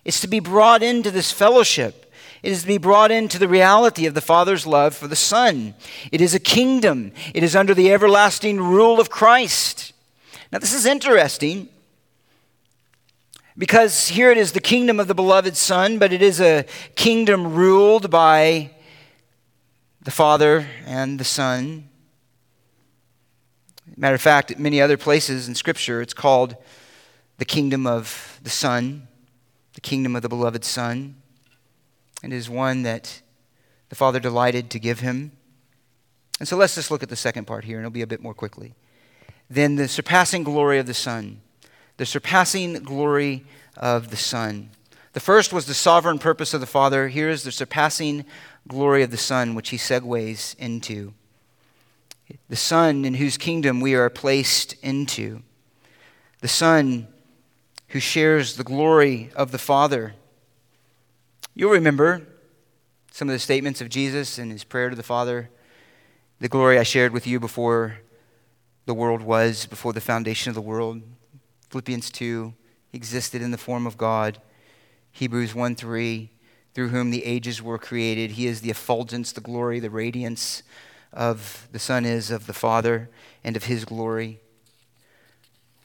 It's 0.06 0.22
to 0.22 0.26
be 0.26 0.40
brought 0.40 0.82
into 0.82 1.10
this 1.10 1.30
fellowship. 1.30 2.10
It 2.42 2.50
is 2.50 2.62
to 2.62 2.66
be 2.66 2.78
brought 2.78 3.10
into 3.10 3.38
the 3.38 3.48
reality 3.48 4.06
of 4.06 4.14
the 4.14 4.22
Father's 4.22 4.66
love 4.66 4.96
for 4.96 5.06
the 5.06 5.16
Son. 5.16 5.74
It 6.10 6.22
is 6.22 6.34
a 6.34 6.40
kingdom. 6.40 7.12
It 7.34 7.42
is 7.42 7.54
under 7.54 7.74
the 7.74 7.92
everlasting 7.92 8.58
rule 8.58 9.00
of 9.00 9.10
Christ. 9.10 9.92
Now, 10.50 10.60
this 10.60 10.72
is 10.72 10.86
interesting 10.86 11.68
because 13.58 14.06
here 14.08 14.30
it 14.30 14.38
is 14.38 14.52
the 14.52 14.60
kingdom 14.60 15.00
of 15.00 15.08
the 15.08 15.14
beloved 15.14 15.56
Son, 15.56 15.98
but 15.98 16.12
it 16.12 16.22
is 16.22 16.40
a 16.40 16.64
kingdom 16.94 17.54
ruled 17.54 18.08
by 18.08 18.70
the 20.00 20.12
Father 20.12 20.68
and 20.86 21.18
the 21.18 21.24
Son. 21.24 21.88
Matter 23.96 24.14
of 24.14 24.20
fact, 24.20 24.52
at 24.52 24.60
many 24.60 24.80
other 24.80 24.96
places 24.96 25.48
in 25.48 25.56
Scripture, 25.56 26.00
it's 26.00 26.14
called 26.14 26.54
the 27.38 27.44
kingdom 27.44 27.84
of 27.84 28.38
the 28.44 28.50
Son, 28.50 29.08
the 29.74 29.80
kingdom 29.80 30.14
of 30.14 30.22
the 30.22 30.28
beloved 30.28 30.64
Son. 30.64 31.16
And 32.22 32.32
it 32.32 32.36
is 32.36 32.48
one 32.48 32.84
that 32.84 33.22
the 33.88 33.96
Father 33.96 34.20
delighted 34.20 34.70
to 34.70 34.78
give 34.78 35.00
him. 35.00 35.32
And 36.38 36.46
so 36.46 36.56
let's 36.56 36.76
just 36.76 36.92
look 36.92 37.02
at 37.02 37.08
the 37.08 37.16
second 37.16 37.46
part 37.46 37.64
here, 37.64 37.78
and 37.78 37.84
it'll 37.84 37.92
be 37.92 38.02
a 38.02 38.06
bit 38.06 38.22
more 38.22 38.34
quickly. 38.34 38.74
Then 39.50 39.74
the 39.74 39.88
surpassing 39.88 40.44
glory 40.44 40.78
of 40.78 40.86
the 40.86 40.94
Son 40.94 41.40
the 41.98 42.06
surpassing 42.06 42.74
glory 42.84 43.44
of 43.76 44.10
the 44.10 44.16
Son. 44.16 44.70
The 45.12 45.20
first 45.20 45.52
was 45.52 45.66
the 45.66 45.74
sovereign 45.74 46.18
purpose 46.18 46.54
of 46.54 46.60
the 46.60 46.66
Father. 46.66 47.08
Here 47.08 47.28
is 47.28 47.42
the 47.42 47.52
surpassing 47.52 48.24
glory 48.66 49.02
of 49.02 49.10
the 49.10 49.16
Son, 49.16 49.54
which 49.54 49.70
he 49.70 49.76
segues 49.76 50.56
into. 50.58 51.12
The 52.48 52.56
Son 52.56 53.04
in 53.04 53.14
whose 53.14 53.36
kingdom 53.36 53.80
we 53.80 53.94
are 53.94 54.08
placed 54.08 54.74
into. 54.82 55.42
The 56.40 56.48
Son 56.48 57.08
who 57.88 58.00
shares 58.00 58.56
the 58.56 58.64
glory 58.64 59.30
of 59.34 59.50
the 59.50 59.58
Father. 59.58 60.14
You'll 61.54 61.72
remember 61.72 62.22
some 63.10 63.28
of 63.28 63.32
the 63.32 63.40
statements 63.40 63.80
of 63.80 63.88
Jesus 63.88 64.38
in 64.38 64.50
his 64.50 64.62
prayer 64.62 64.90
to 64.90 64.96
the 64.96 65.02
Father. 65.02 65.50
The 66.38 66.48
glory 66.48 66.78
I 66.78 66.84
shared 66.84 67.12
with 67.12 67.26
you 67.26 67.40
before 67.40 67.98
the 68.86 68.94
world 68.94 69.22
was, 69.22 69.66
before 69.66 69.92
the 69.92 70.00
foundation 70.00 70.50
of 70.50 70.54
the 70.54 70.60
world. 70.60 71.02
Philippians 71.70 72.10
2 72.10 72.54
existed 72.92 73.42
in 73.42 73.50
the 73.50 73.58
form 73.58 73.86
of 73.86 73.98
God. 73.98 74.40
Hebrews 75.12 75.54
1 75.54 75.74
3, 75.74 76.30
through 76.74 76.88
whom 76.88 77.10
the 77.10 77.24
ages 77.24 77.60
were 77.60 77.78
created. 77.78 78.32
He 78.32 78.46
is 78.46 78.60
the 78.60 78.70
effulgence, 78.70 79.32
the 79.32 79.40
glory, 79.40 79.80
the 79.80 79.90
radiance 79.90 80.62
of 81.12 81.68
the 81.72 81.78
Son 81.78 82.04
is 82.04 82.30
of 82.30 82.46
the 82.46 82.52
Father 82.52 83.10
and 83.44 83.56
of 83.56 83.64
His 83.64 83.84
glory. 83.84 84.40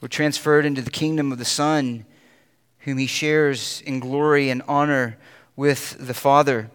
We're 0.02 0.08
transferred 0.08 0.66
into 0.66 0.82
the 0.82 0.92
kingdom 0.92 1.32
of 1.32 1.38
the 1.38 1.46
Son, 1.46 2.06
whom 2.80 2.98
He 2.98 3.08
shares 3.08 3.82
in 3.86 4.00
glory 4.00 4.50
and 4.50 4.62
honor 4.68 5.18
with 5.56 5.98
the 6.00 6.14
Father. 6.14 6.70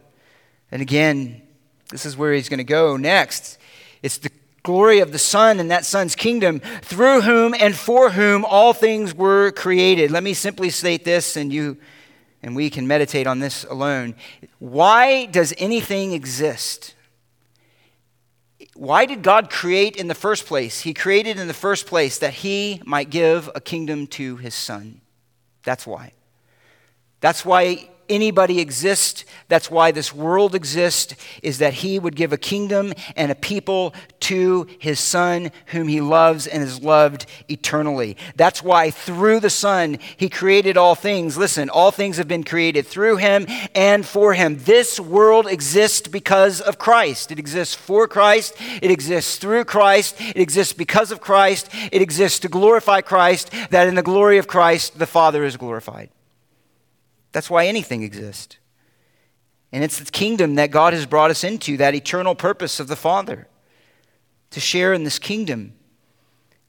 And 0.70 0.82
again, 0.82 1.42
this 1.90 2.04
is 2.04 2.16
where 2.16 2.32
He's 2.32 2.48
going 2.48 2.58
to 2.58 2.64
go 2.64 2.96
next. 2.96 3.58
It's 4.02 4.18
the 4.18 4.30
glory 4.62 4.98
of 4.98 5.12
the 5.12 5.18
Son 5.18 5.60
and 5.60 5.70
that 5.70 5.84
Son's 5.84 6.14
kingdom, 6.14 6.60
through 6.82 7.22
whom 7.22 7.54
and 7.58 7.74
for 7.74 8.10
whom 8.10 8.44
all 8.44 8.72
things 8.72 9.14
were 9.14 9.50
created. 9.52 10.10
Let 10.10 10.22
me 10.22 10.34
simply 10.34 10.70
state 10.70 11.04
this, 11.04 11.36
and 11.36 11.52
you 11.52 11.76
and 12.42 12.54
we 12.54 12.70
can 12.70 12.86
meditate 12.86 13.26
on 13.26 13.40
this 13.40 13.64
alone. 13.64 14.14
Why 14.58 15.26
does 15.26 15.52
anything 15.58 16.12
exist? 16.12 16.94
Why 18.74 19.06
did 19.06 19.22
God 19.22 19.50
create 19.50 19.96
in 19.96 20.06
the 20.06 20.14
first 20.14 20.46
place? 20.46 20.80
He 20.82 20.94
created 20.94 21.38
in 21.38 21.48
the 21.48 21.54
first 21.54 21.86
place 21.86 22.18
that 22.18 22.34
he 22.34 22.80
might 22.84 23.10
give 23.10 23.50
a 23.54 23.60
kingdom 23.60 24.06
to 24.08 24.36
his 24.36 24.54
son. 24.54 25.00
That's 25.64 25.86
why. 25.86 26.12
That's 27.20 27.44
why 27.44 27.88
anybody 28.08 28.60
exist, 28.60 29.24
that's 29.48 29.70
why 29.70 29.90
this 29.90 30.14
world 30.14 30.54
exists, 30.54 31.14
is 31.42 31.58
that 31.58 31.74
he 31.74 31.98
would 31.98 32.16
give 32.16 32.32
a 32.32 32.38
kingdom 32.38 32.92
and 33.16 33.30
a 33.30 33.34
people 33.34 33.94
to 34.20 34.66
his 34.78 35.00
son, 35.00 35.50
whom 35.66 35.88
he 35.88 36.00
loves 36.00 36.46
and 36.46 36.62
is 36.62 36.82
loved 36.82 37.26
eternally. 37.48 38.16
That's 38.36 38.62
why 38.62 38.90
through 38.90 39.40
the 39.40 39.50
son 39.50 39.98
he 40.16 40.28
created 40.28 40.76
all 40.76 40.94
things. 40.94 41.38
Listen, 41.38 41.70
all 41.70 41.90
things 41.90 42.16
have 42.16 42.28
been 42.28 42.44
created 42.44 42.86
through 42.86 43.16
him 43.16 43.46
and 43.74 44.04
for 44.04 44.34
him. 44.34 44.58
This 44.58 44.98
world 45.00 45.46
exists 45.46 46.08
because 46.08 46.60
of 46.60 46.78
Christ. 46.78 47.32
It 47.32 47.38
exists 47.38 47.74
for 47.74 48.08
Christ, 48.08 48.54
it 48.82 48.90
exists 48.90 49.36
through 49.36 49.64
Christ, 49.64 50.16
it 50.20 50.36
exists 50.36 50.72
because 50.72 51.10
of 51.10 51.20
Christ, 51.20 51.68
it 51.92 52.02
exists 52.02 52.40
to 52.40 52.48
glorify 52.48 53.00
Christ, 53.00 53.50
that 53.70 53.88
in 53.88 53.94
the 53.94 54.02
glory 54.02 54.38
of 54.38 54.46
Christ 54.46 54.98
the 54.98 55.06
Father 55.06 55.44
is 55.44 55.56
glorified. 55.56 56.10
That's 57.38 57.48
why 57.48 57.68
anything 57.68 58.02
exists. 58.02 58.56
And 59.70 59.84
it's 59.84 60.00
the 60.00 60.10
kingdom 60.10 60.56
that 60.56 60.72
God 60.72 60.92
has 60.92 61.06
brought 61.06 61.30
us 61.30 61.44
into, 61.44 61.76
that 61.76 61.94
eternal 61.94 62.34
purpose 62.34 62.80
of 62.80 62.88
the 62.88 62.96
Father, 62.96 63.46
to 64.50 64.58
share 64.58 64.92
in 64.92 65.04
this 65.04 65.20
kingdom. 65.20 65.74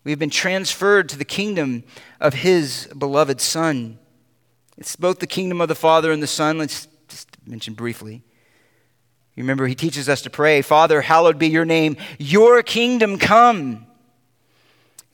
We've 0.03 0.19
been 0.19 0.29
transferred 0.29 1.09
to 1.09 1.17
the 1.17 1.25
kingdom 1.25 1.85
of 2.19 2.35
His 2.35 2.87
beloved 2.95 3.41
Son. 3.41 3.97
It's 4.77 4.95
both 4.95 5.17
the 5.17 5.25
kingdom 5.25 5.59
of 5.59 5.69
the 5.69 5.73
Father 5.73 6.11
and 6.11 6.21
the 6.21 6.27
Son. 6.27 6.59
Let's 6.59 6.87
just 7.07 7.29
mention 7.47 7.73
briefly. 7.73 8.21
You 9.33 9.41
remember, 9.41 9.65
He 9.65 9.73
teaches 9.73 10.07
us 10.07 10.21
to 10.21 10.29
pray, 10.29 10.61
Father, 10.61 11.01
hallowed 11.01 11.39
be 11.39 11.47
your 11.47 11.65
name, 11.65 11.97
your 12.19 12.61
kingdom 12.61 13.17
come. 13.17 13.87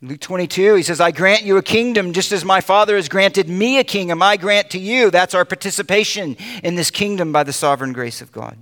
Luke 0.07 0.19
22, 0.19 0.75
he 0.75 0.83
says, 0.83 1.01
I 1.01 1.09
grant 1.09 1.45
you 1.45 1.57
a 1.57 1.63
kingdom 1.63 2.13
just 2.13 2.31
as 2.31 2.45
my 2.45 2.61
Father 2.61 2.95
has 2.95 3.09
granted 3.09 3.49
me 3.49 3.79
a 3.79 3.83
kingdom. 3.83 4.21
I 4.21 4.37
grant 4.37 4.69
to 4.71 4.77
you. 4.77 5.09
That's 5.09 5.33
our 5.33 5.45
participation 5.45 6.37
in 6.63 6.75
this 6.75 6.91
kingdom 6.91 7.31
by 7.31 7.41
the 7.41 7.51
sovereign 7.51 7.91
grace 7.91 8.21
of 8.21 8.31
God. 8.31 8.55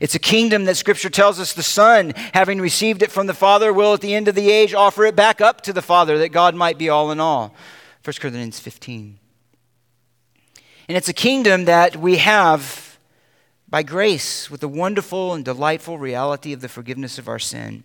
It's 0.00 0.14
a 0.14 0.20
kingdom 0.20 0.66
that 0.66 0.76
Scripture 0.76 1.10
tells 1.10 1.40
us 1.40 1.52
the 1.52 1.64
Son, 1.64 2.12
having 2.32 2.60
received 2.60 3.02
it 3.02 3.10
from 3.10 3.26
the 3.26 3.34
Father, 3.34 3.72
will 3.72 3.92
at 3.94 4.02
the 4.02 4.14
end 4.14 4.28
of 4.28 4.36
the 4.36 4.52
age 4.52 4.72
offer 4.72 5.04
it 5.04 5.16
back 5.16 5.40
up 5.40 5.62
to 5.62 5.72
the 5.72 5.82
Father 5.82 6.16
that 6.18 6.28
God 6.28 6.54
might 6.54 6.78
be 6.78 6.88
all 6.88 7.10
in 7.10 7.18
all. 7.18 7.52
1 8.04 8.14
Corinthians 8.20 8.60
15. 8.60 9.18
And 10.86 10.96
it's 10.96 11.08
a 11.08 11.12
kingdom 11.12 11.64
that 11.64 11.96
we 11.96 12.18
have 12.18 12.98
by 13.68 13.82
grace 13.82 14.48
with 14.48 14.60
the 14.60 14.68
wonderful 14.68 15.34
and 15.34 15.44
delightful 15.44 15.98
reality 15.98 16.52
of 16.52 16.60
the 16.60 16.68
forgiveness 16.68 17.18
of 17.18 17.26
our 17.26 17.40
sin. 17.40 17.82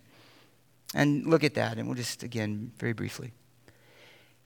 And 0.94 1.26
look 1.26 1.44
at 1.44 1.54
that, 1.54 1.76
and 1.76 1.86
we'll 1.86 1.96
just, 1.96 2.22
again, 2.22 2.72
very 2.78 2.92
briefly. 2.92 3.32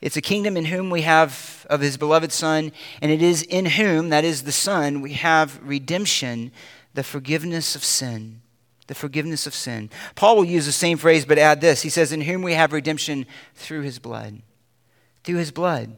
It's 0.00 0.16
a 0.16 0.20
kingdom 0.20 0.56
in 0.56 0.64
whom 0.64 0.90
we 0.90 1.02
have 1.02 1.64
of 1.70 1.80
his 1.80 1.96
beloved 1.96 2.32
Son, 2.32 2.72
and 3.00 3.12
it 3.12 3.22
is 3.22 3.42
in 3.42 3.66
whom, 3.66 4.08
that 4.08 4.24
is 4.24 4.42
the 4.42 4.52
Son, 4.52 5.00
we 5.00 5.12
have 5.12 5.60
redemption, 5.62 6.50
the 6.94 7.04
forgiveness 7.04 7.76
of 7.76 7.84
sin. 7.84 8.42
The 8.88 8.96
forgiveness 8.96 9.46
of 9.46 9.54
sin. 9.54 9.90
Paul 10.16 10.36
will 10.36 10.44
use 10.44 10.66
the 10.66 10.72
same 10.72 10.98
phrase, 10.98 11.24
but 11.24 11.38
add 11.38 11.60
this. 11.60 11.82
He 11.82 11.88
says, 11.88 12.10
In 12.10 12.22
whom 12.22 12.42
we 12.42 12.54
have 12.54 12.72
redemption 12.72 13.26
through 13.54 13.82
his 13.82 14.00
blood. 14.00 14.42
Through 15.22 15.36
his 15.36 15.52
blood. 15.52 15.96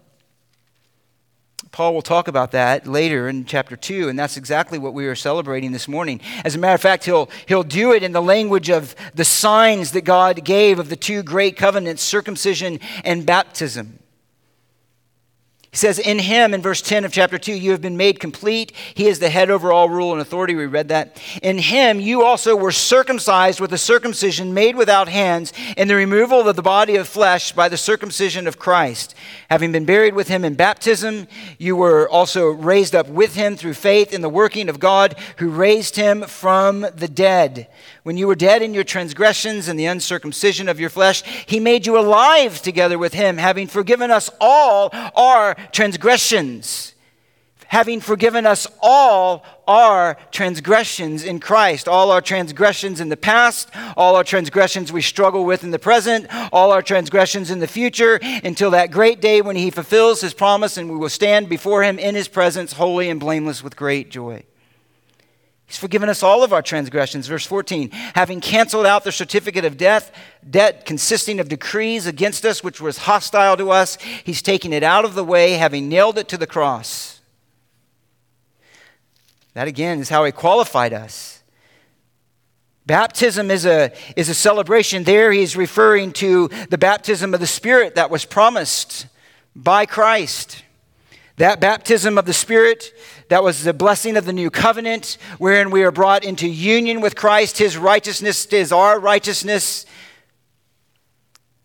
Paul 1.75 1.93
will 1.93 2.03
talk 2.03 2.29
about 2.29 2.53
that 2.53 2.87
later 2.87 3.29
in 3.29 3.47
chapter 3.47 3.75
2, 3.75 4.09
and 4.09 4.17
that's 4.17 4.37
exactly 4.37 4.79
what 4.79 4.95
we 4.95 5.07
are 5.07 5.17
celebrating 5.17 5.73
this 5.73 5.89
morning. 5.89 6.21
As 6.45 6.55
a 6.55 6.59
matter 6.59 6.77
of 6.77 6.81
fact, 6.81 7.05
he'll, 7.05 7.29
he'll 7.47 7.65
do 7.65 7.93
it 7.93 8.05
in 8.05 8.13
the 8.13 8.23
language 8.23 8.71
of 8.71 8.95
the 9.13 9.25
signs 9.25 9.91
that 9.91 10.03
God 10.03 10.45
gave 10.45 10.79
of 10.79 10.89
the 10.89 10.95
two 10.95 11.25
great 11.25 11.57
covenants 11.57 12.01
circumcision 12.01 12.79
and 13.05 13.27
baptism. 13.27 13.99
He 15.75 15.79
says, 15.79 15.99
In 15.99 16.21
him, 16.21 16.55
in 16.55 16.63
verse 16.63 16.81
10 16.81 17.05
of 17.05 17.11
chapter 17.11 17.37
2, 17.37 17.53
you 17.53 17.73
have 17.73 17.81
been 17.81 17.97
made 17.97 18.21
complete. 18.21 18.71
He 18.95 19.09
is 19.09 19.19
the 19.19 19.29
head 19.29 19.51
over 19.51 19.73
all 19.73 19.89
rule 19.89 20.13
and 20.13 20.21
authority. 20.21 20.55
We 20.55 20.67
read 20.67 20.87
that. 20.91 21.21
In 21.43 21.59
him, 21.59 21.99
you 21.99 22.23
also 22.23 22.55
were 22.55 22.71
circumcised 22.71 23.59
with 23.59 23.73
a 23.73 23.79
circumcision 23.79 24.55
made 24.55 24.77
without 24.77 25.09
hands, 25.09 25.53
in 25.77 25.89
the 25.89 25.97
removal 25.97 26.49
of 26.49 26.55
the 26.55 26.63
body 26.63 26.95
of 26.95 27.09
flesh 27.09 27.51
by 27.51 27.69
the 27.69 27.77
circumcision 27.77 28.47
of 28.47 28.57
Christ. 28.57 29.17
Having 29.51 29.73
been 29.73 29.85
buried 29.85 30.15
with 30.15 30.29
him 30.29 30.45
in 30.45 30.55
baptism, 30.55 31.27
you 31.59 31.75
were 31.75 32.09
also 32.09 32.51
raised 32.51 32.95
up 32.95 33.09
with 33.09 33.35
him 33.35 33.57
through 33.57 33.75
faith 33.75 34.15
in 34.15 34.21
the 34.21 34.29
working 34.29 34.69
of 34.69 34.79
God 34.79 35.17
who 35.39 35.51
raised 35.51 35.97
him 35.97 36.23
from 36.23 36.83
the 36.83 37.09
dead. 37.09 37.67
When 38.05 38.17
you 38.17 38.29
were 38.29 38.37
dead 38.37 38.63
in 38.63 38.75
your 38.75 38.85
transgressions 38.85 39.67
and 39.67 39.81
the 39.81 39.87
uncircumcision 39.87 40.69
of 40.69 40.79
your 40.79 40.91
flesh, 40.91 41.25
he 41.47 41.59
made 41.59 41.85
you 41.85 41.99
alive 41.99 42.63
together 42.63 42.97
with 42.97 43.15
him, 43.15 43.39
having 43.39 43.67
forgiven 43.67 44.13
us 44.13 44.31
all 44.41 44.91
our 45.17 45.57
transgressions. 45.73 46.95
Having 47.69 48.03
forgiven 48.03 48.47
us 48.47 48.69
all 48.81 49.45
our 49.67 50.17
transgressions 50.31 51.25
in 51.25 51.41
Christ, 51.41 51.89
all 51.89 52.13
our 52.13 52.21
transgressions 52.21 53.01
in 53.01 53.09
the 53.09 53.17
past, 53.17 53.69
all 53.97 54.15
our 54.15 54.23
transgressions 54.23 54.93
we 54.93 55.03
struggle 55.03 55.45
with 55.45 55.65
in 55.65 55.73
the 55.73 55.79
present, 55.79 56.27
all 56.53 56.71
our 56.71 56.83
transgressions 56.83 57.51
in 57.51 57.59
the 57.59 57.67
future, 57.67 58.21
until 58.45 58.71
that 58.71 58.93
great 58.93 59.21
day 59.21 59.41
when 59.41 59.57
He 59.57 59.71
fulfills 59.71 60.21
His 60.21 60.35
promise 60.35 60.77
and 60.77 60.89
we 60.89 60.97
will 60.97 61.09
stand 61.09 61.49
before 61.49 61.83
Him 61.83 61.99
in 61.99 62.15
His 62.15 62.29
presence, 62.29 62.75
holy 62.75 63.11
and 63.11 63.19
blameless 63.19 63.65
with 63.65 63.75
great 63.75 64.11
joy. 64.11 64.45
He's 65.67 65.79
forgiven 65.79 66.09
us 66.09 66.23
all 66.23 66.45
of 66.45 66.53
our 66.53 66.63
transgressions. 66.63 67.27
Verse 67.27 67.47
14, 67.47 67.91
having 67.91 68.41
canceled 68.41 68.87
out 68.87 69.05
the 69.05 69.13
certificate 69.13 69.65
of 69.65 69.77
death, 69.77 70.13
debt 70.49 70.85
consisting 70.85 71.41
of 71.41 71.49
decrees 71.49 72.07
against 72.07 72.45
us, 72.45 72.63
which 72.63 72.81
was 72.81 72.99
hostile 72.99 73.57
to 73.57 73.71
us, 73.71 73.97
he's 74.25 74.43
taken 74.43 74.73
it 74.73 74.83
out 74.83 75.05
of 75.05 75.15
the 75.15 75.25
way, 75.25 75.53
having 75.53 75.89
nailed 75.89 76.19
it 76.19 76.29
to 76.29 76.37
the 76.37 76.47
cross. 76.47 77.21
That 79.55 79.69
again 79.69 80.01
is 80.01 80.09
how 80.09 80.25
he 80.25 80.33
qualified 80.33 80.93
us. 80.93 81.43
Baptism 82.87 83.51
is 83.51 83.65
a, 83.65 83.93
is 84.15 84.29
a 84.29 84.35
celebration. 84.35 85.05
There 85.05 85.33
he's 85.33 85.57
referring 85.57 86.13
to 86.15 86.49
the 86.69 86.77
baptism 86.77 87.33
of 87.33 87.41
the 87.41 87.47
Spirit 87.47 87.95
that 87.95 88.11
was 88.11 88.27
promised 88.27 89.07
by 89.57 89.87
Christ. 89.87 90.63
That 91.37 91.61
baptism 91.61 92.19
of 92.19 92.27
the 92.27 92.35
Spirit, 92.35 92.93
that 93.35 93.43
was 93.43 93.65
the 93.65 93.75
blessing 93.75 94.17
of 94.17 94.27
the 94.27 94.33
new 94.33 94.49
covenant, 94.49 95.19
wherein 95.39 95.73
we 95.73 95.83
are 95.83 95.91
brought 95.91 96.23
into 96.23 96.47
union 96.47 97.01
with 97.01 97.17
Christ. 97.17 97.59
His 97.59 97.77
righteousness 97.77 98.47
is 98.47 98.71
our 98.71 99.01
righteousness. 99.01 99.87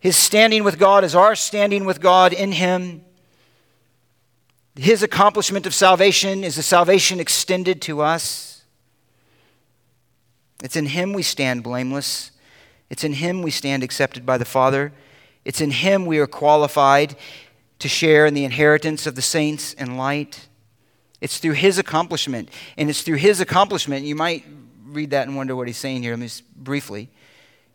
His 0.00 0.16
standing 0.16 0.64
with 0.64 0.80
God 0.80 1.04
is 1.04 1.14
our 1.14 1.36
standing 1.36 1.84
with 1.84 2.00
God 2.00 2.32
in 2.32 2.50
Him. 2.50 3.02
His 4.74 5.04
accomplishment 5.04 5.64
of 5.64 5.72
salvation 5.72 6.42
is 6.42 6.58
a 6.58 6.62
salvation 6.64 7.20
extended 7.20 7.80
to 7.82 8.00
us. 8.00 8.64
It's 10.64 10.74
in 10.74 10.86
Him 10.86 11.12
we 11.12 11.22
stand 11.22 11.62
blameless. 11.62 12.32
It's 12.90 13.04
in 13.04 13.12
Him 13.12 13.42
we 13.42 13.52
stand 13.52 13.84
accepted 13.84 14.26
by 14.26 14.38
the 14.38 14.44
Father. 14.44 14.92
It's 15.44 15.60
in 15.60 15.70
Him 15.70 16.04
we 16.04 16.18
are 16.18 16.26
qualified 16.26 17.14
to 17.78 17.88
share 17.88 18.26
in 18.26 18.34
the 18.34 18.44
inheritance 18.44 19.06
of 19.06 19.14
the 19.14 19.22
saints 19.22 19.72
in 19.74 19.96
light. 19.96 20.48
It's 21.20 21.38
through 21.38 21.52
his 21.52 21.78
accomplishment. 21.78 22.48
And 22.76 22.88
it's 22.88 23.02
through 23.02 23.16
his 23.16 23.40
accomplishment, 23.40 24.04
you 24.04 24.14
might 24.14 24.44
read 24.86 25.10
that 25.10 25.26
and 25.26 25.36
wonder 25.36 25.54
what 25.54 25.66
he's 25.66 25.76
saying 25.76 26.02
here. 26.02 26.12
Let 26.12 26.20
me 26.20 26.28
briefly. 26.56 27.08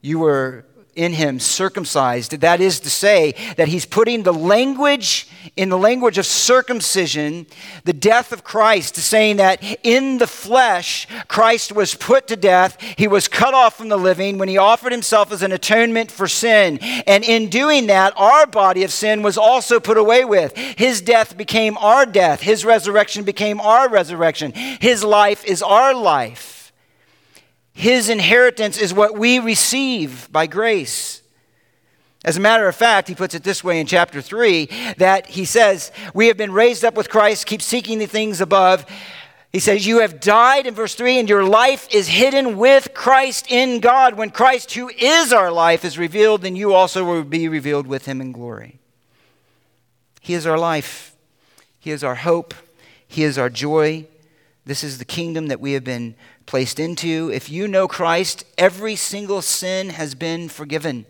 You 0.01 0.19
were 0.19 0.65
in 0.95 1.13
him 1.13 1.39
circumcised. 1.39 2.31
That 2.39 2.61
is 2.61 2.79
to 2.81 2.89
say, 2.89 3.33
that 3.57 3.67
he's 3.67 3.85
putting 3.85 4.23
the 4.23 4.33
language 4.33 5.27
in 5.55 5.69
the 5.69 5.77
language 5.77 6.17
of 6.17 6.25
circumcision, 6.25 7.45
the 7.83 7.93
death 7.93 8.31
of 8.31 8.43
Christ, 8.43 8.95
saying 8.95 9.37
that 9.37 9.63
in 9.83 10.17
the 10.17 10.27
flesh, 10.27 11.07
Christ 11.27 11.71
was 11.71 11.95
put 11.95 12.27
to 12.27 12.35
death. 12.35 12.81
He 12.97 13.07
was 13.07 13.27
cut 13.27 13.53
off 13.53 13.77
from 13.77 13.89
the 13.89 13.97
living 13.97 14.37
when 14.37 14.49
he 14.49 14.57
offered 14.57 14.91
himself 14.91 15.31
as 15.31 15.43
an 15.43 15.51
atonement 15.51 16.11
for 16.11 16.27
sin. 16.27 16.79
And 17.05 17.23
in 17.23 17.49
doing 17.49 17.87
that, 17.87 18.13
our 18.17 18.47
body 18.47 18.83
of 18.83 18.91
sin 18.91 19.21
was 19.21 19.37
also 19.37 19.79
put 19.79 19.97
away 19.97 20.25
with. 20.25 20.55
His 20.57 21.01
death 21.01 21.37
became 21.37 21.77
our 21.77 22.05
death, 22.05 22.41
his 22.41 22.65
resurrection 22.65 23.23
became 23.23 23.59
our 23.61 23.89
resurrection. 23.89 24.53
His 24.53 25.03
life 25.03 25.45
is 25.45 25.61
our 25.61 25.93
life. 25.93 26.54
His 27.77 28.07
inheritance 28.07 28.77
is 28.77 28.93
what 28.93 29.17
we 29.17 29.37
receive 29.37 30.31
by 30.31 30.47
grace. 30.47 31.21
As 32.23 32.37
a 32.37 32.39
matter 32.39 32.69
of 32.69 32.75
fact, 32.75 33.09
he 33.09 33.15
puts 33.15 33.35
it 33.35 33.43
this 33.43 33.65
way 33.65 33.81
in 33.81 33.85
chapter 33.85 34.21
3 34.21 34.69
that 34.97 35.27
he 35.27 35.43
says, 35.43 35.91
We 36.13 36.27
have 36.27 36.37
been 36.37 36.53
raised 36.53 36.85
up 36.85 36.95
with 36.95 37.09
Christ, 37.09 37.45
keep 37.45 37.61
seeking 37.61 37.99
the 37.99 38.05
things 38.05 38.39
above. 38.39 38.85
He 39.51 39.59
says, 39.59 39.85
You 39.85 39.99
have 39.99 40.21
died 40.21 40.67
in 40.67 40.73
verse 40.73 40.95
3, 40.95 41.19
and 41.19 41.27
your 41.27 41.43
life 41.43 41.89
is 41.93 42.07
hidden 42.07 42.57
with 42.57 42.93
Christ 42.93 43.51
in 43.51 43.81
God. 43.81 44.15
When 44.15 44.29
Christ, 44.29 44.73
who 44.73 44.87
is 44.87 45.33
our 45.33 45.51
life, 45.51 45.83
is 45.83 45.97
revealed, 45.97 46.43
then 46.43 46.55
you 46.55 46.73
also 46.73 47.03
will 47.03 47.25
be 47.25 47.49
revealed 47.49 47.87
with 47.87 48.05
him 48.05 48.21
in 48.21 48.31
glory. 48.31 48.79
He 50.21 50.33
is 50.33 50.47
our 50.47 50.57
life, 50.57 51.13
He 51.77 51.91
is 51.91 52.05
our 52.05 52.15
hope, 52.15 52.53
He 53.05 53.23
is 53.23 53.37
our 53.37 53.49
joy. 53.49 54.07
This 54.65 54.83
is 54.83 54.97
the 54.97 55.05
kingdom 55.05 55.47
that 55.47 55.61
we 55.61 55.73
have 55.73 55.83
been 55.83 56.15
placed 56.47 56.79
into. 56.79 57.29
If 57.31 57.51
you 57.51 57.67
know 57.67 57.87
Christ, 57.87 58.43
every 58.57 58.95
single 58.95 59.43
sin 59.43 59.89
has 59.89 60.15
been 60.15 60.49
forgiven. 60.49 61.05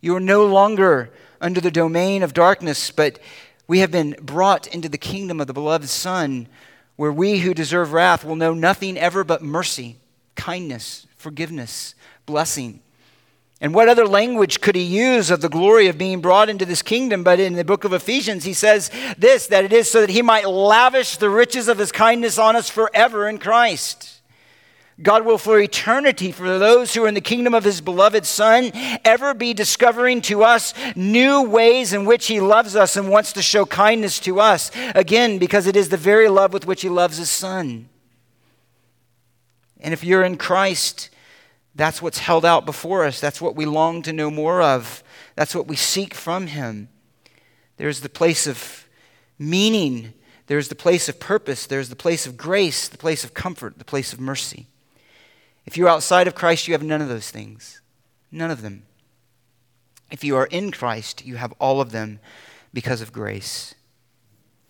You 0.00 0.14
are 0.14 0.20
no 0.20 0.46
longer 0.46 1.10
under 1.40 1.60
the 1.60 1.72
domain 1.72 2.22
of 2.22 2.32
darkness, 2.32 2.92
but 2.92 3.18
we 3.66 3.80
have 3.80 3.90
been 3.90 4.14
brought 4.22 4.68
into 4.68 4.88
the 4.88 4.98
kingdom 4.98 5.40
of 5.40 5.48
the 5.48 5.52
beloved 5.52 5.88
Son, 5.88 6.46
where 6.94 7.12
we 7.12 7.40
who 7.40 7.54
deserve 7.54 7.92
wrath 7.92 8.24
will 8.24 8.36
know 8.36 8.54
nothing 8.54 8.96
ever 8.96 9.24
but 9.24 9.42
mercy, 9.42 9.96
kindness, 10.36 11.08
forgiveness, 11.16 11.96
blessing. 12.24 12.82
And 13.60 13.74
what 13.74 13.88
other 13.88 14.06
language 14.06 14.62
could 14.62 14.74
he 14.74 14.82
use 14.82 15.30
of 15.30 15.42
the 15.42 15.48
glory 15.48 15.86
of 15.86 15.98
being 15.98 16.22
brought 16.22 16.48
into 16.48 16.64
this 16.64 16.80
kingdom? 16.80 17.22
But 17.22 17.38
in 17.38 17.54
the 17.54 17.64
book 17.64 17.84
of 17.84 17.92
Ephesians, 17.92 18.44
he 18.44 18.54
says 18.54 18.90
this 19.18 19.46
that 19.48 19.64
it 19.64 19.72
is 19.72 19.90
so 19.90 20.00
that 20.00 20.10
he 20.10 20.22
might 20.22 20.48
lavish 20.48 21.18
the 21.18 21.28
riches 21.28 21.68
of 21.68 21.78
his 21.78 21.92
kindness 21.92 22.38
on 22.38 22.56
us 22.56 22.70
forever 22.70 23.28
in 23.28 23.38
Christ. 23.38 24.20
God 25.02 25.24
will, 25.24 25.38
for 25.38 25.58
eternity, 25.58 26.30
for 26.30 26.58
those 26.58 26.92
who 26.92 27.04
are 27.04 27.08
in 27.08 27.14
the 27.14 27.22
kingdom 27.22 27.54
of 27.54 27.64
his 27.64 27.80
beloved 27.80 28.26
Son, 28.26 28.70
ever 29.04 29.32
be 29.32 29.54
discovering 29.54 30.20
to 30.22 30.44
us 30.44 30.74
new 30.94 31.42
ways 31.42 31.94
in 31.94 32.04
which 32.04 32.26
he 32.26 32.38
loves 32.38 32.76
us 32.76 32.96
and 32.96 33.08
wants 33.08 33.32
to 33.32 33.42
show 33.42 33.64
kindness 33.64 34.18
to 34.20 34.40
us. 34.40 34.70
Again, 34.94 35.38
because 35.38 35.66
it 35.66 35.76
is 35.76 35.88
the 35.88 35.96
very 35.96 36.28
love 36.28 36.52
with 36.52 36.66
which 36.66 36.82
he 36.82 36.90
loves 36.90 37.16
his 37.16 37.30
Son. 37.30 37.88
And 39.80 39.94
if 39.94 40.04
you're 40.04 40.24
in 40.24 40.36
Christ, 40.36 41.08
that's 41.74 42.02
what's 42.02 42.18
held 42.18 42.44
out 42.44 42.66
before 42.66 43.04
us. 43.04 43.20
That's 43.20 43.40
what 43.40 43.56
we 43.56 43.64
long 43.64 44.02
to 44.02 44.12
know 44.12 44.30
more 44.30 44.60
of. 44.60 45.02
That's 45.36 45.54
what 45.54 45.66
we 45.66 45.76
seek 45.76 46.14
from 46.14 46.48
him. 46.48 46.88
There's 47.76 48.00
the 48.00 48.08
place 48.08 48.46
of 48.46 48.88
meaning, 49.38 50.12
there's 50.48 50.68
the 50.68 50.74
place 50.74 51.08
of 51.08 51.18
purpose, 51.18 51.66
there's 51.66 51.88
the 51.88 51.96
place 51.96 52.26
of 52.26 52.36
grace, 52.36 52.88
the 52.88 52.98
place 52.98 53.24
of 53.24 53.34
comfort, 53.34 53.78
the 53.78 53.84
place 53.84 54.12
of 54.12 54.20
mercy. 54.20 54.66
If 55.64 55.76
you're 55.76 55.88
outside 55.88 56.26
of 56.26 56.34
Christ, 56.34 56.68
you 56.68 56.74
have 56.74 56.82
none 56.82 57.00
of 57.00 57.08
those 57.08 57.30
things. 57.30 57.80
None 58.32 58.50
of 58.50 58.62
them. 58.62 58.82
If 60.10 60.24
you 60.24 60.36
are 60.36 60.46
in 60.46 60.72
Christ, 60.72 61.24
you 61.24 61.36
have 61.36 61.54
all 61.60 61.80
of 61.80 61.92
them 61.92 62.18
because 62.74 63.00
of 63.00 63.12
grace. 63.12 63.74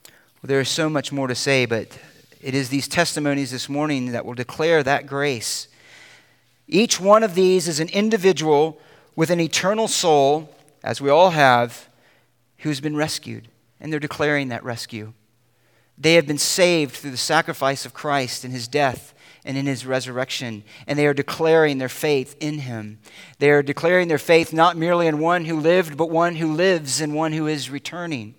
Well, 0.04 0.48
there 0.48 0.60
is 0.60 0.68
so 0.68 0.88
much 0.88 1.12
more 1.12 1.26
to 1.28 1.34
say, 1.34 1.66
but 1.66 1.98
it 2.40 2.54
is 2.54 2.68
these 2.68 2.88
testimonies 2.88 3.50
this 3.50 3.68
morning 3.68 4.12
that 4.12 4.24
will 4.24 4.34
declare 4.34 4.82
that 4.82 5.06
grace. 5.06 5.68
Each 6.72 7.00
one 7.00 7.24
of 7.24 7.34
these 7.34 7.66
is 7.66 7.80
an 7.80 7.88
individual 7.88 8.78
with 9.16 9.30
an 9.30 9.40
eternal 9.40 9.88
soul, 9.88 10.54
as 10.84 11.00
we 11.00 11.10
all 11.10 11.30
have, 11.30 11.88
who's 12.58 12.80
been 12.80 12.96
rescued, 12.96 13.48
and 13.80 13.92
they're 13.92 13.98
declaring 13.98 14.48
that 14.48 14.62
rescue. 14.62 15.12
They 15.98 16.14
have 16.14 16.28
been 16.28 16.38
saved 16.38 16.94
through 16.94 17.10
the 17.10 17.16
sacrifice 17.16 17.84
of 17.84 17.92
Christ 17.92 18.44
and 18.44 18.52
his 18.52 18.68
death 18.68 19.12
and 19.44 19.56
in 19.56 19.66
his 19.66 19.84
resurrection, 19.84 20.62
and 20.86 20.96
they 20.96 21.06
are 21.06 21.14
declaring 21.14 21.78
their 21.78 21.88
faith 21.88 22.36
in 22.38 22.60
him. 22.60 23.00
They 23.40 23.50
are 23.50 23.62
declaring 23.62 24.06
their 24.06 24.18
faith 24.18 24.52
not 24.52 24.76
merely 24.76 25.08
in 25.08 25.18
one 25.18 25.46
who 25.46 25.58
lived, 25.58 25.96
but 25.96 26.08
one 26.08 26.36
who 26.36 26.52
lives 26.52 27.00
and 27.00 27.14
one 27.14 27.32
who 27.32 27.48
is 27.48 27.68
returning. 27.68 28.36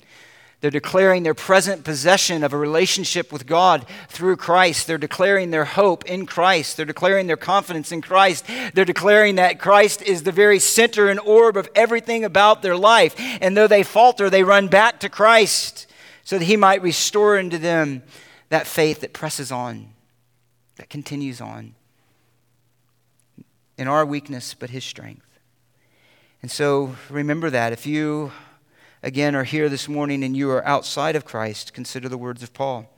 They're 0.61 0.69
declaring 0.69 1.23
their 1.23 1.33
present 1.33 1.83
possession 1.83 2.43
of 2.43 2.53
a 2.53 2.57
relationship 2.57 3.31
with 3.33 3.47
God 3.47 3.83
through 4.09 4.37
Christ. 4.37 4.85
They're 4.85 4.99
declaring 4.99 5.49
their 5.49 5.65
hope 5.65 6.05
in 6.05 6.27
Christ. 6.27 6.77
They're 6.77 6.85
declaring 6.85 7.25
their 7.25 7.35
confidence 7.35 7.91
in 7.91 8.01
Christ. 8.01 8.45
They're 8.75 8.85
declaring 8.85 9.35
that 9.35 9.59
Christ 9.59 10.03
is 10.03 10.21
the 10.21 10.31
very 10.31 10.59
center 10.59 11.09
and 11.09 11.19
orb 11.19 11.57
of 11.57 11.67
everything 11.73 12.23
about 12.23 12.61
their 12.61 12.77
life. 12.77 13.15
And 13.41 13.57
though 13.57 13.67
they 13.67 13.81
falter, 13.81 14.29
they 14.29 14.43
run 14.43 14.67
back 14.67 14.99
to 14.99 15.09
Christ 15.09 15.87
so 16.23 16.37
that 16.37 16.45
He 16.45 16.57
might 16.57 16.83
restore 16.83 17.37
into 17.37 17.57
them 17.57 18.03
that 18.49 18.67
faith 18.67 19.01
that 19.01 19.13
presses 19.13 19.51
on, 19.51 19.87
that 20.75 20.89
continues 20.89 21.41
on. 21.41 21.73
In 23.79 23.87
our 23.87 24.05
weakness, 24.05 24.53
but 24.53 24.69
His 24.69 24.83
strength. 24.83 25.25
And 26.43 26.51
so 26.51 26.95
remember 27.09 27.49
that. 27.49 27.73
If 27.73 27.87
you 27.87 28.31
again 29.03 29.35
are 29.35 29.43
here 29.43 29.69
this 29.69 29.87
morning 29.87 30.23
and 30.23 30.35
you 30.35 30.49
are 30.51 30.65
outside 30.65 31.15
of 31.15 31.25
Christ, 31.25 31.73
consider 31.73 32.07
the 32.07 32.17
words 32.17 32.43
of 32.43 32.53
Paul. 32.53 32.89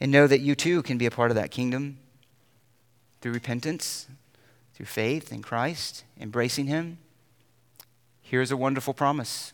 And 0.00 0.12
know 0.12 0.26
that 0.26 0.40
you 0.40 0.54
too 0.54 0.82
can 0.82 0.98
be 0.98 1.06
a 1.06 1.10
part 1.10 1.30
of 1.30 1.36
that 1.36 1.50
kingdom 1.50 1.98
through 3.20 3.32
repentance, 3.32 4.08
through 4.74 4.86
faith 4.86 5.32
in 5.32 5.42
Christ, 5.42 6.04
embracing 6.20 6.66
Him. 6.66 6.98
Here's 8.20 8.50
a 8.50 8.56
wonderful 8.56 8.94
promise 8.94 9.52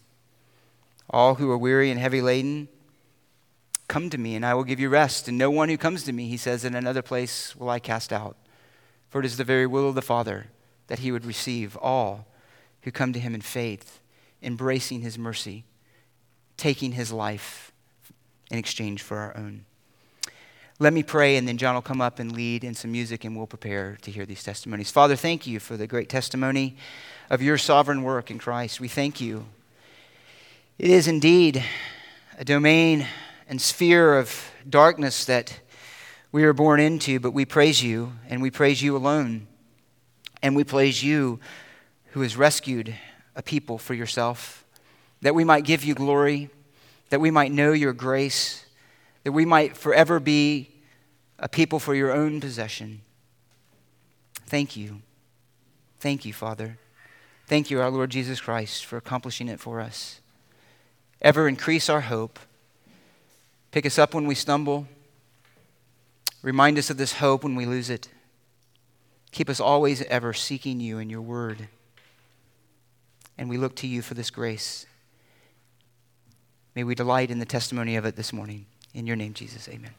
All 1.09 1.37
who 1.37 1.51
are 1.51 1.59
weary 1.59 1.91
and 1.91 2.01
heavy 2.01 2.21
laden, 2.21 2.69
come 3.87 4.11
to 4.11 4.19
me, 4.19 4.35
and 4.35 4.45
I 4.45 4.55
will 4.55 4.65
give 4.65 4.81
you 4.81 4.89
rest. 4.89 5.29
And 5.29 5.39
no 5.39 5.51
one 5.51 5.69
who 5.69 5.79
comes 5.79 6.03
to 6.05 6.13
me, 6.13 6.27
he 6.27 6.37
says, 6.37 6.65
in 6.65 6.75
another 6.75 7.03
place 7.03 7.55
will 7.55 7.71
I 7.71 7.79
cast 7.79 8.13
out. 8.13 8.37
For 9.09 9.21
it 9.21 9.27
is 9.27 9.37
the 9.37 9.45
very 9.45 9.67
will 9.67 9.89
of 9.89 9.95
the 9.95 10.03
Father 10.03 10.47
that 10.89 11.01
He 11.01 11.13
would 11.13 11.25
receive 11.25 11.77
all 11.77 12.27
who 12.83 12.91
come 12.91 13.13
to 13.13 13.21
Him 13.21 13.35
in 13.35 13.43
faith 13.43 14.01
embracing 14.43 15.01
his 15.01 15.19
mercy, 15.19 15.65
taking 16.57 16.93
his 16.93 17.13
life 17.13 17.73
in 18.51 18.59
exchange 18.59 19.03
for 19.03 19.19
our 19.19 19.37
own. 19.37 19.65
Let 20.79 20.93
me 20.93 21.03
pray, 21.03 21.37
and 21.37 21.47
then 21.47 21.59
John 21.59 21.75
will 21.75 21.83
come 21.83 22.01
up 22.01 22.19
and 22.19 22.33
lead 22.33 22.65
in 22.65 22.75
some 22.75 22.91
music, 22.91 23.25
and 23.25 23.37
we'll 23.37 23.47
prepare 23.47 23.99
to 24.03 24.11
hear 24.11 24.27
these 24.27 24.43
testimonies. 24.43 24.91
Father, 24.91 25.15
thank 25.15 25.47
you 25.47 25.61
for 25.61 25.77
the 25.77 25.87
great 25.87 26.09
testimony 26.09 26.77
of 27.31 27.41
your 27.41 27.57
sovereign 27.57 28.03
work 28.03 28.31
in 28.31 28.39
Christ. 28.39 28.81
We 28.81 28.89
thank 28.89 29.21
you. 29.21 29.47
It 30.79 30.91
is 30.91 31.07
indeed 31.07 31.65
a 32.37 32.45
domain 32.45 33.07
and 33.49 33.61
sphere 33.61 34.19
of 34.19 34.51
darkness 34.69 35.25
that 35.27 35.61
we 36.33 36.43
are 36.45 36.53
born 36.53 36.81
into, 36.81 37.21
but 37.21 37.33
we 37.33 37.45
praise 37.45 37.83
you, 37.83 38.15
and 38.29 38.43
we 38.43 38.51
praise 38.51 38.83
you 38.83 38.97
alone. 38.97 39.47
And 40.43 40.57
we 40.57 40.65
praise 40.65 41.05
you 41.05 41.39
who 42.13 42.23
has 42.23 42.37
rescued 42.37 42.97
a 43.35 43.43
people 43.43 43.79
for 43.79 43.95
yourself, 43.95 44.65
that 45.23 45.35
we 45.35 45.45
might 45.45 45.65
give 45.65 45.85
you 45.85 45.95
glory, 45.95 46.51
that 47.11 47.21
we 47.21 47.31
might 47.31 47.53
know 47.53 47.73
your 47.73 47.93
grace, 47.93 48.65
that 49.25 49.33
we 49.33 49.45
might 49.45 49.77
forever 49.77 50.21
be 50.21 50.71
a 51.39 51.49
people 51.49 51.79
for 51.79 51.95
your 51.95 52.13
own 52.13 52.41
possession. 52.41 53.03
Thank 54.47 54.77
you. 54.77 55.01
Thank 56.01 56.25
you, 56.25 56.33
Father. 56.33 56.79
Thank 57.47 57.71
you, 57.71 57.81
our 57.81 57.91
Lord 57.91 58.11
Jesus 58.11 58.41
Christ, 58.41 58.85
for 58.85 58.97
accomplishing 58.97 59.49
it 59.49 59.61
for 59.61 59.81
us. 59.81 60.21
Ever 61.21 61.49
increase 61.49 61.89
our 61.89 62.03
hope. 62.03 62.39
Pick 63.71 63.87
us 63.87 63.99
up 63.99 64.15
when 64.15 64.27
we 64.27 64.35
stumble. 64.35 64.87
Remind 66.43 66.79
us 66.79 66.91
of 66.91 66.97
this 66.97 67.15
hope 67.15 67.45
when 67.45 67.55
we 67.55 67.67
lose 67.67 67.89
it. 67.89 68.09
Keep 69.31 69.49
us 69.49 69.61
always 69.61 70.03
ever 70.03 70.33
seeking 70.33 70.81
you 70.81 70.99
in 70.99 71.09
your 71.09 71.23
word 71.23 71.69
and 73.43 73.51
we 73.51 73.57
look 73.57 73.75
to 73.75 73.89
you 73.89 74.03
for 74.03 74.15
this 74.15 74.31
grace. 74.31 74.87
May 76.77 76.85
we 76.85 76.95
delight 76.95 77.29
in 77.29 77.41
the 77.41 77.45
testimony 77.45 77.97
of 77.97 78.05
it 78.05 78.15
this 78.15 78.33
morning. 78.33 78.67
In 78.95 79.05
your 79.05 79.17
name, 79.17 79.35
Jesus, 79.35 79.69
amen. 79.69 79.91